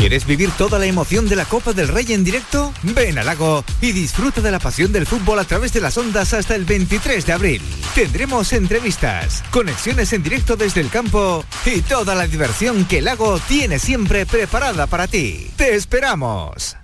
¿Quieres 0.00 0.24
vivir 0.24 0.50
toda 0.52 0.78
la 0.78 0.86
emoción 0.86 1.28
de 1.28 1.36
la 1.36 1.44
Copa 1.44 1.74
del 1.74 1.88
Rey 1.88 2.06
en 2.08 2.24
directo? 2.24 2.72
Ven 2.82 3.18
al 3.18 3.26
lago 3.26 3.62
y 3.82 3.92
disfruta 3.92 4.40
de 4.40 4.50
la 4.50 4.58
pasión 4.58 4.92
del 4.92 5.04
fútbol 5.04 5.38
a 5.38 5.44
través 5.44 5.74
de 5.74 5.82
las 5.82 5.98
ondas 5.98 6.32
hasta 6.32 6.54
el 6.54 6.64
23 6.64 7.26
de 7.26 7.32
abril. 7.34 7.62
Tendremos 7.94 8.54
entrevistas, 8.54 9.44
conexiones 9.50 10.14
en 10.14 10.22
directo 10.22 10.56
desde 10.56 10.80
el 10.80 10.88
campo 10.88 11.44
y 11.66 11.82
toda 11.82 12.14
la 12.14 12.26
diversión 12.26 12.86
que 12.86 13.00
el 13.00 13.04
lago 13.04 13.38
tiene 13.40 13.78
siempre 13.78 14.24
preparada 14.24 14.86
para 14.86 15.06
ti. 15.06 15.50
¡Te 15.56 15.74
esperamos! 15.74 16.78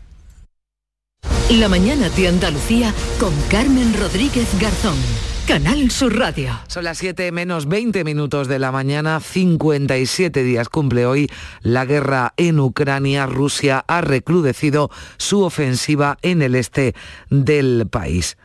La 1.48 1.70
mañana 1.70 2.10
de 2.10 2.28
Andalucía 2.28 2.92
con 3.18 3.32
Carmen 3.48 3.98
Rodríguez 3.98 4.48
Garzón. 4.60 4.98
Canal 5.46 5.92
Sur 5.92 6.18
Radio. 6.18 6.58
Son 6.66 6.82
las 6.82 6.98
7 6.98 7.30
menos 7.30 7.66
20 7.66 8.02
minutos 8.02 8.48
de 8.48 8.58
la 8.58 8.72
mañana, 8.72 9.20
57 9.20 10.42
días 10.42 10.68
cumple 10.68 11.06
hoy 11.06 11.30
la 11.62 11.84
guerra 11.84 12.34
en 12.36 12.58
Ucrania. 12.58 13.26
Rusia 13.26 13.84
ha 13.86 14.00
recrudecido 14.00 14.90
su 15.18 15.44
ofensiva 15.44 16.18
en 16.22 16.42
el 16.42 16.56
este 16.56 16.96
del 17.30 17.86
país. 17.88 18.36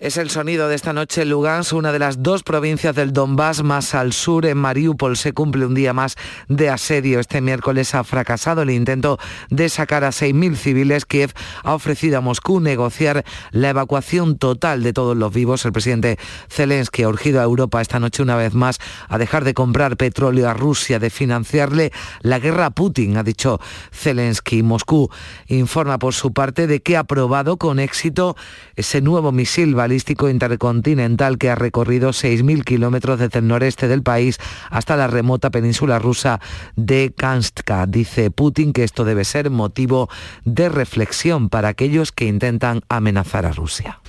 Es 0.00 0.16
el 0.16 0.30
sonido 0.30 0.66
de 0.70 0.76
esta 0.76 0.94
noche 0.94 1.26
Lugansk, 1.26 1.74
una 1.74 1.92
de 1.92 1.98
las 1.98 2.22
dos 2.22 2.42
provincias 2.42 2.96
del 2.96 3.12
Donbass 3.12 3.62
más 3.62 3.94
al 3.94 4.14
sur. 4.14 4.46
En 4.46 4.56
Mariupol 4.56 5.14
se 5.14 5.34
cumple 5.34 5.66
un 5.66 5.74
día 5.74 5.92
más 5.92 6.16
de 6.48 6.70
asedio. 6.70 7.20
Este 7.20 7.42
miércoles 7.42 7.94
ha 7.94 8.02
fracasado 8.02 8.62
el 8.62 8.70
intento 8.70 9.18
de 9.50 9.68
sacar 9.68 10.04
a 10.04 10.08
6.000 10.08 10.56
civiles. 10.56 11.04
Kiev 11.04 11.34
ha 11.64 11.74
ofrecido 11.74 12.16
a 12.16 12.22
Moscú 12.22 12.60
negociar 12.60 13.26
la 13.50 13.68
evacuación 13.68 14.38
total 14.38 14.82
de 14.82 14.94
todos 14.94 15.18
los 15.18 15.34
vivos. 15.34 15.66
El 15.66 15.72
presidente 15.72 16.18
Zelensky 16.48 17.02
ha 17.02 17.08
urgido 17.10 17.42
a 17.42 17.44
Europa 17.44 17.82
esta 17.82 18.00
noche 18.00 18.22
una 18.22 18.36
vez 18.36 18.54
más 18.54 18.78
a 19.06 19.18
dejar 19.18 19.44
de 19.44 19.52
comprar 19.52 19.98
petróleo 19.98 20.48
a 20.48 20.54
Rusia, 20.54 20.98
de 20.98 21.10
financiarle 21.10 21.92
la 22.22 22.38
guerra 22.38 22.64
a 22.64 22.70
Putin, 22.70 23.18
ha 23.18 23.22
dicho 23.22 23.60
Zelensky. 23.92 24.62
Moscú 24.62 25.10
informa 25.48 25.98
por 25.98 26.14
su 26.14 26.32
parte 26.32 26.66
de 26.66 26.80
que 26.80 26.96
ha 26.96 27.04
probado 27.04 27.58
con 27.58 27.78
éxito 27.78 28.34
ese 28.76 29.02
nuevo 29.02 29.30
misil 29.30 29.74
balístico 29.74 29.89
intercontinental 30.28 31.38
que 31.38 31.50
ha 31.50 31.54
recorrido 31.54 32.10
6.000 32.10 32.64
kilómetros 32.64 33.18
desde 33.18 33.40
el 33.40 33.48
noreste 33.48 33.88
del 33.88 34.02
país 34.02 34.38
hasta 34.70 34.96
la 34.96 35.06
remota 35.06 35.50
península 35.50 35.98
rusa 35.98 36.40
de 36.76 37.12
Kanska. 37.16 37.86
Dice 37.86 38.30
Putin 38.30 38.72
que 38.72 38.84
esto 38.84 39.04
debe 39.04 39.24
ser 39.24 39.50
motivo 39.50 40.08
de 40.44 40.68
reflexión 40.68 41.48
para 41.48 41.68
aquellos 41.68 42.12
que 42.12 42.26
intentan 42.26 42.82
amenazar 42.88 43.46
a 43.46 43.52
Rusia. 43.52 44.00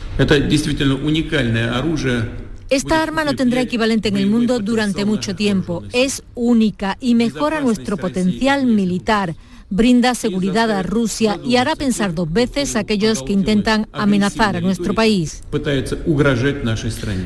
Esta 2.70 3.04
arma 3.04 3.26
no 3.26 3.36
tendrá 3.36 3.60
equivalente 3.60 4.08
en 4.08 4.16
el 4.16 4.28
mundo 4.28 4.60
durante 4.60 5.04
mucho 5.04 5.36
tiempo. 5.36 5.84
Es 5.92 6.24
única 6.36 6.98
y 7.02 7.16
mejora 7.16 7.60
nuestro 7.60 7.98
potencial 7.98 8.66
militar 8.66 9.36
brinda 9.72 10.14
seguridad 10.16 10.70
a 10.70 10.84
Rusia 10.84 11.40
y 11.44 11.56
hará 11.56 11.76
pensar 11.76 12.14
dos 12.14 12.32
veces 12.32 12.76
a 12.76 12.80
aquellos 12.80 13.24
que 13.24 13.34
intentan 13.34 13.88
amenazar 13.94 14.58
a 14.58 14.62
nuestro 14.62 14.94
país. 14.94 15.42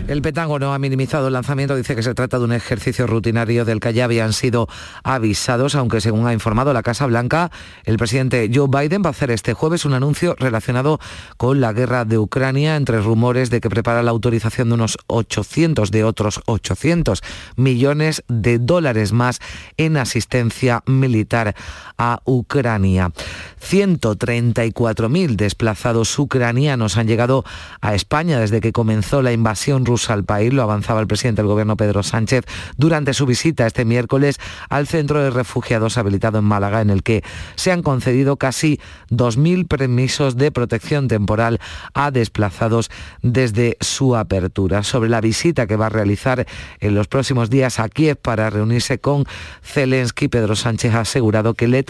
El 0.08 0.22
Pentágono 0.22 0.74
ha 0.74 0.80
minimizado 0.80 1.28
el 1.28 1.34
lanzamiento, 1.34 1.76
dice 1.76 1.96
que 1.96 2.04
se 2.04 2.14
trata 2.14 2.38
de 2.38 2.46
un 2.46 2.54
ejercicio 2.54 3.08
rutinario 3.08 3.66
del 3.66 3.80
que 3.80 3.94
ya 3.94 4.06
habían 4.06 4.32
sido 4.32 4.68
avisados, 5.04 5.74
aunque 5.76 6.02
según 6.02 6.28
ha 6.28 6.34
informado 6.34 6.72
la 6.72 6.84
Casa 6.84 7.08
Blanca, 7.08 7.52
el 7.84 7.98
presidente 7.98 8.50
Joe 8.54 8.68
Biden 8.70 9.02
va 9.04 9.08
a 9.08 9.12
hacer 9.12 9.32
este 9.32 9.54
jueves 9.54 9.84
un 9.84 9.94
anuncio 9.94 10.36
relacionado 10.38 11.00
con 11.38 11.60
la 11.60 11.74
guerra 11.74 12.06
de 12.06 12.20
Ucrania, 12.20 12.76
entre 12.76 13.02
rumores 13.02 13.50
de 13.50 13.60
que 13.60 13.70
prepara 13.70 14.04
la 14.04 14.12
autorización 14.12 14.70
de 14.70 14.76
unos 14.76 14.98
800, 15.08 15.90
de 15.90 16.04
otros 16.04 16.42
800 16.46 17.22
millones 17.56 18.24
de 18.28 18.60
dólares 18.60 19.14
más 19.14 19.40
en 19.78 19.98
asistencia 19.98 20.84
militar 20.86 21.56
a 21.98 22.22
Ucrania. 22.26 22.35
134.000 22.44 25.36
desplazados 25.36 26.20
ucranianos 26.20 26.98
han 26.98 27.08
llegado 27.08 27.44
a 27.82 27.96
España 27.96 28.40
desde 28.40 28.62
que 28.62 28.72
comenzó 28.72 29.22
la 29.22 29.32
invasión 29.32 29.86
rusa 29.86 30.14
al 30.14 30.24
país, 30.24 30.54
lo 30.54 30.62
avanzaba 30.62 31.02
el 31.02 31.08
presidente 31.08 31.42
del 31.42 31.50
gobierno 31.50 31.76
Pedro 31.78 32.04
Sánchez 32.04 32.46
durante 32.78 33.14
su 33.14 33.26
visita 33.26 33.66
este 33.66 33.86
miércoles 33.86 34.40
al 34.70 34.88
centro 34.88 35.24
de 35.24 35.32
refugiados 35.32 35.98
habilitado 35.98 36.40
en 36.40 36.46
Málaga, 36.46 36.82
en 36.82 36.90
el 36.90 37.04
que 37.04 37.24
se 37.56 37.72
han 37.72 37.82
concedido 37.82 38.38
casi 38.38 38.80
2.000 39.10 39.68
permisos 39.68 40.38
de 40.38 40.52
protección 40.52 41.08
temporal 41.08 41.60
a 41.94 42.12
desplazados 42.12 42.90
desde 43.22 43.78
su 43.82 44.16
apertura. 44.16 44.84
Sobre 44.84 45.10
la 45.10 45.22
visita 45.22 45.68
que 45.68 45.76
va 45.76 45.88
a 45.88 45.90
realizar 45.90 46.46
en 46.80 46.96
los 46.96 47.08
próximos 47.08 47.50
días 47.50 47.80
a 47.80 47.90
Kiev 47.90 48.18
para 48.18 48.50
reunirse 48.50 49.00
con 49.00 49.26
Zelensky, 49.64 50.28
Pedro 50.28 50.56
Sánchez 50.56 50.94
ha 50.94 51.02
asegurado 51.02 51.54
que 51.54 51.68
le 51.68 51.84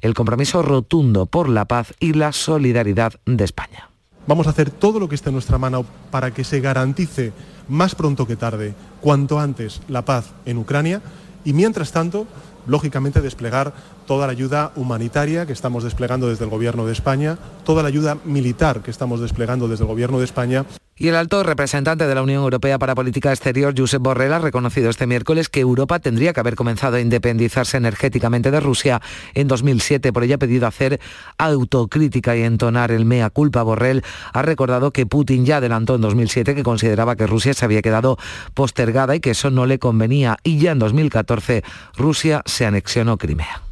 el 0.00 0.14
compromiso 0.14 0.62
rotundo 0.62 1.26
por 1.26 1.48
la 1.48 1.64
paz 1.66 1.94
y 2.00 2.12
la 2.12 2.32
solidaridad 2.32 3.14
de 3.26 3.44
España. 3.44 3.90
Vamos 4.26 4.46
a 4.46 4.50
hacer 4.50 4.70
todo 4.70 5.00
lo 5.00 5.08
que 5.08 5.14
esté 5.14 5.30
en 5.30 5.34
nuestra 5.34 5.58
mano 5.58 5.84
para 6.10 6.32
que 6.32 6.44
se 6.44 6.60
garantice 6.60 7.32
más 7.68 7.94
pronto 7.94 8.26
que 8.26 8.36
tarde, 8.36 8.74
cuanto 9.00 9.40
antes, 9.40 9.80
la 9.88 10.04
paz 10.04 10.32
en 10.44 10.58
Ucrania 10.58 11.00
y 11.44 11.52
mientras 11.52 11.92
tanto, 11.92 12.26
lógicamente, 12.66 13.20
desplegar 13.20 13.72
toda 14.10 14.26
la 14.26 14.32
ayuda 14.32 14.72
humanitaria 14.74 15.46
que 15.46 15.52
estamos 15.52 15.84
desplegando 15.84 16.28
desde 16.28 16.42
el 16.42 16.50
Gobierno 16.50 16.84
de 16.84 16.92
España, 16.92 17.38
toda 17.64 17.84
la 17.84 17.90
ayuda 17.90 18.18
militar 18.24 18.82
que 18.82 18.90
estamos 18.90 19.20
desplegando 19.20 19.68
desde 19.68 19.84
el 19.84 19.88
Gobierno 19.88 20.18
de 20.18 20.24
España 20.24 20.66
y 20.96 21.06
el 21.06 21.14
alto 21.14 21.44
representante 21.44 22.08
de 22.08 22.14
la 22.16 22.20
Unión 22.20 22.42
Europea 22.42 22.76
para 22.80 22.96
Política 22.96 23.30
Exterior, 23.30 23.72
Josep 23.74 24.02
Borrell, 24.02 24.32
ha 24.32 24.40
reconocido 24.40 24.90
este 24.90 25.06
miércoles 25.06 25.48
que 25.48 25.60
Europa 25.60 26.00
tendría 26.00 26.32
que 26.32 26.40
haber 26.40 26.56
comenzado 26.56 26.96
a 26.96 27.00
independizarse 27.00 27.76
energéticamente 27.76 28.50
de 28.50 28.58
Rusia 28.58 29.00
en 29.34 29.46
2007. 29.46 30.12
Por 30.12 30.24
ello 30.24 30.34
ha 30.34 30.38
pedido 30.38 30.66
hacer 30.66 31.00
autocrítica 31.38 32.36
y 32.36 32.42
entonar 32.42 32.90
el 32.90 33.04
mea 33.04 33.30
culpa. 33.30 33.62
Borrell 33.62 34.02
ha 34.32 34.42
recordado 34.42 34.90
que 34.90 35.06
Putin 35.06 35.46
ya 35.46 35.58
adelantó 35.58 35.94
en 35.94 36.00
2007 36.00 36.56
que 36.56 36.64
consideraba 36.64 37.14
que 37.14 37.28
Rusia 37.28 37.54
se 37.54 37.64
había 37.64 37.80
quedado 37.80 38.18
postergada 38.54 39.14
y 39.14 39.20
que 39.20 39.30
eso 39.30 39.50
no 39.50 39.66
le 39.66 39.78
convenía. 39.78 40.36
Y 40.42 40.58
ya 40.58 40.72
en 40.72 40.80
2014 40.80 41.62
Rusia 41.96 42.42
se 42.44 42.66
anexionó 42.66 43.16
Crimea 43.16 43.69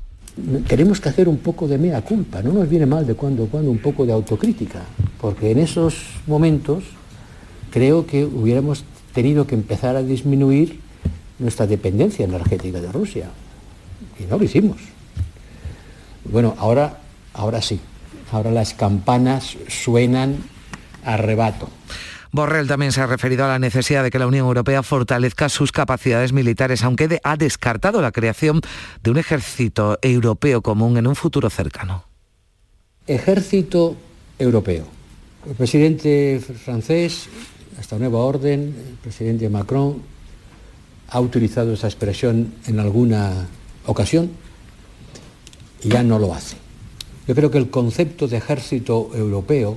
tenemos 0.66 1.00
que 1.00 1.08
hacer 1.08 1.28
un 1.28 1.38
poco 1.38 1.66
de 1.68 1.78
mea 1.78 2.02
culpa, 2.02 2.42
no 2.42 2.52
nos 2.52 2.68
viene 2.68 2.86
mal 2.86 3.06
de 3.06 3.14
cuando 3.14 3.44
en 3.44 3.48
cuando 3.48 3.70
un 3.70 3.78
poco 3.78 4.06
de 4.06 4.12
autocrítica, 4.12 4.82
porque 5.20 5.50
en 5.50 5.58
esos 5.58 5.94
momentos 6.26 6.84
creo 7.70 8.06
que 8.06 8.24
hubiéramos 8.24 8.84
tenido 9.12 9.46
que 9.46 9.54
empezar 9.54 9.96
a 9.96 10.02
disminuir 10.02 10.80
nuestra 11.38 11.66
dependencia 11.66 12.24
energética 12.24 12.80
de 12.80 12.90
Rusia. 12.92 13.30
Y 14.18 14.24
no 14.24 14.38
lo 14.38 14.44
hicimos. 14.44 14.76
Bueno, 16.24 16.54
ahora, 16.58 16.98
ahora 17.34 17.62
sí. 17.62 17.80
Ahora 18.30 18.50
las 18.50 18.74
campanas 18.74 19.56
suenan 19.68 20.36
a 21.04 21.16
rebato. 21.16 21.68
Borrell 22.32 22.68
también 22.68 22.92
se 22.92 23.00
ha 23.00 23.06
referido 23.06 23.44
a 23.44 23.48
la 23.48 23.58
necesidad 23.58 24.02
de 24.02 24.10
que 24.10 24.18
la 24.18 24.26
Unión 24.26 24.46
Europea 24.46 24.82
fortalezca 24.82 25.48
sus 25.48 25.72
capacidades 25.72 26.32
militares, 26.32 26.82
aunque 26.84 27.20
ha 27.22 27.36
descartado 27.36 28.02
la 28.02 28.12
creación 28.12 28.60
de 29.02 29.10
un 29.10 29.18
ejército 29.18 29.98
europeo 30.02 30.62
común 30.62 30.96
en 30.96 31.06
un 31.06 31.16
futuro 31.16 31.50
cercano. 31.50 32.04
Ejército 33.06 33.96
europeo. 34.38 34.86
El 35.48 35.54
presidente 35.54 36.40
francés 36.64 37.28
esta 37.80 37.98
nueva 37.98 38.18
orden, 38.18 38.74
el 38.88 38.94
presidente 38.96 39.48
Macron 39.48 40.02
ha 41.10 41.20
utilizado 41.20 41.72
esa 41.72 41.86
expresión 41.86 42.54
en 42.66 42.80
alguna 42.80 43.46
ocasión 43.86 44.30
y 45.82 45.88
ya 45.88 46.02
no 46.02 46.18
lo 46.18 46.34
hace. 46.34 46.56
Yo 47.26 47.34
creo 47.34 47.50
que 47.50 47.58
el 47.58 47.70
concepto 47.70 48.26
de 48.26 48.38
ejército 48.38 49.10
europeo 49.14 49.76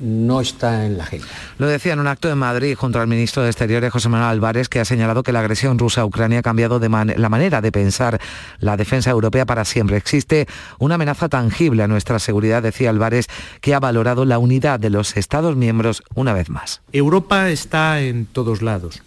no 0.00 0.40
está 0.40 0.86
en 0.86 0.98
la 0.98 1.04
agenda. 1.04 1.26
Lo 1.58 1.66
decía 1.66 1.92
en 1.92 2.00
un 2.00 2.06
acto 2.06 2.30
en 2.30 2.38
Madrid 2.38 2.74
junto 2.74 3.00
al 3.00 3.06
ministro 3.06 3.42
de 3.42 3.50
Exteriores 3.50 3.92
José 3.92 4.08
Manuel 4.08 4.30
Álvarez, 4.30 4.68
que 4.68 4.80
ha 4.80 4.84
señalado 4.84 5.22
que 5.22 5.32
la 5.32 5.40
agresión 5.40 5.78
rusa 5.78 6.00
a 6.00 6.04
Ucrania 6.04 6.40
ha 6.40 6.42
cambiado 6.42 6.78
de 6.78 6.88
la 6.88 7.28
manera 7.28 7.60
de 7.60 7.72
pensar 7.72 8.20
la 8.58 8.76
defensa 8.76 9.10
europea 9.10 9.46
para 9.46 9.64
siempre. 9.64 9.96
Existe 9.96 10.46
una 10.78 10.96
amenaza 10.96 11.28
tangible 11.28 11.82
a 11.82 11.88
nuestra 11.88 12.18
seguridad, 12.18 12.62
decía 12.62 12.90
Álvarez, 12.90 13.26
que 13.60 13.74
ha 13.74 13.80
valorado 13.80 14.24
la 14.24 14.38
unidad 14.38 14.80
de 14.80 14.90
los 14.90 15.16
Estados 15.16 15.56
miembros 15.56 16.02
una 16.14 16.32
vez 16.32 16.48
más. 16.48 16.80
Europa 16.92 17.50
está 17.50 18.00
en 18.00 18.26
todos 18.26 18.62
lados, 18.62 19.02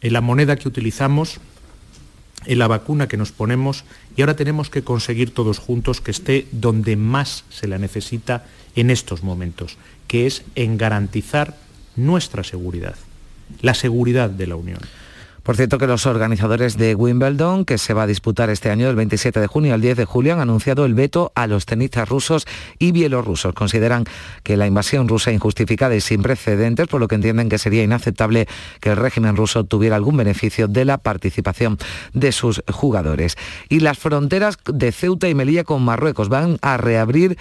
en 0.00 0.12
la 0.12 0.20
moneda 0.20 0.56
que 0.56 0.68
utilizamos, 0.68 1.40
en 2.46 2.58
la 2.58 2.68
vacuna 2.68 3.08
que 3.08 3.16
nos 3.16 3.32
ponemos 3.32 3.84
y 4.16 4.22
ahora 4.22 4.36
tenemos 4.36 4.70
que 4.70 4.82
conseguir 4.82 5.32
todos 5.32 5.58
juntos 5.58 6.00
que 6.00 6.10
esté 6.10 6.46
donde 6.52 6.96
más 6.96 7.44
se 7.50 7.68
la 7.68 7.78
necesita 7.78 8.46
en 8.74 8.90
estos 8.90 9.22
momentos, 9.22 9.76
que 10.06 10.26
es 10.26 10.42
en 10.54 10.78
garantizar 10.78 11.56
nuestra 11.96 12.44
seguridad, 12.44 12.94
la 13.62 13.74
seguridad 13.74 14.30
de 14.30 14.46
la 14.46 14.56
Unión. 14.56 14.80
Por 15.46 15.54
cierto 15.54 15.78
que 15.78 15.86
los 15.86 16.06
organizadores 16.06 16.76
de 16.76 16.96
Wimbledon, 16.96 17.64
que 17.64 17.78
se 17.78 17.94
va 17.94 18.02
a 18.02 18.06
disputar 18.08 18.50
este 18.50 18.68
año 18.68 18.88
del 18.88 18.96
27 18.96 19.38
de 19.38 19.46
junio 19.46 19.74
al 19.74 19.80
10 19.80 19.96
de 19.96 20.04
julio, 20.04 20.32
han 20.32 20.40
anunciado 20.40 20.84
el 20.84 20.94
veto 20.94 21.30
a 21.36 21.46
los 21.46 21.66
tenistas 21.66 22.08
rusos 22.08 22.48
y 22.80 22.90
bielorrusos. 22.90 23.54
Consideran 23.54 24.06
que 24.42 24.56
la 24.56 24.66
invasión 24.66 25.06
rusa 25.06 25.30
injustificada 25.30 25.94
y 25.94 26.00
sin 26.00 26.20
precedentes, 26.20 26.88
por 26.88 26.98
lo 27.00 27.06
que 27.06 27.14
entienden 27.14 27.48
que 27.48 27.58
sería 27.58 27.84
inaceptable 27.84 28.48
que 28.80 28.90
el 28.90 28.96
régimen 28.96 29.36
ruso 29.36 29.62
tuviera 29.62 29.94
algún 29.94 30.16
beneficio 30.16 30.66
de 30.66 30.84
la 30.84 30.98
participación 30.98 31.78
de 32.12 32.32
sus 32.32 32.64
jugadores. 32.68 33.36
Y 33.68 33.78
las 33.78 33.98
fronteras 33.98 34.58
de 34.64 34.90
Ceuta 34.90 35.28
y 35.28 35.36
Melilla 35.36 35.62
con 35.62 35.80
Marruecos 35.84 36.28
van 36.28 36.58
a 36.60 36.76
reabrir 36.76 37.38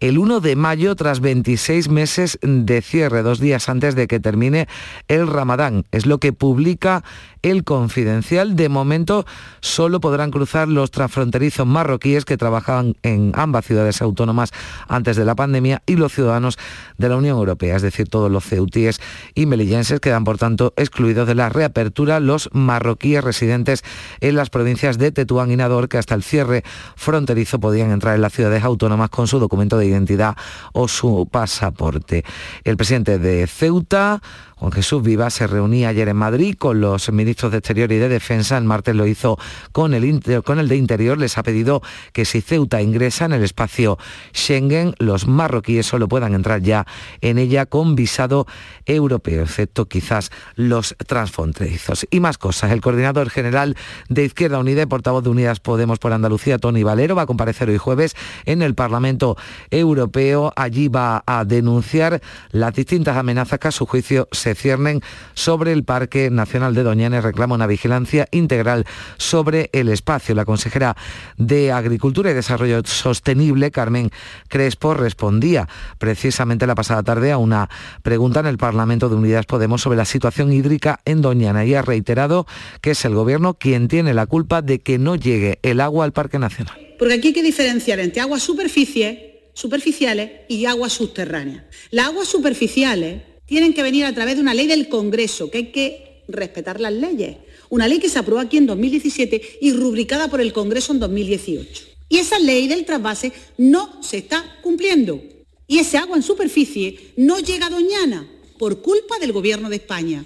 el 0.00 0.18
1 0.18 0.40
de 0.40 0.56
mayo 0.56 0.94
tras 0.94 1.20
26 1.20 1.88
meses 1.88 2.38
de 2.42 2.82
cierre, 2.82 3.22
dos 3.22 3.40
días 3.40 3.68
antes 3.70 3.94
de 3.94 4.06
que 4.06 4.20
termine 4.20 4.68
el 5.08 5.26
Ramadán. 5.26 5.84
Es 5.90 6.04
lo 6.04 6.18
que 6.18 6.34
publica 6.34 7.02
el 7.50 7.62
Confidencial. 7.62 8.56
De 8.56 8.68
momento 8.68 9.24
solo 9.60 10.00
podrán 10.00 10.32
cruzar 10.32 10.66
los 10.66 10.90
transfronterizos 10.90 11.64
marroquíes 11.64 12.24
que 12.24 12.36
trabajaban 12.36 12.96
en 13.02 13.32
ambas 13.36 13.64
ciudades 13.64 14.02
autónomas 14.02 14.50
antes 14.88 15.16
de 15.16 15.24
la 15.24 15.36
pandemia 15.36 15.80
y 15.86 15.94
los 15.94 16.12
ciudadanos 16.12 16.58
de 16.98 17.08
la 17.08 17.16
Unión 17.16 17.38
Europea, 17.38 17.76
es 17.76 17.82
decir, 17.82 18.08
todos 18.08 18.32
los 18.32 18.44
ceutíes 18.44 19.00
y 19.34 19.46
melillenses 19.46 20.00
quedan 20.00 20.24
por 20.24 20.38
tanto 20.38 20.72
excluidos 20.76 21.28
de 21.28 21.36
la 21.36 21.48
reapertura 21.48 22.18
los 22.18 22.50
marroquíes 22.52 23.22
residentes 23.22 23.84
en 24.20 24.34
las 24.34 24.50
provincias 24.50 24.98
de 24.98 25.12
Tetuán 25.12 25.52
y 25.52 25.56
Nador 25.56 25.88
que 25.88 25.98
hasta 25.98 26.16
el 26.16 26.24
cierre 26.24 26.64
fronterizo 26.96 27.60
podían 27.60 27.92
entrar 27.92 28.16
en 28.16 28.22
las 28.22 28.32
ciudades 28.32 28.64
autónomas 28.64 29.10
con 29.10 29.28
su 29.28 29.38
documento 29.38 29.78
de 29.78 29.86
identidad 29.86 30.36
o 30.72 30.88
su 30.88 31.28
pasaporte. 31.30 32.24
El 32.64 32.76
presidente 32.76 33.20
de 33.20 33.46
Ceuta, 33.46 34.20
Juan 34.58 34.72
Jesús 34.72 35.02
Viva 35.02 35.28
se 35.28 35.46
reunía 35.46 35.90
ayer 35.90 36.08
en 36.08 36.16
Madrid 36.16 36.54
con 36.58 36.80
los 36.80 37.12
ministros 37.12 37.52
de 37.52 37.58
Exterior 37.58 37.92
y 37.92 37.98
de 37.98 38.08
Defensa. 38.08 38.56
El 38.56 38.64
martes 38.64 38.96
lo 38.96 39.06
hizo 39.06 39.38
con 39.70 39.92
el, 39.92 40.22
de 40.22 40.76
Interior. 40.76 41.18
Les 41.18 41.36
ha 41.36 41.42
pedido 41.42 41.82
que 42.14 42.24
si 42.24 42.40
Ceuta 42.40 42.80
ingresa 42.80 43.26
en 43.26 43.34
el 43.34 43.44
espacio 43.44 43.98
Schengen, 44.34 44.94
los 44.98 45.26
marroquíes 45.26 45.84
solo 45.84 46.08
puedan 46.08 46.32
entrar 46.32 46.62
ya 46.62 46.86
en 47.20 47.36
ella 47.36 47.66
con 47.66 47.96
visado 47.96 48.46
europeo, 48.86 49.42
excepto 49.42 49.88
quizás 49.88 50.30
los 50.54 50.96
transfronterizos. 51.06 52.06
Y 52.10 52.20
más 52.20 52.38
cosas. 52.38 52.72
El 52.72 52.80
coordinador 52.80 53.28
general 53.28 53.76
de 54.08 54.24
Izquierda 54.24 54.58
Unida 54.58 54.80
y 54.80 54.86
portavoz 54.86 55.22
de 55.22 55.28
Unidas 55.28 55.60
Podemos 55.60 55.98
por 55.98 56.14
Andalucía, 56.14 56.56
Tony 56.56 56.82
Valero, 56.82 57.14
va 57.14 57.22
a 57.22 57.26
comparecer 57.26 57.68
hoy 57.68 57.76
jueves 57.76 58.16
en 58.46 58.62
el 58.62 58.74
Parlamento 58.74 59.36
Europeo. 59.70 60.54
Allí 60.56 60.88
va 60.88 61.22
a 61.26 61.44
denunciar 61.44 62.22
las 62.52 62.72
distintas 62.72 63.18
amenazas 63.18 63.58
que 63.58 63.68
a 63.68 63.72
su 63.72 63.84
juicio 63.84 64.28
se 64.32 64.45
ciernen 64.54 65.00
sobre 65.34 65.72
el 65.72 65.84
Parque 65.84 66.30
Nacional 66.30 66.74
de 66.74 66.82
Doñana 66.82 67.18
y 67.18 67.20
reclama 67.20 67.54
una 67.54 67.66
vigilancia 67.66 68.28
integral 68.30 68.86
sobre 69.16 69.70
el 69.72 69.88
espacio. 69.88 70.34
La 70.34 70.44
consejera 70.44 70.96
de 71.36 71.72
Agricultura 71.72 72.30
y 72.30 72.34
Desarrollo 72.34 72.82
Sostenible, 72.84 73.70
Carmen 73.70 74.10
Crespo, 74.48 74.94
respondía 74.94 75.68
precisamente 75.98 76.66
la 76.66 76.74
pasada 76.74 77.02
tarde 77.02 77.32
a 77.32 77.38
una 77.38 77.68
pregunta 78.02 78.40
en 78.40 78.46
el 78.46 78.58
Parlamento 78.58 79.08
de 79.08 79.16
Unidas 79.16 79.46
Podemos 79.46 79.82
sobre 79.82 79.96
la 79.96 80.04
situación 80.04 80.52
hídrica 80.52 81.00
en 81.04 81.22
Doñana 81.22 81.64
y 81.64 81.74
ha 81.74 81.82
reiterado 81.82 82.46
que 82.80 82.92
es 82.92 83.04
el 83.04 83.14
Gobierno 83.14 83.54
quien 83.54 83.88
tiene 83.88 84.14
la 84.14 84.26
culpa 84.26 84.62
de 84.62 84.80
que 84.80 84.98
no 84.98 85.16
llegue 85.16 85.58
el 85.62 85.80
agua 85.80 86.04
al 86.04 86.12
Parque 86.12 86.38
Nacional. 86.38 86.74
Porque 86.98 87.14
aquí 87.14 87.28
hay 87.28 87.34
que 87.34 87.42
diferenciar 87.42 88.00
entre 88.00 88.22
aguas 88.22 88.42
superficiales 88.42 90.30
y 90.48 90.66
aguas 90.66 90.92
subterráneas. 90.92 91.64
Las 91.90 92.06
aguas 92.06 92.28
superficiales 92.28 93.22
tienen 93.46 93.72
que 93.72 93.82
venir 93.82 94.04
a 94.04 94.14
través 94.14 94.36
de 94.36 94.42
una 94.42 94.54
ley 94.54 94.66
del 94.66 94.88
Congreso, 94.88 95.50
que 95.50 95.58
hay 95.58 95.66
que 95.72 96.22
respetar 96.28 96.80
las 96.80 96.92
leyes. 96.92 97.36
Una 97.68 97.88
ley 97.88 97.98
que 97.98 98.08
se 98.08 98.18
aprobó 98.18 98.40
aquí 98.40 98.56
en 98.58 98.66
2017 98.66 99.58
y 99.60 99.72
rubricada 99.72 100.28
por 100.28 100.40
el 100.40 100.52
Congreso 100.52 100.92
en 100.92 101.00
2018. 101.00 101.84
Y 102.08 102.18
esa 102.18 102.38
ley 102.38 102.68
del 102.68 102.84
trasvase 102.84 103.32
no 103.56 104.02
se 104.02 104.18
está 104.18 104.58
cumpliendo. 104.62 105.22
Y 105.66 105.78
ese 105.78 105.98
agua 105.98 106.16
en 106.16 106.22
superficie 106.22 107.12
no 107.16 107.40
llega 107.40 107.66
a 107.66 107.70
Doñana 107.70 108.28
por 108.58 108.82
culpa 108.82 109.18
del 109.18 109.32
Gobierno 109.32 109.68
de 109.68 109.76
España. 109.76 110.24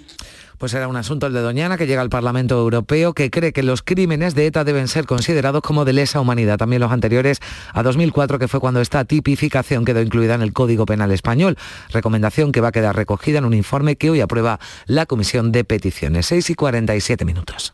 Pues 0.61 0.75
era 0.75 0.87
un 0.87 0.95
asunto 0.95 1.25
el 1.25 1.33
de 1.33 1.41
Doñana 1.41 1.75
que 1.75 1.87
llega 1.87 2.03
al 2.03 2.11
Parlamento 2.11 2.55
Europeo 2.55 3.13
que 3.13 3.31
cree 3.31 3.51
que 3.51 3.63
los 3.63 3.81
crímenes 3.81 4.35
de 4.35 4.45
ETA 4.45 4.63
deben 4.63 4.87
ser 4.87 5.07
considerados 5.07 5.63
como 5.63 5.85
de 5.85 5.93
lesa 5.93 6.21
humanidad. 6.21 6.59
También 6.59 6.81
los 6.81 6.91
anteriores 6.91 7.39
a 7.73 7.81
2004, 7.81 8.37
que 8.37 8.47
fue 8.47 8.59
cuando 8.59 8.79
esta 8.79 9.03
tipificación 9.03 9.85
quedó 9.85 10.03
incluida 10.03 10.35
en 10.35 10.43
el 10.43 10.53
Código 10.53 10.85
Penal 10.85 11.11
Español. 11.11 11.57
Recomendación 11.89 12.51
que 12.51 12.61
va 12.61 12.67
a 12.67 12.71
quedar 12.71 12.95
recogida 12.95 13.39
en 13.39 13.45
un 13.45 13.55
informe 13.55 13.95
que 13.95 14.11
hoy 14.11 14.21
aprueba 14.21 14.59
la 14.85 15.07
Comisión 15.07 15.51
de 15.51 15.63
Peticiones. 15.63 16.27
6 16.27 16.51
y 16.51 16.53
47 16.53 17.25
minutos. 17.25 17.73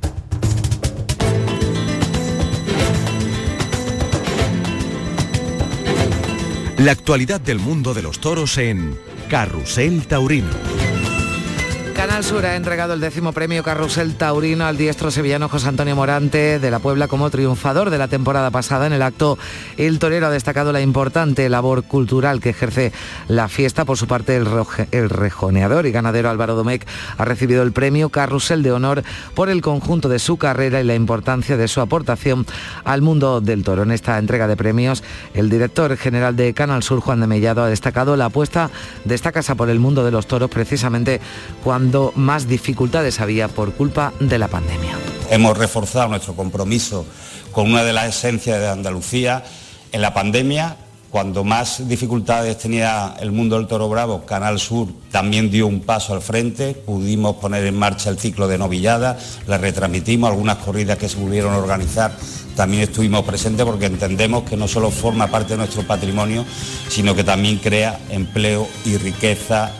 La 6.83 6.93
actualidad 6.93 7.39
del 7.39 7.59
mundo 7.59 7.93
de 7.93 8.01
los 8.01 8.19
toros 8.19 8.57
en 8.57 8.97
Carrusel 9.29 10.07
Taurino. 10.07 10.90
Canal 12.01 12.23
Sur 12.23 12.43
ha 12.47 12.55
entregado 12.55 12.95
el 12.95 12.99
décimo 12.99 13.31
premio 13.31 13.61
Carrusel 13.61 14.15
Taurino 14.15 14.65
al 14.65 14.75
diestro 14.75 15.11
sevillano 15.11 15.49
José 15.49 15.67
Antonio 15.67 15.95
Morante 15.95 16.57
de 16.57 16.71
la 16.71 16.79
Puebla 16.79 17.07
como 17.07 17.29
triunfador 17.29 17.91
de 17.91 17.99
la 17.99 18.07
temporada 18.07 18.49
pasada. 18.49 18.87
En 18.87 18.93
el 18.93 19.03
acto, 19.03 19.37
el 19.77 19.99
torero 19.99 20.25
ha 20.25 20.31
destacado 20.31 20.71
la 20.71 20.81
importante 20.81 21.47
labor 21.47 21.83
cultural 21.83 22.39
que 22.39 22.49
ejerce 22.49 22.91
la 23.27 23.47
fiesta. 23.49 23.85
Por 23.85 23.99
su 23.99 24.07
parte, 24.07 24.35
el, 24.35 25.09
rejoneador 25.11 25.85
y 25.85 25.91
ganadero 25.91 26.31
Álvaro 26.31 26.55
Domecq 26.55 26.87
ha 27.19 27.23
recibido 27.23 27.61
el 27.61 27.71
premio 27.71 28.09
Carrusel 28.09 28.63
de 28.63 28.71
Honor 28.71 29.03
por 29.35 29.49
el 29.49 29.61
conjunto 29.61 30.09
de 30.09 30.17
su 30.17 30.37
carrera 30.37 30.81
y 30.81 30.85
la 30.85 30.95
importancia 30.95 31.55
de 31.55 31.67
su 31.67 31.81
aportación 31.81 32.47
al 32.83 33.03
mundo 33.03 33.41
del 33.41 33.63
toro. 33.63 33.83
En 33.83 33.91
esta 33.91 34.17
entrega 34.17 34.47
de 34.47 34.57
premios, 34.57 35.03
el 35.35 35.51
director 35.51 35.95
general 35.97 36.35
de 36.35 36.55
Canal 36.55 36.81
Sur, 36.81 36.99
Juan 36.99 37.19
de 37.19 37.27
Mellado, 37.27 37.61
ha 37.61 37.67
destacado 37.67 38.15
la 38.15 38.25
apuesta 38.25 38.71
de 39.05 39.13
esta 39.13 39.31
casa 39.31 39.53
por 39.53 39.69
el 39.69 39.77
mundo 39.77 40.03
de 40.03 40.09
los 40.09 40.25
toros 40.25 40.49
precisamente 40.49 41.21
cuando 41.63 41.90
más 42.15 42.47
dificultades 42.47 43.19
había 43.19 43.47
por 43.47 43.73
culpa 43.73 44.13
de 44.19 44.37
la 44.37 44.47
pandemia. 44.47 44.97
Hemos 45.29 45.57
reforzado 45.57 46.07
nuestro 46.07 46.35
compromiso 46.35 47.05
con 47.51 47.69
una 47.69 47.83
de 47.83 47.93
las 47.93 48.15
esencias 48.15 48.59
de 48.59 48.69
Andalucía 48.69 49.43
en 49.91 50.01
la 50.01 50.13
pandemia. 50.13 50.77
Cuando 51.09 51.43
más 51.43 51.89
dificultades 51.89 52.57
tenía 52.57 53.15
el 53.19 53.33
mundo 53.33 53.57
del 53.57 53.67
toro 53.67 53.89
bravo, 53.89 54.25
Canal 54.25 54.59
Sur 54.59 54.87
también 55.11 55.51
dio 55.51 55.67
un 55.67 55.81
paso 55.81 56.13
al 56.13 56.21
frente, 56.21 56.73
pudimos 56.73 57.35
poner 57.35 57.65
en 57.65 57.77
marcha 57.77 58.09
el 58.09 58.17
ciclo 58.17 58.47
de 58.47 58.57
novillada, 58.57 59.17
la 59.45 59.57
retransmitimos, 59.57 60.29
algunas 60.29 60.57
corridas 60.57 60.97
que 60.97 61.09
se 61.09 61.17
pudieron 61.17 61.53
organizar 61.53 62.15
también 62.55 62.83
estuvimos 62.83 63.23
presentes 63.23 63.65
porque 63.65 63.85
entendemos 63.85 64.43
que 64.43 64.57
no 64.57 64.67
solo 64.67 64.91
forma 64.91 65.27
parte 65.27 65.53
de 65.53 65.57
nuestro 65.57 65.83
patrimonio, 65.83 66.45
sino 66.89 67.15
que 67.15 67.23
también 67.23 67.57
crea 67.57 67.99
empleo 68.09 68.67
y 68.85 68.97
riqueza 68.97 69.71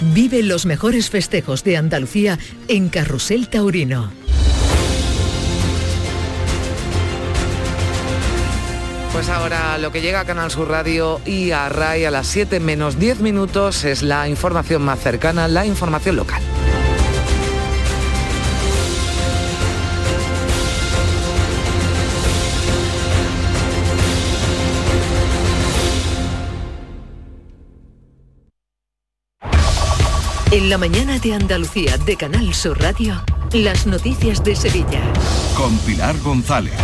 Vive 0.00 0.42
los 0.42 0.64
mejores 0.64 1.10
festejos 1.10 1.62
de 1.62 1.76
Andalucía 1.76 2.38
en 2.68 2.88
Carrusel 2.88 3.48
Taurino. 3.48 4.10
Pues 9.12 9.28
ahora 9.28 9.76
lo 9.76 9.92
que 9.92 10.00
llega 10.00 10.20
a 10.20 10.24
Canal 10.24 10.50
Sur 10.50 10.68
Radio 10.68 11.20
y 11.26 11.50
a 11.50 11.68
RAI 11.68 12.06
a 12.06 12.10
las 12.10 12.26
7 12.28 12.60
menos 12.60 12.98
10 12.98 13.20
minutos 13.20 13.84
es 13.84 14.02
la 14.02 14.28
información 14.28 14.82
más 14.82 15.00
cercana, 15.00 15.48
la 15.48 15.66
información 15.66 16.16
local. 16.16 16.42
La 30.70 30.78
mañana 30.78 31.18
de 31.18 31.34
Andalucía 31.34 31.98
de 31.98 32.14
Canal 32.14 32.54
Sur 32.54 32.80
Radio, 32.80 33.20
las 33.52 33.88
noticias 33.88 34.44
de 34.44 34.54
Sevilla. 34.54 35.02
Con 35.56 35.76
Pilar 35.78 36.16
González. 36.20 36.74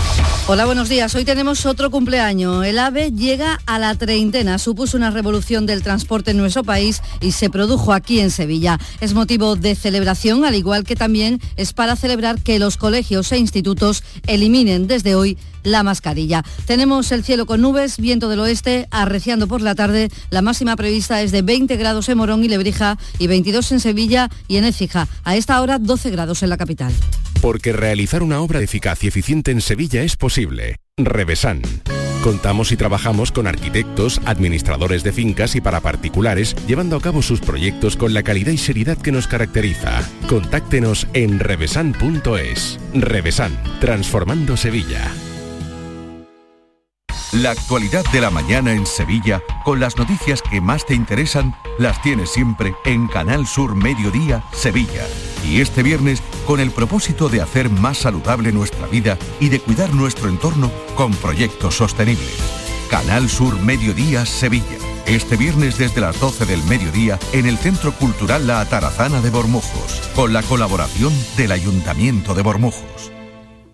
Hola, 0.49 0.67
buenos 0.67 0.89
días. 0.89 1.15
Hoy 1.15 1.25
tenemos 1.25 1.67
otro 1.67 1.89
cumpleaños. 1.93 2.67
El 2.67 2.81
AVE 2.81 3.13
llega 3.13 3.61
a 3.65 3.79
la 3.79 3.95
treintena. 3.95 4.59
Supuso 4.59 4.97
una 4.97 5.13
revolución 5.13 5.67
del 5.67 5.85
transporte 5.85 6.33
en 6.33 6.39
nuestro 6.39 6.65
país 6.65 7.01
y 7.21 7.31
se 7.31 7.49
produjo 7.49 7.93
aquí 7.93 8.19
en 8.19 8.33
Sevilla. 8.33 8.81
Es 9.01 9.15
motivo 9.15 9.55
de 9.55 9.77
celebración, 9.77 10.45
al 10.45 10.57
igual 10.57 10.83
que 10.83 10.97
también 10.97 11.41
es 11.57 11.73
para 11.73 11.95
celebrar 11.95 12.41
que 12.43 12.59
los 12.59 12.77
colegios 12.77 13.31
e 13.31 13.39
institutos 13.39 14.03
eliminen 14.27 14.89
desde 14.89 15.15
hoy 15.15 15.39
la 15.67 15.83
mascarilla. 15.83 16.45
Tenemos 16.65 17.13
el 17.13 17.25
cielo 17.25 17.45
con 17.45 17.61
nubes, 17.61 17.99
viento 17.99 18.29
del 18.29 18.41
oeste, 18.41 18.87
arreciando 18.91 19.49
por 19.49 19.61
la 19.61 19.75
tarde. 19.75 20.09
La 20.31 20.41
máxima 20.41 20.77
prevista 20.77 21.21
es 21.21 21.33
de 21.33 21.43
20 21.43 21.77
grados 21.77 22.09
en 22.09 22.19
Morón 22.19 22.45
y 22.45 22.49
Lebrija 22.49 22.97
y 23.19 23.27
22 23.27 23.73
en 23.73 23.81
Sevilla 23.81 24.31
y 24.49 24.57
en 24.57 24.65
Écija. 24.65 25.09
A 25.25 25.37
esta 25.37 25.61
hora 25.61 25.79
12 25.79 26.11
grados 26.11 26.43
en 26.43 26.51
la 26.51 26.57
capital. 26.57 26.93
Porque 27.43 27.73
realizar 27.73 28.23
una 28.23 28.41
obra 28.41 28.61
eficaz 28.61 29.03
y 29.05 29.09
eficiente 29.09 29.51
en 29.51 29.61
Sevilla 29.61 30.03
es 30.03 30.17
posible. 30.17 30.77
Revesan. 30.97 31.63
Contamos 32.23 32.73
y 32.73 32.77
trabajamos 32.77 33.31
con 33.31 33.47
arquitectos, 33.47 34.21
administradores 34.25 35.05
de 35.05 35.13
fincas 35.13 35.55
y 35.55 35.61
para 35.61 35.81
particulares, 35.81 36.57
llevando 36.67 36.97
a 36.97 37.01
cabo 37.01 37.23
sus 37.23 37.41
proyectos 37.41 37.97
con 37.97 38.15
la 38.15 38.23
calidad 38.23 38.53
y 38.53 38.59
seriedad 38.59 38.97
que 38.97 39.13
nos 39.13 39.27
caracteriza. 39.27 40.03
Contáctenos 40.29 41.07
en 41.13 41.39
revesan.es. 41.39 42.81
Revesan, 42.95 43.53
transformando 43.81 44.57
Sevilla. 44.57 45.13
La 47.43 47.51
actualidad 47.51 48.03
de 48.13 48.23
la 48.23 48.31
mañana 48.31 48.73
en 48.73 48.87
Sevilla, 48.87 49.43
con 49.63 49.79
las 49.79 49.99
noticias 49.99 50.41
que 50.41 50.63
más 50.63 50.87
te 50.87 50.95
interesan, 50.95 51.55
las 51.79 52.01
tienes 52.01 52.31
siempre 52.31 52.75
en 52.87 53.09
Canal 53.09 53.47
Sur 53.47 53.75
Mediodía, 53.75 54.43
Sevilla. 54.53 55.07
Y 55.45 55.61
este 55.61 55.83
viernes, 55.83 56.23
con 56.47 56.61
el 56.61 56.71
propósito 56.71 57.29
de 57.29 57.43
hacer 57.43 57.69
más 57.69 57.99
saludable 57.99 58.53
nuestra 58.53 58.87
vida 58.87 59.19
y 59.39 59.51
de 59.51 59.61
cuidar 59.61 59.93
nuestro 59.93 60.31
entorno 60.31 60.71
con 60.95 61.13
proyectos 61.13 61.75
sostenibles. 61.75 62.39
Canal 62.91 63.29
Sur 63.29 63.61
Mediodía, 63.61 64.25
Sevilla. 64.25 64.79
Este 65.05 65.37
viernes 65.37 65.77
desde 65.77 66.01
las 66.01 66.19
12 66.19 66.47
del 66.47 66.65
mediodía 66.65 67.19
en 67.35 67.45
el 67.45 67.59
Centro 67.59 67.93
Cultural 67.93 68.47
La 68.47 68.61
Atarazana 68.61 69.21
de 69.21 69.29
Bormujos, 69.29 70.01
con 70.15 70.33
la 70.33 70.43
colaboración 70.43 71.13
del 71.37 71.53
Ayuntamiento 71.53 72.35
de 72.35 72.41
Bormujos. 72.41 73.13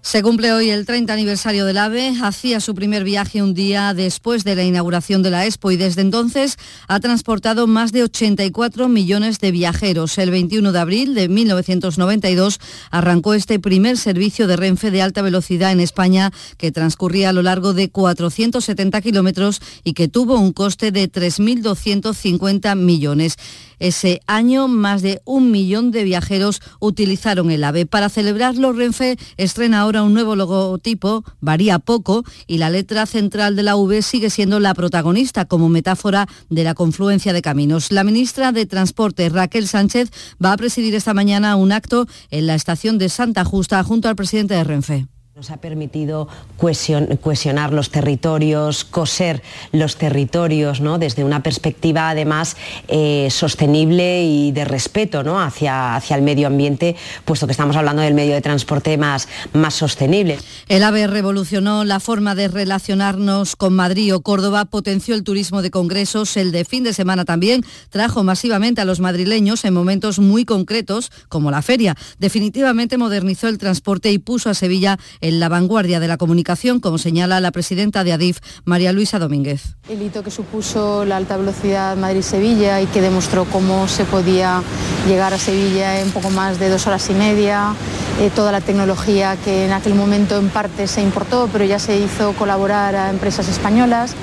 Se 0.04 0.20
cumple 0.20 0.52
hoy 0.52 0.68
el 0.68 0.84
30 0.84 1.12
aniversario 1.12 1.64
del 1.64 1.78
AVE. 1.78 2.16
Hacía 2.20 2.58
su 2.58 2.74
primer 2.74 3.04
viaje 3.04 3.40
un 3.40 3.54
día 3.54 3.94
después 3.94 4.42
de 4.42 4.56
la 4.56 4.64
inauguración 4.64 5.22
de 5.22 5.30
la 5.30 5.46
Expo 5.46 5.70
y 5.70 5.76
desde 5.76 6.00
entonces 6.00 6.58
ha 6.88 6.98
transportado 6.98 7.68
más 7.68 7.92
de 7.92 8.02
84 8.02 8.88
millones 8.88 9.38
de 9.38 9.52
viajeros. 9.52 10.18
El 10.18 10.32
21 10.32 10.72
de 10.72 10.78
abril 10.80 11.14
de 11.14 11.28
1992 11.28 12.58
arrancó 12.90 13.34
este 13.34 13.60
primer 13.60 13.96
servicio 13.96 14.48
de 14.48 14.56
Renfe 14.56 14.90
de 14.90 15.02
alta 15.02 15.22
velocidad 15.22 15.70
en 15.70 15.78
España 15.78 16.32
que 16.56 16.72
transcurría 16.72 17.28
a 17.28 17.32
lo 17.32 17.42
largo 17.42 17.72
de 17.72 17.88
470 17.88 19.00
kilómetros 19.02 19.62
y 19.84 19.92
que 19.92 20.08
tuvo 20.08 20.36
un 20.36 20.52
coste 20.52 20.90
de 20.90 21.10
3.250 21.10 22.74
millones. 22.74 23.36
Ese 23.82 24.20
año, 24.28 24.68
más 24.68 25.02
de 25.02 25.20
un 25.24 25.50
millón 25.50 25.90
de 25.90 26.04
viajeros 26.04 26.62
utilizaron 26.78 27.50
el 27.50 27.64
AVE. 27.64 27.84
Para 27.84 28.08
celebrarlo, 28.08 28.72
Renfe 28.72 29.18
estrena 29.36 29.80
ahora 29.80 30.04
un 30.04 30.14
nuevo 30.14 30.36
logotipo, 30.36 31.24
varía 31.40 31.80
poco, 31.80 32.22
y 32.46 32.58
la 32.58 32.70
letra 32.70 33.06
central 33.06 33.56
de 33.56 33.64
la 33.64 33.74
V 33.74 34.02
sigue 34.02 34.30
siendo 34.30 34.60
la 34.60 34.74
protagonista 34.74 35.46
como 35.46 35.68
metáfora 35.68 36.28
de 36.48 36.62
la 36.62 36.74
confluencia 36.74 37.32
de 37.32 37.42
caminos. 37.42 37.90
La 37.90 38.04
ministra 38.04 38.52
de 38.52 38.66
Transporte, 38.66 39.28
Raquel 39.28 39.66
Sánchez, 39.66 40.10
va 40.42 40.52
a 40.52 40.56
presidir 40.56 40.94
esta 40.94 41.12
mañana 41.12 41.56
un 41.56 41.72
acto 41.72 42.06
en 42.30 42.46
la 42.46 42.54
estación 42.54 42.98
de 42.98 43.08
Santa 43.08 43.44
Justa 43.44 43.82
junto 43.82 44.08
al 44.08 44.14
presidente 44.14 44.54
de 44.54 44.62
Renfe. 44.62 45.08
Nos 45.34 45.50
ha 45.50 45.56
permitido 45.56 46.28
cohesionar 46.58 47.72
los 47.72 47.88
territorios, 47.88 48.84
coser 48.84 49.42
los 49.72 49.96
territorios, 49.96 50.82
¿no? 50.82 50.98
desde 50.98 51.24
una 51.24 51.42
perspectiva 51.42 52.10
además 52.10 52.54
eh, 52.86 53.28
sostenible 53.30 54.24
y 54.24 54.52
de 54.52 54.66
respeto 54.66 55.22
¿no? 55.22 55.40
hacia, 55.40 55.96
hacia 55.96 56.16
el 56.16 56.22
medio 56.22 56.48
ambiente, 56.48 56.96
puesto 57.24 57.46
que 57.46 57.52
estamos 57.52 57.76
hablando 57.76 58.02
del 58.02 58.12
medio 58.12 58.34
de 58.34 58.42
transporte 58.42 58.98
más, 58.98 59.26
más 59.54 59.72
sostenible. 59.72 60.38
El 60.68 60.82
AVE 60.82 61.06
revolucionó 61.06 61.84
la 61.84 61.98
forma 61.98 62.34
de 62.34 62.48
relacionarnos 62.48 63.56
con 63.56 63.72
Madrid 63.72 64.14
o 64.14 64.20
Córdoba, 64.20 64.66
potenció 64.66 65.14
el 65.14 65.24
turismo 65.24 65.62
de 65.62 65.70
congresos, 65.70 66.36
el 66.36 66.52
de 66.52 66.66
fin 66.66 66.84
de 66.84 66.92
semana 66.92 67.24
también, 67.24 67.64
trajo 67.88 68.22
masivamente 68.22 68.82
a 68.82 68.84
los 68.84 69.00
madrileños 69.00 69.64
en 69.64 69.72
momentos 69.72 70.18
muy 70.18 70.44
concretos, 70.44 71.10
como 71.30 71.50
la 71.50 71.62
feria. 71.62 71.96
Definitivamente 72.18 72.98
modernizó 72.98 73.48
el 73.48 73.56
transporte 73.56 74.12
y 74.12 74.18
puso 74.18 74.50
a 74.50 74.54
Sevilla 74.54 74.98
en 75.22 75.40
la 75.40 75.48
vanguardia 75.48 76.00
de 76.00 76.08
la 76.08 76.18
comunicación, 76.18 76.80
como 76.80 76.98
señala 76.98 77.40
la 77.40 77.52
presidenta 77.52 78.04
de 78.04 78.12
ADIF, 78.12 78.40
María 78.64 78.92
Luisa 78.92 79.18
Domínguez. 79.18 79.76
El 79.88 80.02
hito 80.02 80.22
que 80.22 80.30
supuso 80.30 81.04
la 81.06 81.16
alta 81.16 81.36
velocidad 81.36 81.96
Madrid-Sevilla 81.96 82.82
y 82.82 82.86
que 82.86 83.00
demostró 83.00 83.46
cómo 83.46 83.88
se 83.88 84.04
podía 84.04 84.62
llegar 85.08 85.32
a 85.32 85.38
Sevilla 85.38 86.00
en 86.00 86.10
poco 86.10 86.28
más 86.30 86.58
de 86.58 86.68
dos 86.68 86.86
horas 86.86 87.08
y 87.08 87.14
media, 87.14 87.74
eh, 88.20 88.30
toda 88.34 88.52
la 88.52 88.60
tecnología 88.60 89.36
que 89.42 89.64
en 89.64 89.72
aquel 89.72 89.94
momento 89.94 90.38
en 90.38 90.48
parte 90.48 90.86
se 90.86 91.02
importó, 91.02 91.48
pero 91.52 91.64
ya 91.64 91.78
se 91.78 91.98
hizo 91.98 92.32
colaborar 92.34 92.94
a 92.96 93.10
empresas 93.10 93.48
españolas 93.48 94.14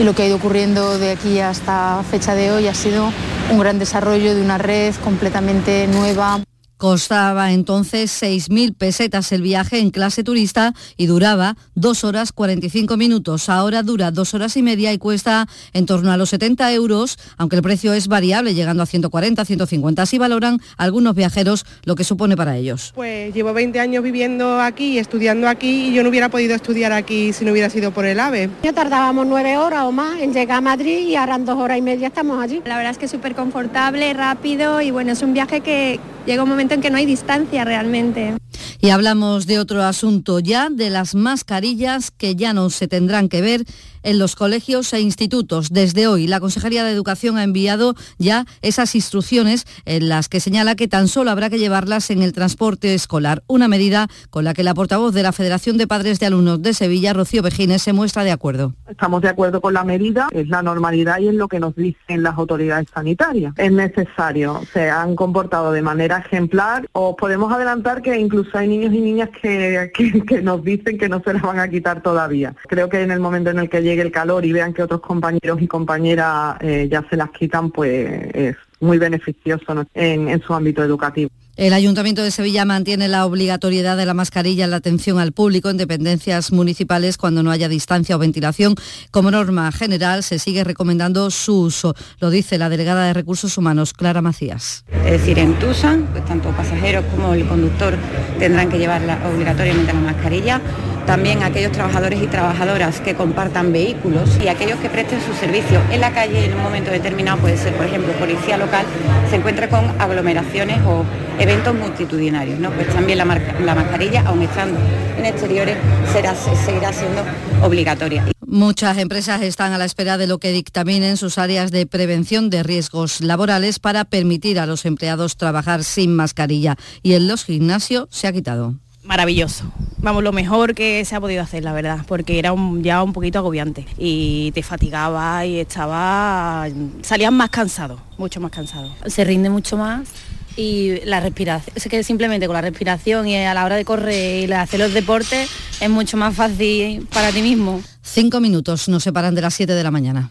y 0.00 0.04
lo 0.04 0.14
que 0.14 0.22
ha 0.22 0.26
ido 0.26 0.36
ocurriendo 0.36 0.98
de 0.98 1.10
aquí 1.10 1.40
hasta 1.40 2.02
fecha 2.10 2.34
de 2.34 2.52
hoy 2.52 2.68
ha 2.68 2.74
sido 2.74 3.12
un 3.50 3.58
gran 3.58 3.78
desarrollo 3.78 4.34
de 4.34 4.42
una 4.42 4.58
red 4.58 4.94
completamente 5.02 5.86
nueva. 5.88 6.40
Costaba 6.76 7.52
entonces 7.52 8.22
6.000 8.22 8.74
pesetas 8.76 9.32
el 9.32 9.40
viaje 9.40 9.78
en 9.78 9.90
clase 9.90 10.22
turista 10.22 10.74
y 10.98 11.06
duraba 11.06 11.56
2 11.74 12.04
horas 12.04 12.32
45 12.32 12.98
minutos. 12.98 13.48
Ahora 13.48 13.82
dura 13.82 14.10
2 14.10 14.34
horas 14.34 14.58
y 14.58 14.62
media 14.62 14.92
y 14.92 14.98
cuesta 14.98 15.48
en 15.72 15.86
torno 15.86 16.12
a 16.12 16.18
los 16.18 16.28
70 16.28 16.70
euros, 16.74 17.18
aunque 17.38 17.56
el 17.56 17.62
precio 17.62 17.94
es 17.94 18.08
variable, 18.08 18.52
llegando 18.52 18.82
a 18.82 18.86
140, 18.86 19.42
150. 19.42 20.02
Así 20.02 20.18
valoran 20.18 20.60
algunos 20.76 21.14
viajeros 21.14 21.64
lo 21.84 21.94
que 21.94 22.04
supone 22.04 22.36
para 22.36 22.58
ellos. 22.58 22.92
Pues 22.94 23.32
llevo 23.32 23.54
20 23.54 23.80
años 23.80 24.02
viviendo 24.02 24.60
aquí, 24.60 24.98
estudiando 24.98 25.48
aquí 25.48 25.88
y 25.88 25.94
yo 25.94 26.02
no 26.02 26.10
hubiera 26.10 26.28
podido 26.28 26.54
estudiar 26.54 26.92
aquí 26.92 27.32
si 27.32 27.46
no 27.46 27.52
hubiera 27.52 27.70
sido 27.70 27.92
por 27.92 28.04
el 28.04 28.20
AVE. 28.20 28.50
Ya 28.62 28.74
tardábamos 28.74 29.26
9 29.26 29.56
horas 29.56 29.84
o 29.84 29.92
más 29.92 30.20
en 30.20 30.34
llegar 30.34 30.58
a 30.58 30.60
Madrid 30.60 31.08
y 31.08 31.16
ahora 31.16 31.36
en 31.36 31.46
2 31.46 31.56
horas 31.56 31.78
y 31.78 31.82
media 31.82 32.08
estamos 32.08 32.38
allí. 32.38 32.60
La 32.66 32.76
verdad 32.76 32.92
es 32.92 32.98
que 32.98 33.06
es 33.06 33.10
súper 33.10 33.34
confortable, 33.34 34.12
rápido 34.12 34.82
y 34.82 34.90
bueno, 34.90 35.12
es 35.12 35.22
un 35.22 35.32
viaje 35.32 35.62
que 35.62 35.98
llega 36.26 36.42
un 36.42 36.48
momento 36.48 36.65
en 36.74 36.80
que 36.80 36.90
no 36.90 36.98
hay 36.98 37.06
distancia 37.06 37.64
realmente. 37.64 38.34
Y 38.80 38.90
hablamos 38.90 39.46
de 39.46 39.58
otro 39.58 39.82
asunto 39.82 40.38
ya, 40.38 40.68
de 40.70 40.90
las 40.90 41.14
mascarillas 41.14 42.10
que 42.10 42.36
ya 42.36 42.52
no 42.52 42.70
se 42.70 42.88
tendrán 42.88 43.28
que 43.28 43.40
ver 43.40 43.64
en 44.06 44.20
los 44.20 44.36
colegios 44.36 44.92
e 44.92 45.00
institutos. 45.00 45.70
Desde 45.70 46.06
hoy, 46.06 46.28
la 46.28 46.38
Consejería 46.38 46.84
de 46.84 46.92
Educación 46.92 47.38
ha 47.38 47.42
enviado 47.42 47.94
ya 48.18 48.46
esas 48.62 48.94
instrucciones 48.94 49.66
en 49.84 50.08
las 50.08 50.28
que 50.28 50.38
señala 50.38 50.76
que 50.76 50.86
tan 50.86 51.08
solo 51.08 51.32
habrá 51.32 51.50
que 51.50 51.58
llevarlas 51.58 52.10
en 52.10 52.22
el 52.22 52.32
transporte 52.32 52.94
escolar, 52.94 53.42
una 53.48 53.66
medida 53.66 54.06
con 54.30 54.44
la 54.44 54.54
que 54.54 54.62
la 54.62 54.74
portavoz 54.74 55.12
de 55.12 55.24
la 55.24 55.32
Federación 55.32 55.76
de 55.76 55.88
Padres 55.88 56.20
de 56.20 56.26
Alumnos 56.26 56.62
de 56.62 56.72
Sevilla, 56.72 57.14
Rocío 57.14 57.42
Vejines, 57.42 57.82
se 57.82 57.92
muestra 57.92 58.22
de 58.22 58.30
acuerdo. 58.30 58.74
Estamos 58.88 59.22
de 59.22 59.28
acuerdo 59.28 59.60
con 59.60 59.74
la 59.74 59.82
medida, 59.82 60.28
es 60.30 60.48
la 60.48 60.62
normalidad 60.62 61.18
y 61.18 61.28
es 61.28 61.34
lo 61.34 61.48
que 61.48 61.58
nos 61.58 61.74
dicen 61.74 62.22
las 62.22 62.38
autoridades 62.38 62.86
sanitarias. 62.94 63.54
Es 63.56 63.72
necesario, 63.72 64.62
se 64.72 64.88
han 64.88 65.16
comportado 65.16 65.72
de 65.72 65.82
manera 65.82 66.18
ejemplar. 66.18 66.55
Os 66.92 67.16
podemos 67.16 67.52
adelantar 67.52 68.02
que 68.02 68.18
incluso 68.18 68.56
hay 68.56 68.68
niños 68.68 68.92
y 68.92 69.00
niñas 69.00 69.30
que, 69.40 69.90
que, 70.26 70.42
nos 70.42 70.62
dicen 70.62 70.98
que 70.98 71.08
no 71.08 71.20
se 71.22 71.34
las 71.34 71.42
van 71.42 71.58
a 71.58 71.68
quitar 71.68 72.02
todavía. 72.02 72.54
Creo 72.68 72.88
que 72.88 73.02
en 73.02 73.10
el 73.10 73.20
momento 73.20 73.50
en 73.50 73.58
el 73.58 73.68
que 73.68 73.82
llegue 73.82 74.02
el 74.02 74.12
calor 74.12 74.44
y 74.44 74.52
vean 74.52 74.72
que 74.72 74.82
otros 74.82 75.00
compañeros 75.00 75.60
y 75.60 75.66
compañeras 75.66 76.56
eh, 76.60 76.88
ya 76.90 77.04
se 77.08 77.16
las 77.16 77.30
quitan, 77.30 77.70
pues 77.70 78.34
es 78.34 78.56
muy 78.80 78.98
beneficioso 78.98 79.86
en 79.94 80.40
su 80.42 80.54
ámbito 80.54 80.82
educativo. 80.82 81.30
El 81.56 81.72
Ayuntamiento 81.72 82.22
de 82.22 82.30
Sevilla 82.30 82.66
mantiene 82.66 83.08
la 83.08 83.24
obligatoriedad 83.24 83.96
de 83.96 84.04
la 84.04 84.12
mascarilla 84.12 84.64
en 84.64 84.70
la 84.72 84.76
atención 84.76 85.18
al 85.18 85.32
público 85.32 85.70
en 85.70 85.78
dependencias 85.78 86.52
municipales 86.52 87.16
cuando 87.16 87.42
no 87.42 87.50
haya 87.50 87.70
distancia 87.70 88.14
o 88.14 88.18
ventilación. 88.18 88.74
Como 89.10 89.30
norma 89.30 89.72
general, 89.72 90.22
se 90.22 90.38
sigue 90.38 90.64
recomendando 90.64 91.30
su 91.30 91.62
uso. 91.62 91.94
Lo 92.20 92.28
dice 92.28 92.58
la 92.58 92.68
delegada 92.68 93.06
de 93.06 93.14
Recursos 93.14 93.56
Humanos, 93.56 93.94
Clara 93.94 94.20
Macías. 94.20 94.84
Es 95.06 95.12
decir, 95.12 95.38
en 95.38 95.58
Tusan, 95.58 96.06
pues 96.12 96.26
tanto 96.26 96.50
pasajeros 96.50 97.06
como 97.06 97.32
el 97.32 97.48
conductor 97.48 97.96
tendrán 98.38 98.68
que 98.68 98.76
llevar 98.76 99.00
obligatoriamente 99.26 99.94
la 99.94 100.00
mascarilla 100.00 100.60
también 101.06 101.42
aquellos 101.42 101.72
trabajadores 101.72 102.22
y 102.22 102.26
trabajadoras 102.26 103.00
que 103.00 103.14
compartan 103.14 103.72
vehículos 103.72 104.28
y 104.42 104.48
aquellos 104.48 104.78
que 104.80 104.90
presten 104.90 105.20
su 105.20 105.32
servicio 105.34 105.80
en 105.90 106.00
la 106.00 106.12
calle 106.12 106.44
en 106.44 106.54
un 106.54 106.62
momento 106.62 106.90
determinado, 106.90 107.38
puede 107.38 107.56
ser 107.56 107.74
por 107.74 107.86
ejemplo 107.86 108.12
policía 108.14 108.56
local, 108.56 108.84
se 109.30 109.36
encuentre 109.36 109.68
con 109.68 109.84
aglomeraciones 110.00 110.78
o 110.86 111.04
eventos 111.38 111.74
multitudinarios. 111.74 112.58
¿no? 112.58 112.70
Pues 112.72 112.88
también 112.88 113.18
la, 113.18 113.24
la 113.24 113.74
mascarilla, 113.74 114.22
aun 114.26 114.42
estando 114.42 114.78
en 115.16 115.24
exteriores, 115.24 115.76
será, 116.12 116.34
seguirá 116.34 116.92
siendo 116.92 117.22
obligatoria. 117.62 118.24
Muchas 118.44 118.98
empresas 118.98 119.42
están 119.42 119.72
a 119.72 119.78
la 119.78 119.84
espera 119.84 120.18
de 120.18 120.26
lo 120.26 120.38
que 120.38 120.52
dictaminen 120.52 121.16
sus 121.16 121.36
áreas 121.36 121.72
de 121.72 121.86
prevención 121.86 122.48
de 122.48 122.62
riesgos 122.62 123.20
laborales 123.20 123.78
para 123.78 124.04
permitir 124.04 124.58
a 124.60 124.66
los 124.66 124.84
empleados 124.84 125.36
trabajar 125.36 125.82
sin 125.82 126.14
mascarilla 126.14 126.76
y 127.02 127.14
en 127.14 127.26
los 127.26 127.44
gimnasios 127.44 128.06
se 128.10 128.28
ha 128.28 128.32
quitado 128.32 128.74
maravilloso. 129.06 129.64
Vamos, 129.98 130.22
lo 130.22 130.32
mejor 130.32 130.74
que 130.74 131.04
se 131.04 131.16
ha 131.16 131.20
podido 131.20 131.42
hacer, 131.42 131.64
la 131.64 131.72
verdad, 131.72 132.00
porque 132.06 132.38
era 132.38 132.54
ya 132.80 133.02
un 133.02 133.12
poquito 133.12 133.38
agobiante 133.38 133.86
y 133.98 134.52
te 134.52 134.62
fatigaba 134.62 135.44
y 135.46 135.58
estaba, 135.58 136.68
salías 137.02 137.32
más 137.32 137.50
cansado, 137.50 137.98
mucho 138.18 138.40
más 138.40 138.50
cansado. 138.50 138.90
Se 139.06 139.24
rinde 139.24 139.50
mucho 139.50 139.76
más 139.76 140.08
y 140.56 141.00
la 141.04 141.20
respiración, 141.20 141.74
es 141.76 141.86
que 141.88 142.02
simplemente 142.02 142.46
con 142.46 142.54
la 142.54 142.60
respiración 142.60 143.26
y 143.26 143.36
a 143.36 143.52
la 143.54 143.64
hora 143.64 143.76
de 143.76 143.84
correr 143.84 144.48
y 144.48 144.52
hacer 144.52 144.80
los 144.80 144.92
deportes 144.92 145.50
es 145.80 145.90
mucho 145.90 146.16
más 146.16 146.34
fácil 146.34 147.06
para 147.12 147.32
ti 147.32 147.42
mismo. 147.42 147.82
Cinco 148.02 148.40
minutos 148.40 148.88
nos 148.88 149.02
separan 149.02 149.34
de 149.34 149.42
las 149.42 149.54
7 149.54 149.72
de 149.72 149.82
la 149.82 149.90
mañana. 149.90 150.30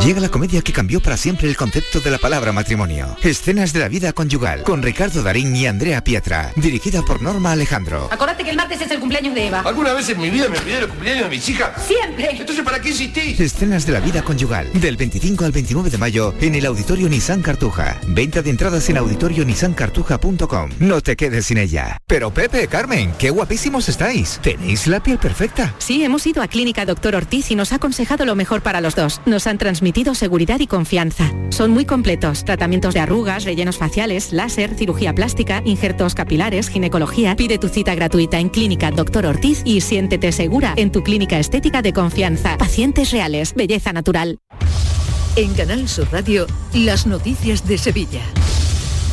Llega 0.00 0.20
la 0.20 0.30
comedia 0.30 0.62
que 0.62 0.72
cambió 0.72 1.00
para 1.00 1.16
siempre 1.16 1.48
el 1.48 1.56
concepto 1.56 2.00
de 2.00 2.10
la 2.10 2.18
palabra 2.18 2.50
matrimonio. 2.50 3.16
Escenas 3.22 3.72
de 3.72 3.80
la 3.80 3.88
vida 3.88 4.12
conyugal, 4.12 4.62
con 4.64 4.82
Ricardo 4.82 5.22
Darín 5.22 5.54
y 5.54 5.66
Andrea 5.66 6.02
Pietra, 6.02 6.50
dirigida 6.56 7.02
por 7.02 7.22
Norma 7.22 7.52
Alejandro. 7.52 8.08
Acuérdate 8.10 8.42
que 8.42 8.50
el 8.50 8.56
martes 8.56 8.80
es 8.80 8.90
el 8.90 8.98
cumpleaños 8.98 9.34
de 9.34 9.46
Eva. 9.46 9.60
¿Alguna 9.60 9.92
vez 9.92 10.08
en 10.08 10.20
mi 10.20 10.30
vida 10.30 10.48
me 10.48 10.58
olvidé 10.58 10.78
el 10.78 10.88
cumpleaños 10.88 11.24
de 11.24 11.30
mis 11.30 11.48
hijas? 11.48 11.70
Siempre. 11.86 12.30
Entonces, 12.32 12.64
¿para 12.64 12.80
qué 12.80 12.88
insistís? 12.88 13.38
Escenas 13.38 13.86
de 13.86 13.92
la 13.92 14.00
vida 14.00 14.22
conyugal, 14.22 14.72
del 14.72 14.96
25 14.96 15.44
al 15.44 15.52
29 15.52 15.90
de 15.90 15.98
mayo, 15.98 16.34
en 16.40 16.54
el 16.56 16.66
Auditorio 16.66 17.08
Nissan 17.08 17.42
Cartuja. 17.42 18.00
Venta 18.08 18.42
de 18.42 18.50
entradas 18.50 18.88
en 18.88 18.96
auditorionissancartuja.com. 18.96 20.70
No 20.80 21.00
te 21.00 21.14
quedes 21.14 21.46
sin 21.46 21.58
ella. 21.58 21.98
Pero 22.08 22.32
Pepe, 22.32 22.66
Carmen, 22.66 23.12
qué 23.18 23.30
guapísimos 23.30 23.88
estáis. 23.88 24.40
Tenéis 24.42 24.88
la 24.88 25.00
piel 25.00 25.18
perfecta. 25.18 25.74
Sí, 25.78 26.02
hemos 26.02 26.26
ido 26.26 26.42
a 26.42 26.48
Clínica 26.48 26.84
Doctor 26.86 27.14
Ortiz 27.14 27.50
y 27.50 27.54
nos 27.54 27.72
ha 27.72 27.76
aconsejado 27.76 28.24
lo 28.24 28.34
mejor 28.34 28.62
para 28.62 28.80
los 28.80 28.96
dos. 28.96 29.20
Nos 29.26 29.46
han 29.46 29.58
transmitido 29.58 29.81
seguridad 30.14 30.60
y 30.60 30.66
confianza. 30.66 31.32
Son 31.50 31.70
muy 31.72 31.84
completos. 31.84 32.44
Tratamientos 32.44 32.94
de 32.94 33.00
arrugas, 33.00 33.44
rellenos 33.44 33.78
faciales, 33.78 34.32
láser, 34.32 34.74
cirugía 34.74 35.12
plástica, 35.12 35.60
injertos 35.64 36.14
capilares, 36.14 36.68
ginecología. 36.68 37.34
Pide 37.34 37.58
tu 37.58 37.68
cita 37.68 37.94
gratuita 37.94 38.38
en 38.38 38.48
Clínica 38.48 38.90
Doctor 38.90 39.26
Ortiz 39.26 39.62
y 39.64 39.80
siéntete 39.80 40.30
segura 40.30 40.74
en 40.76 40.92
tu 40.92 41.02
clínica 41.02 41.38
estética 41.38 41.82
de 41.82 41.92
confianza. 41.92 42.56
Pacientes 42.58 43.10
reales, 43.10 43.54
belleza 43.54 43.92
natural. 43.92 44.38
En 45.34 45.52
Canal 45.54 45.88
Sur 45.88 46.06
Radio, 46.12 46.46
las 46.74 47.06
noticias 47.06 47.66
de 47.66 47.78
Sevilla. 47.78 48.22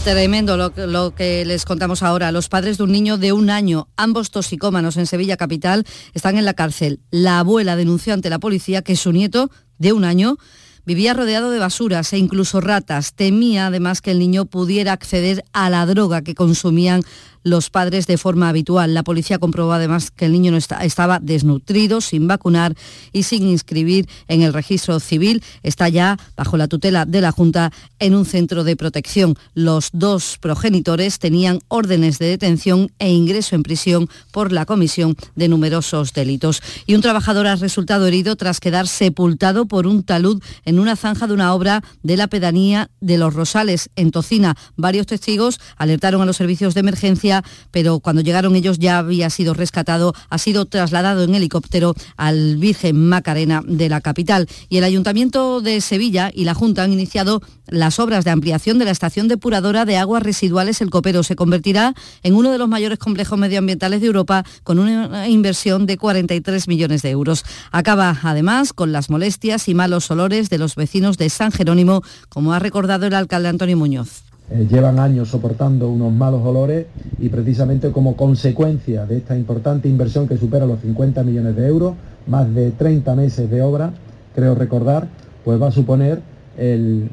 Tremendo 0.04 0.56
lo, 0.56 0.72
lo, 0.88 1.16
que 1.16 1.44
les 1.46 1.66
contamos 1.66 2.04
ahora. 2.04 2.32
Los 2.32 2.48
padres 2.48 2.78
de 2.78 2.84
un 2.84 2.92
niño 2.92 3.18
de 3.18 3.34
un 3.34 3.50
año, 3.50 3.90
ambos 3.98 4.32
toxicómanos 4.32 4.98
en 4.98 5.08
Sevilla 5.08 5.36
Capital, 5.36 5.86
están 6.14 6.38
en 6.38 6.46
la 6.46 6.54
cárcel. 6.54 7.02
La 7.12 7.40
abuela 7.40 7.76
denunció 7.76 8.14
ante 8.14 8.30
la 8.30 8.40
policía 8.40 8.82
que 8.82 8.96
su 8.96 9.12
nieto 9.12 9.50
de 9.80 9.94
un 9.94 10.04
año 10.04 10.38
vivía 10.86 11.14
rodeado 11.14 11.52
de 11.52 11.60
basuras 11.60 12.14
e 12.14 12.18
incluso 12.18 12.62
ratas. 12.62 13.14
Temía 13.14 13.68
además 13.68 14.02
que 14.02 14.12
el 14.12 14.20
niño 14.20 14.46
pudiera 14.46 14.94
acceder 14.94 15.44
a 15.54 15.70
la 15.70 15.86
droga 15.86 16.24
que 16.24 16.36
consumían 16.36 17.02
los 17.44 17.70
padres 17.70 18.08
de 18.08 18.18
forma 18.18 18.50
habitual. 18.50 18.94
La 18.94 19.04
policía 19.04 19.40
comprobó 19.40 19.74
además 19.74 20.12
que 20.12 20.26
el 20.26 20.32
niño 20.32 20.52
no 20.52 20.58
estaba 20.58 21.20
desnutrido, 21.20 22.02
sin 22.02 22.28
vacunar 22.28 22.76
y 23.12 23.24
sin 23.24 23.48
inscribir 23.48 24.08
en 24.28 24.42
el 24.42 24.54
registro 24.54 25.00
civil. 25.00 25.44
Está 25.64 25.90
ya 25.90 26.18
bajo 26.36 26.58
la 26.58 26.68
tutela 26.68 27.06
de 27.06 27.22
la 27.22 27.32
Junta 27.32 27.72
en 28.00 28.16
un 28.16 28.26
centro 28.26 28.64
de 28.64 28.76
protección. 28.76 29.36
Los 29.54 29.90
dos 29.94 30.38
progenitores 30.40 31.20
tenían 31.20 31.60
órdenes 31.68 32.20
de 32.20 32.28
detención 32.28 32.92
e 33.00 33.12
ingreso 33.12 33.56
en 33.56 33.64
prisión 33.64 34.10
por 34.32 34.52
la 34.52 34.66
comisión 34.66 35.16
de 35.36 35.48
numerosos 35.48 36.14
delitos. 36.14 36.62
Y 36.86 36.96
un 36.96 37.02
trabajador 37.02 37.48
ha 37.48 37.56
resultado 37.56 38.08
herido 38.08 38.36
tras 38.36 38.60
quedar 38.60 38.88
sepultado 38.88 39.66
por 39.66 39.88
un 39.88 40.04
talud 40.04 40.42
en 40.66 40.80
una 40.80 40.96
zanja 40.96 41.28
de 41.28 41.34
una 41.34 41.54
obra 41.54 41.84
de 42.04 42.18
la 42.18 42.28
pedanía 42.28 42.90
de 43.02 43.18
Los 43.18 43.34
Rosales, 43.34 43.90
en 43.96 44.12
Tocina. 44.12 44.56
Varios 44.76 45.08
testigos 45.08 45.60
alertaron 45.78 46.22
a 46.22 46.26
los 46.26 46.38
servicios 46.38 46.74
de 46.74 46.82
emergencia 46.82 47.29
pero 47.72 48.00
cuando 48.00 48.22
llegaron 48.22 48.56
ellos 48.56 48.80
ya 48.80 49.00
había 49.00 49.30
sido 49.30 49.54
rescatado, 49.54 50.14
ha 50.30 50.38
sido 50.38 50.66
trasladado 50.66 51.24
en 51.24 51.36
helicóptero 51.36 51.96
al 52.18 52.58
Virgen 52.58 53.08
Macarena 53.08 53.62
de 53.66 53.90
la 53.90 54.02
capital. 54.02 54.48
Y 54.70 54.78
el 54.78 54.84
Ayuntamiento 54.84 55.62
de 55.62 55.82
Sevilla 55.82 56.32
y 56.34 56.46
la 56.46 56.54
Junta 56.54 56.84
han 56.84 56.94
iniciado 56.94 57.42
las 57.68 58.00
obras 58.00 58.26
de 58.26 58.32
ampliación 58.32 58.80
de 58.80 58.86
la 58.86 58.92
estación 58.92 59.28
depuradora 59.28 59.86
de 59.86 59.98
aguas 59.98 60.24
residuales 60.24 60.82
El 60.82 60.90
Copero. 60.90 61.24
Se 61.24 61.36
convertirá 61.36 61.94
en 62.24 62.34
uno 62.36 62.52
de 62.52 62.58
los 62.58 62.68
mayores 62.68 63.00
complejos 63.00 63.38
medioambientales 63.38 64.02
de 64.02 64.08
Europa 64.08 64.44
con 64.64 64.80
una 64.80 65.28
inversión 65.28 65.86
de 65.86 65.98
43 65.98 66.68
millones 66.68 67.02
de 67.02 67.12
euros. 67.12 67.44
Acaba 67.72 68.18
además 68.24 68.74
con 68.74 68.92
las 68.92 69.10
molestias 69.10 69.68
y 69.68 69.76
malos 69.76 70.10
olores 70.12 70.50
de 70.50 70.58
los 70.58 70.76
vecinos 70.76 71.18
de 71.18 71.30
San 71.30 71.52
Jerónimo, 71.52 72.02
como 72.30 72.54
ha 72.54 72.60
recordado 72.60 73.06
el 73.06 73.14
alcalde 73.14 73.50
Antonio 73.50 73.78
Muñoz. 73.78 74.29
Eh, 74.52 74.68
llevan 74.70 75.00
años 75.00 75.30
soportando 75.30 75.90
unos 75.90 76.12
malos 76.12 76.44
olores 76.44 76.88
y 77.20 77.30
precisamente 77.30 77.92
como 77.92 78.16
consecuencia 78.16 79.06
de 79.06 79.18
esta 79.18 79.38
importante 79.38 79.88
inversión 79.88 80.28
que 80.28 80.38
supera 80.38 80.66
los 80.66 80.80
50 80.80 81.24
millones 81.24 81.56
de 81.56 81.68
euros, 81.68 81.94
más 82.26 82.54
de 82.56 82.72
30 82.72 83.16
meses 83.16 83.50
de 83.50 83.62
obra, 83.62 83.92
creo 84.34 84.56
recordar, 84.56 85.08
pues 85.44 85.62
va 85.62 85.68
a 85.68 85.72
suponer 85.72 86.22
el, 86.58 87.10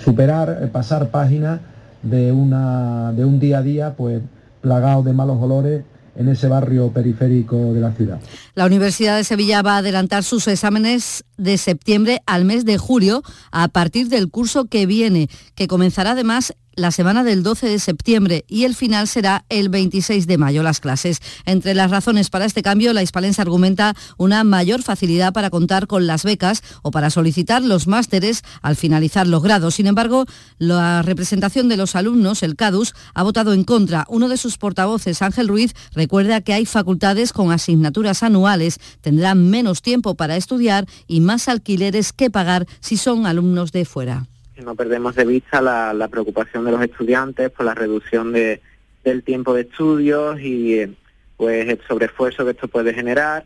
superar, 0.00 0.70
pasar 0.72 1.10
página 1.10 1.60
de, 2.02 2.30
una, 2.32 3.12
de 3.12 3.24
un 3.24 3.40
día 3.40 3.58
a 3.58 3.62
día 3.62 3.94
pues 3.96 4.22
plagado 4.60 5.02
de 5.02 5.12
malos 5.12 5.38
olores 5.40 5.82
en 6.16 6.28
ese 6.28 6.48
barrio 6.48 6.92
periférico 6.92 7.72
de 7.72 7.80
la 7.80 7.92
ciudad. 7.92 8.20
La 8.54 8.66
Universidad 8.66 9.16
de 9.16 9.24
Sevilla 9.24 9.62
va 9.62 9.74
a 9.74 9.78
adelantar 9.78 10.24
sus 10.24 10.48
exámenes 10.48 11.24
de 11.36 11.58
septiembre 11.58 12.20
al 12.26 12.44
mes 12.44 12.64
de 12.64 12.78
julio 12.78 13.22
a 13.50 13.68
partir 13.68 14.08
del 14.08 14.30
curso 14.30 14.66
que 14.66 14.86
viene, 14.86 15.28
que 15.54 15.68
comenzará 15.68 16.12
además 16.12 16.54
la 16.80 16.90
semana 16.90 17.24
del 17.24 17.42
12 17.42 17.68
de 17.68 17.78
septiembre 17.78 18.44
y 18.48 18.64
el 18.64 18.74
final 18.74 19.06
será 19.06 19.44
el 19.50 19.68
26 19.68 20.26
de 20.26 20.38
mayo 20.38 20.62
las 20.62 20.80
clases. 20.80 21.20
Entre 21.44 21.74
las 21.74 21.90
razones 21.90 22.30
para 22.30 22.46
este 22.46 22.62
cambio, 22.62 22.94
la 22.94 23.02
Hispalense 23.02 23.42
argumenta 23.42 23.94
una 24.16 24.44
mayor 24.44 24.82
facilidad 24.82 25.34
para 25.34 25.50
contar 25.50 25.86
con 25.86 26.06
las 26.06 26.24
becas 26.24 26.62
o 26.80 26.90
para 26.90 27.10
solicitar 27.10 27.62
los 27.62 27.86
másteres 27.86 28.42
al 28.62 28.76
finalizar 28.76 29.26
los 29.26 29.42
grados. 29.42 29.74
Sin 29.74 29.86
embargo, 29.86 30.24
la 30.58 31.02
representación 31.02 31.68
de 31.68 31.76
los 31.76 31.94
alumnos, 31.96 32.42
el 32.42 32.56
CADUS, 32.56 32.94
ha 33.12 33.22
votado 33.22 33.52
en 33.52 33.64
contra. 33.64 34.06
Uno 34.08 34.28
de 34.30 34.38
sus 34.38 34.56
portavoces, 34.56 35.20
Ángel 35.20 35.48
Ruiz, 35.48 35.74
recuerda 35.92 36.40
que 36.40 36.54
hay 36.54 36.64
facultades 36.64 37.34
con 37.34 37.52
asignaturas 37.52 38.22
anuales, 38.22 38.78
tendrán 39.02 39.50
menos 39.50 39.82
tiempo 39.82 40.14
para 40.14 40.36
estudiar 40.36 40.86
y 41.06 41.20
más 41.20 41.48
alquileres 41.48 42.14
que 42.14 42.30
pagar 42.30 42.66
si 42.80 42.96
son 42.96 43.26
alumnos 43.26 43.70
de 43.70 43.84
fuera 43.84 44.29
no 44.60 44.74
perdemos 44.74 45.14
de 45.14 45.24
vista 45.24 45.60
la, 45.60 46.08
preocupación 46.08 46.64
de 46.64 46.72
los 46.72 46.82
estudiantes 46.82 47.50
por 47.50 47.66
la 47.66 47.74
reducción 47.74 48.32
de, 48.32 48.60
del 49.04 49.22
tiempo 49.22 49.54
de 49.54 49.62
estudios 49.62 50.40
y 50.40 50.96
pues 51.36 51.68
el 51.68 51.80
sobreesfuerzo 51.86 52.44
que 52.44 52.52
esto 52.52 52.68
puede 52.68 52.94
generar. 52.94 53.44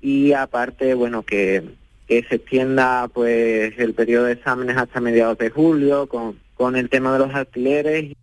Y 0.00 0.32
aparte 0.32 0.94
bueno 0.94 1.22
que, 1.22 1.62
que 2.06 2.22
se 2.24 2.36
extienda 2.36 3.08
pues 3.08 3.78
el 3.78 3.94
periodo 3.94 4.26
de 4.26 4.32
exámenes 4.32 4.76
hasta 4.76 5.00
mediados 5.00 5.38
de 5.38 5.50
julio 5.50 6.06
con, 6.06 6.38
con 6.54 6.76
el 6.76 6.88
tema 6.88 7.12
de 7.12 7.18
los 7.18 7.34
alquileres 7.34 8.14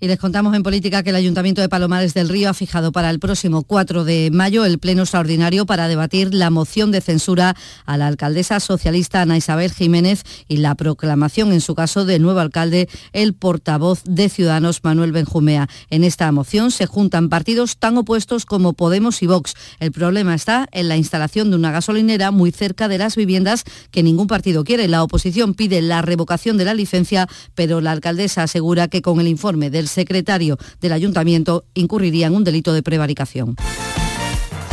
y 0.00 0.06
les 0.06 0.18
contamos 0.18 0.54
en 0.54 0.62
política 0.62 1.02
que 1.02 1.10
el 1.10 1.16
Ayuntamiento 1.16 1.60
de 1.60 1.68
Palomares 1.68 2.14
del 2.14 2.28
Río 2.28 2.50
ha 2.50 2.54
fijado 2.54 2.92
para 2.92 3.10
el 3.10 3.18
próximo 3.18 3.64
4 3.64 4.04
de 4.04 4.30
mayo 4.32 4.64
el 4.64 4.78
pleno 4.78 5.02
extraordinario 5.02 5.66
para 5.66 5.88
debatir 5.88 6.32
la 6.32 6.50
moción 6.50 6.92
de 6.92 7.00
censura 7.00 7.56
a 7.84 7.96
la 7.96 8.06
alcaldesa 8.06 8.60
socialista 8.60 9.22
Ana 9.22 9.36
Isabel 9.36 9.72
Jiménez 9.72 10.22
y 10.46 10.58
la 10.58 10.76
proclamación, 10.76 11.52
en 11.52 11.60
su 11.60 11.74
caso, 11.74 12.04
de 12.04 12.20
nuevo 12.20 12.38
alcalde, 12.38 12.88
el 13.12 13.34
portavoz 13.34 14.04
de 14.04 14.28
Ciudadanos 14.28 14.84
Manuel 14.84 15.10
Benjumea. 15.10 15.68
En 15.90 16.04
esta 16.04 16.30
moción 16.30 16.70
se 16.70 16.86
juntan 16.86 17.28
partidos 17.28 17.78
tan 17.78 17.98
opuestos 17.98 18.46
como 18.46 18.74
Podemos 18.74 19.22
y 19.22 19.26
Vox. 19.26 19.54
El 19.80 19.90
problema 19.90 20.34
está 20.34 20.68
en 20.70 20.88
la 20.88 20.96
instalación 20.96 21.50
de 21.50 21.56
una 21.56 21.72
gasolinera 21.72 22.30
muy 22.30 22.52
cerca 22.52 22.86
de 22.86 22.98
las 22.98 23.16
viviendas 23.16 23.64
que 23.90 24.04
ningún 24.04 24.28
partido 24.28 24.62
quiere. 24.62 24.86
La 24.86 25.02
oposición 25.02 25.54
pide 25.54 25.82
la 25.82 26.02
revocación 26.02 26.56
de 26.56 26.64
la 26.64 26.74
licencia, 26.74 27.26
pero 27.56 27.80
la 27.80 27.90
alcaldesa 27.90 28.44
asegura 28.44 28.86
que 28.86 29.02
con 29.02 29.18
el 29.20 29.26
informe 29.26 29.70
del 29.70 29.87
secretario 29.88 30.56
del 30.80 30.92
ayuntamiento 30.92 31.64
incurriría 31.74 32.28
en 32.28 32.34
un 32.34 32.44
delito 32.44 32.72
de 32.72 32.82
prevaricación. 32.82 33.56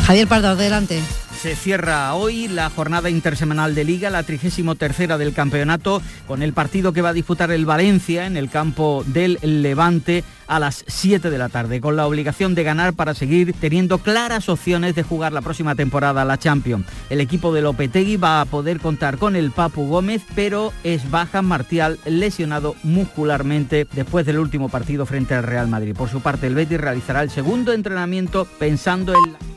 Javier 0.06 0.28
Pardo, 0.28 0.50
adelante. 0.50 1.02
Se 1.46 1.56
cierra 1.56 2.16
hoy 2.16 2.48
la 2.48 2.72
jornada 2.72 3.08
intersemanal 3.08 3.76
de 3.76 3.84
Liga, 3.84 4.10
la 4.10 4.24
33 4.24 5.08
del 5.20 5.32
campeonato, 5.32 6.02
con 6.28 6.42
el 6.42 6.54
partido 6.54 6.92
que 6.92 7.04
va 7.04 7.10
a 7.10 7.14
disputar 7.14 7.52
el 7.52 7.68
Valencia 7.68 8.26
en 8.26 8.36
el 8.36 8.50
campo 8.50 9.04
del 9.06 9.38
Levante 9.44 10.24
a 10.48 10.60
las 10.60 10.84
7 10.88 11.30
de 11.30 11.38
la 11.38 11.50
tarde, 11.50 11.82
con 11.82 11.98
la 11.98 12.08
obligación 12.08 12.56
de 12.56 12.64
ganar 12.64 12.94
para 12.96 13.14
seguir 13.14 13.54
teniendo 13.54 14.00
claras 14.00 14.50
opciones 14.50 14.96
de 14.96 15.04
jugar 15.04 15.34
la 15.34 15.44
próxima 15.44 15.76
temporada 15.76 16.26
la 16.26 16.40
Champions. 16.40 16.88
El 17.12 17.22
equipo 17.22 17.54
de 17.54 17.62
Lopetegui 17.62 18.18
va 18.18 18.42
a 18.42 18.46
poder 18.46 18.80
contar 18.80 19.20
con 19.20 19.36
el 19.36 19.52
Papu 19.52 19.88
Gómez, 19.88 20.24
pero 20.34 20.74
es 20.84 21.12
baja 21.12 21.44
Martial 21.44 22.00
lesionado 22.06 22.76
muscularmente 22.82 23.86
después 23.94 24.26
del 24.26 24.40
último 24.40 24.70
partido 24.70 25.06
frente 25.06 25.36
al 25.36 25.44
Real 25.44 25.68
Madrid. 25.68 25.96
Por 25.96 26.10
su 26.10 26.22
parte, 26.22 26.48
el 26.48 26.56
Betis 26.56 26.82
realizará 26.82 27.22
el 27.22 27.30
segundo 27.30 27.72
entrenamiento 27.72 28.46
pensando 28.58 29.14
en 29.14 29.55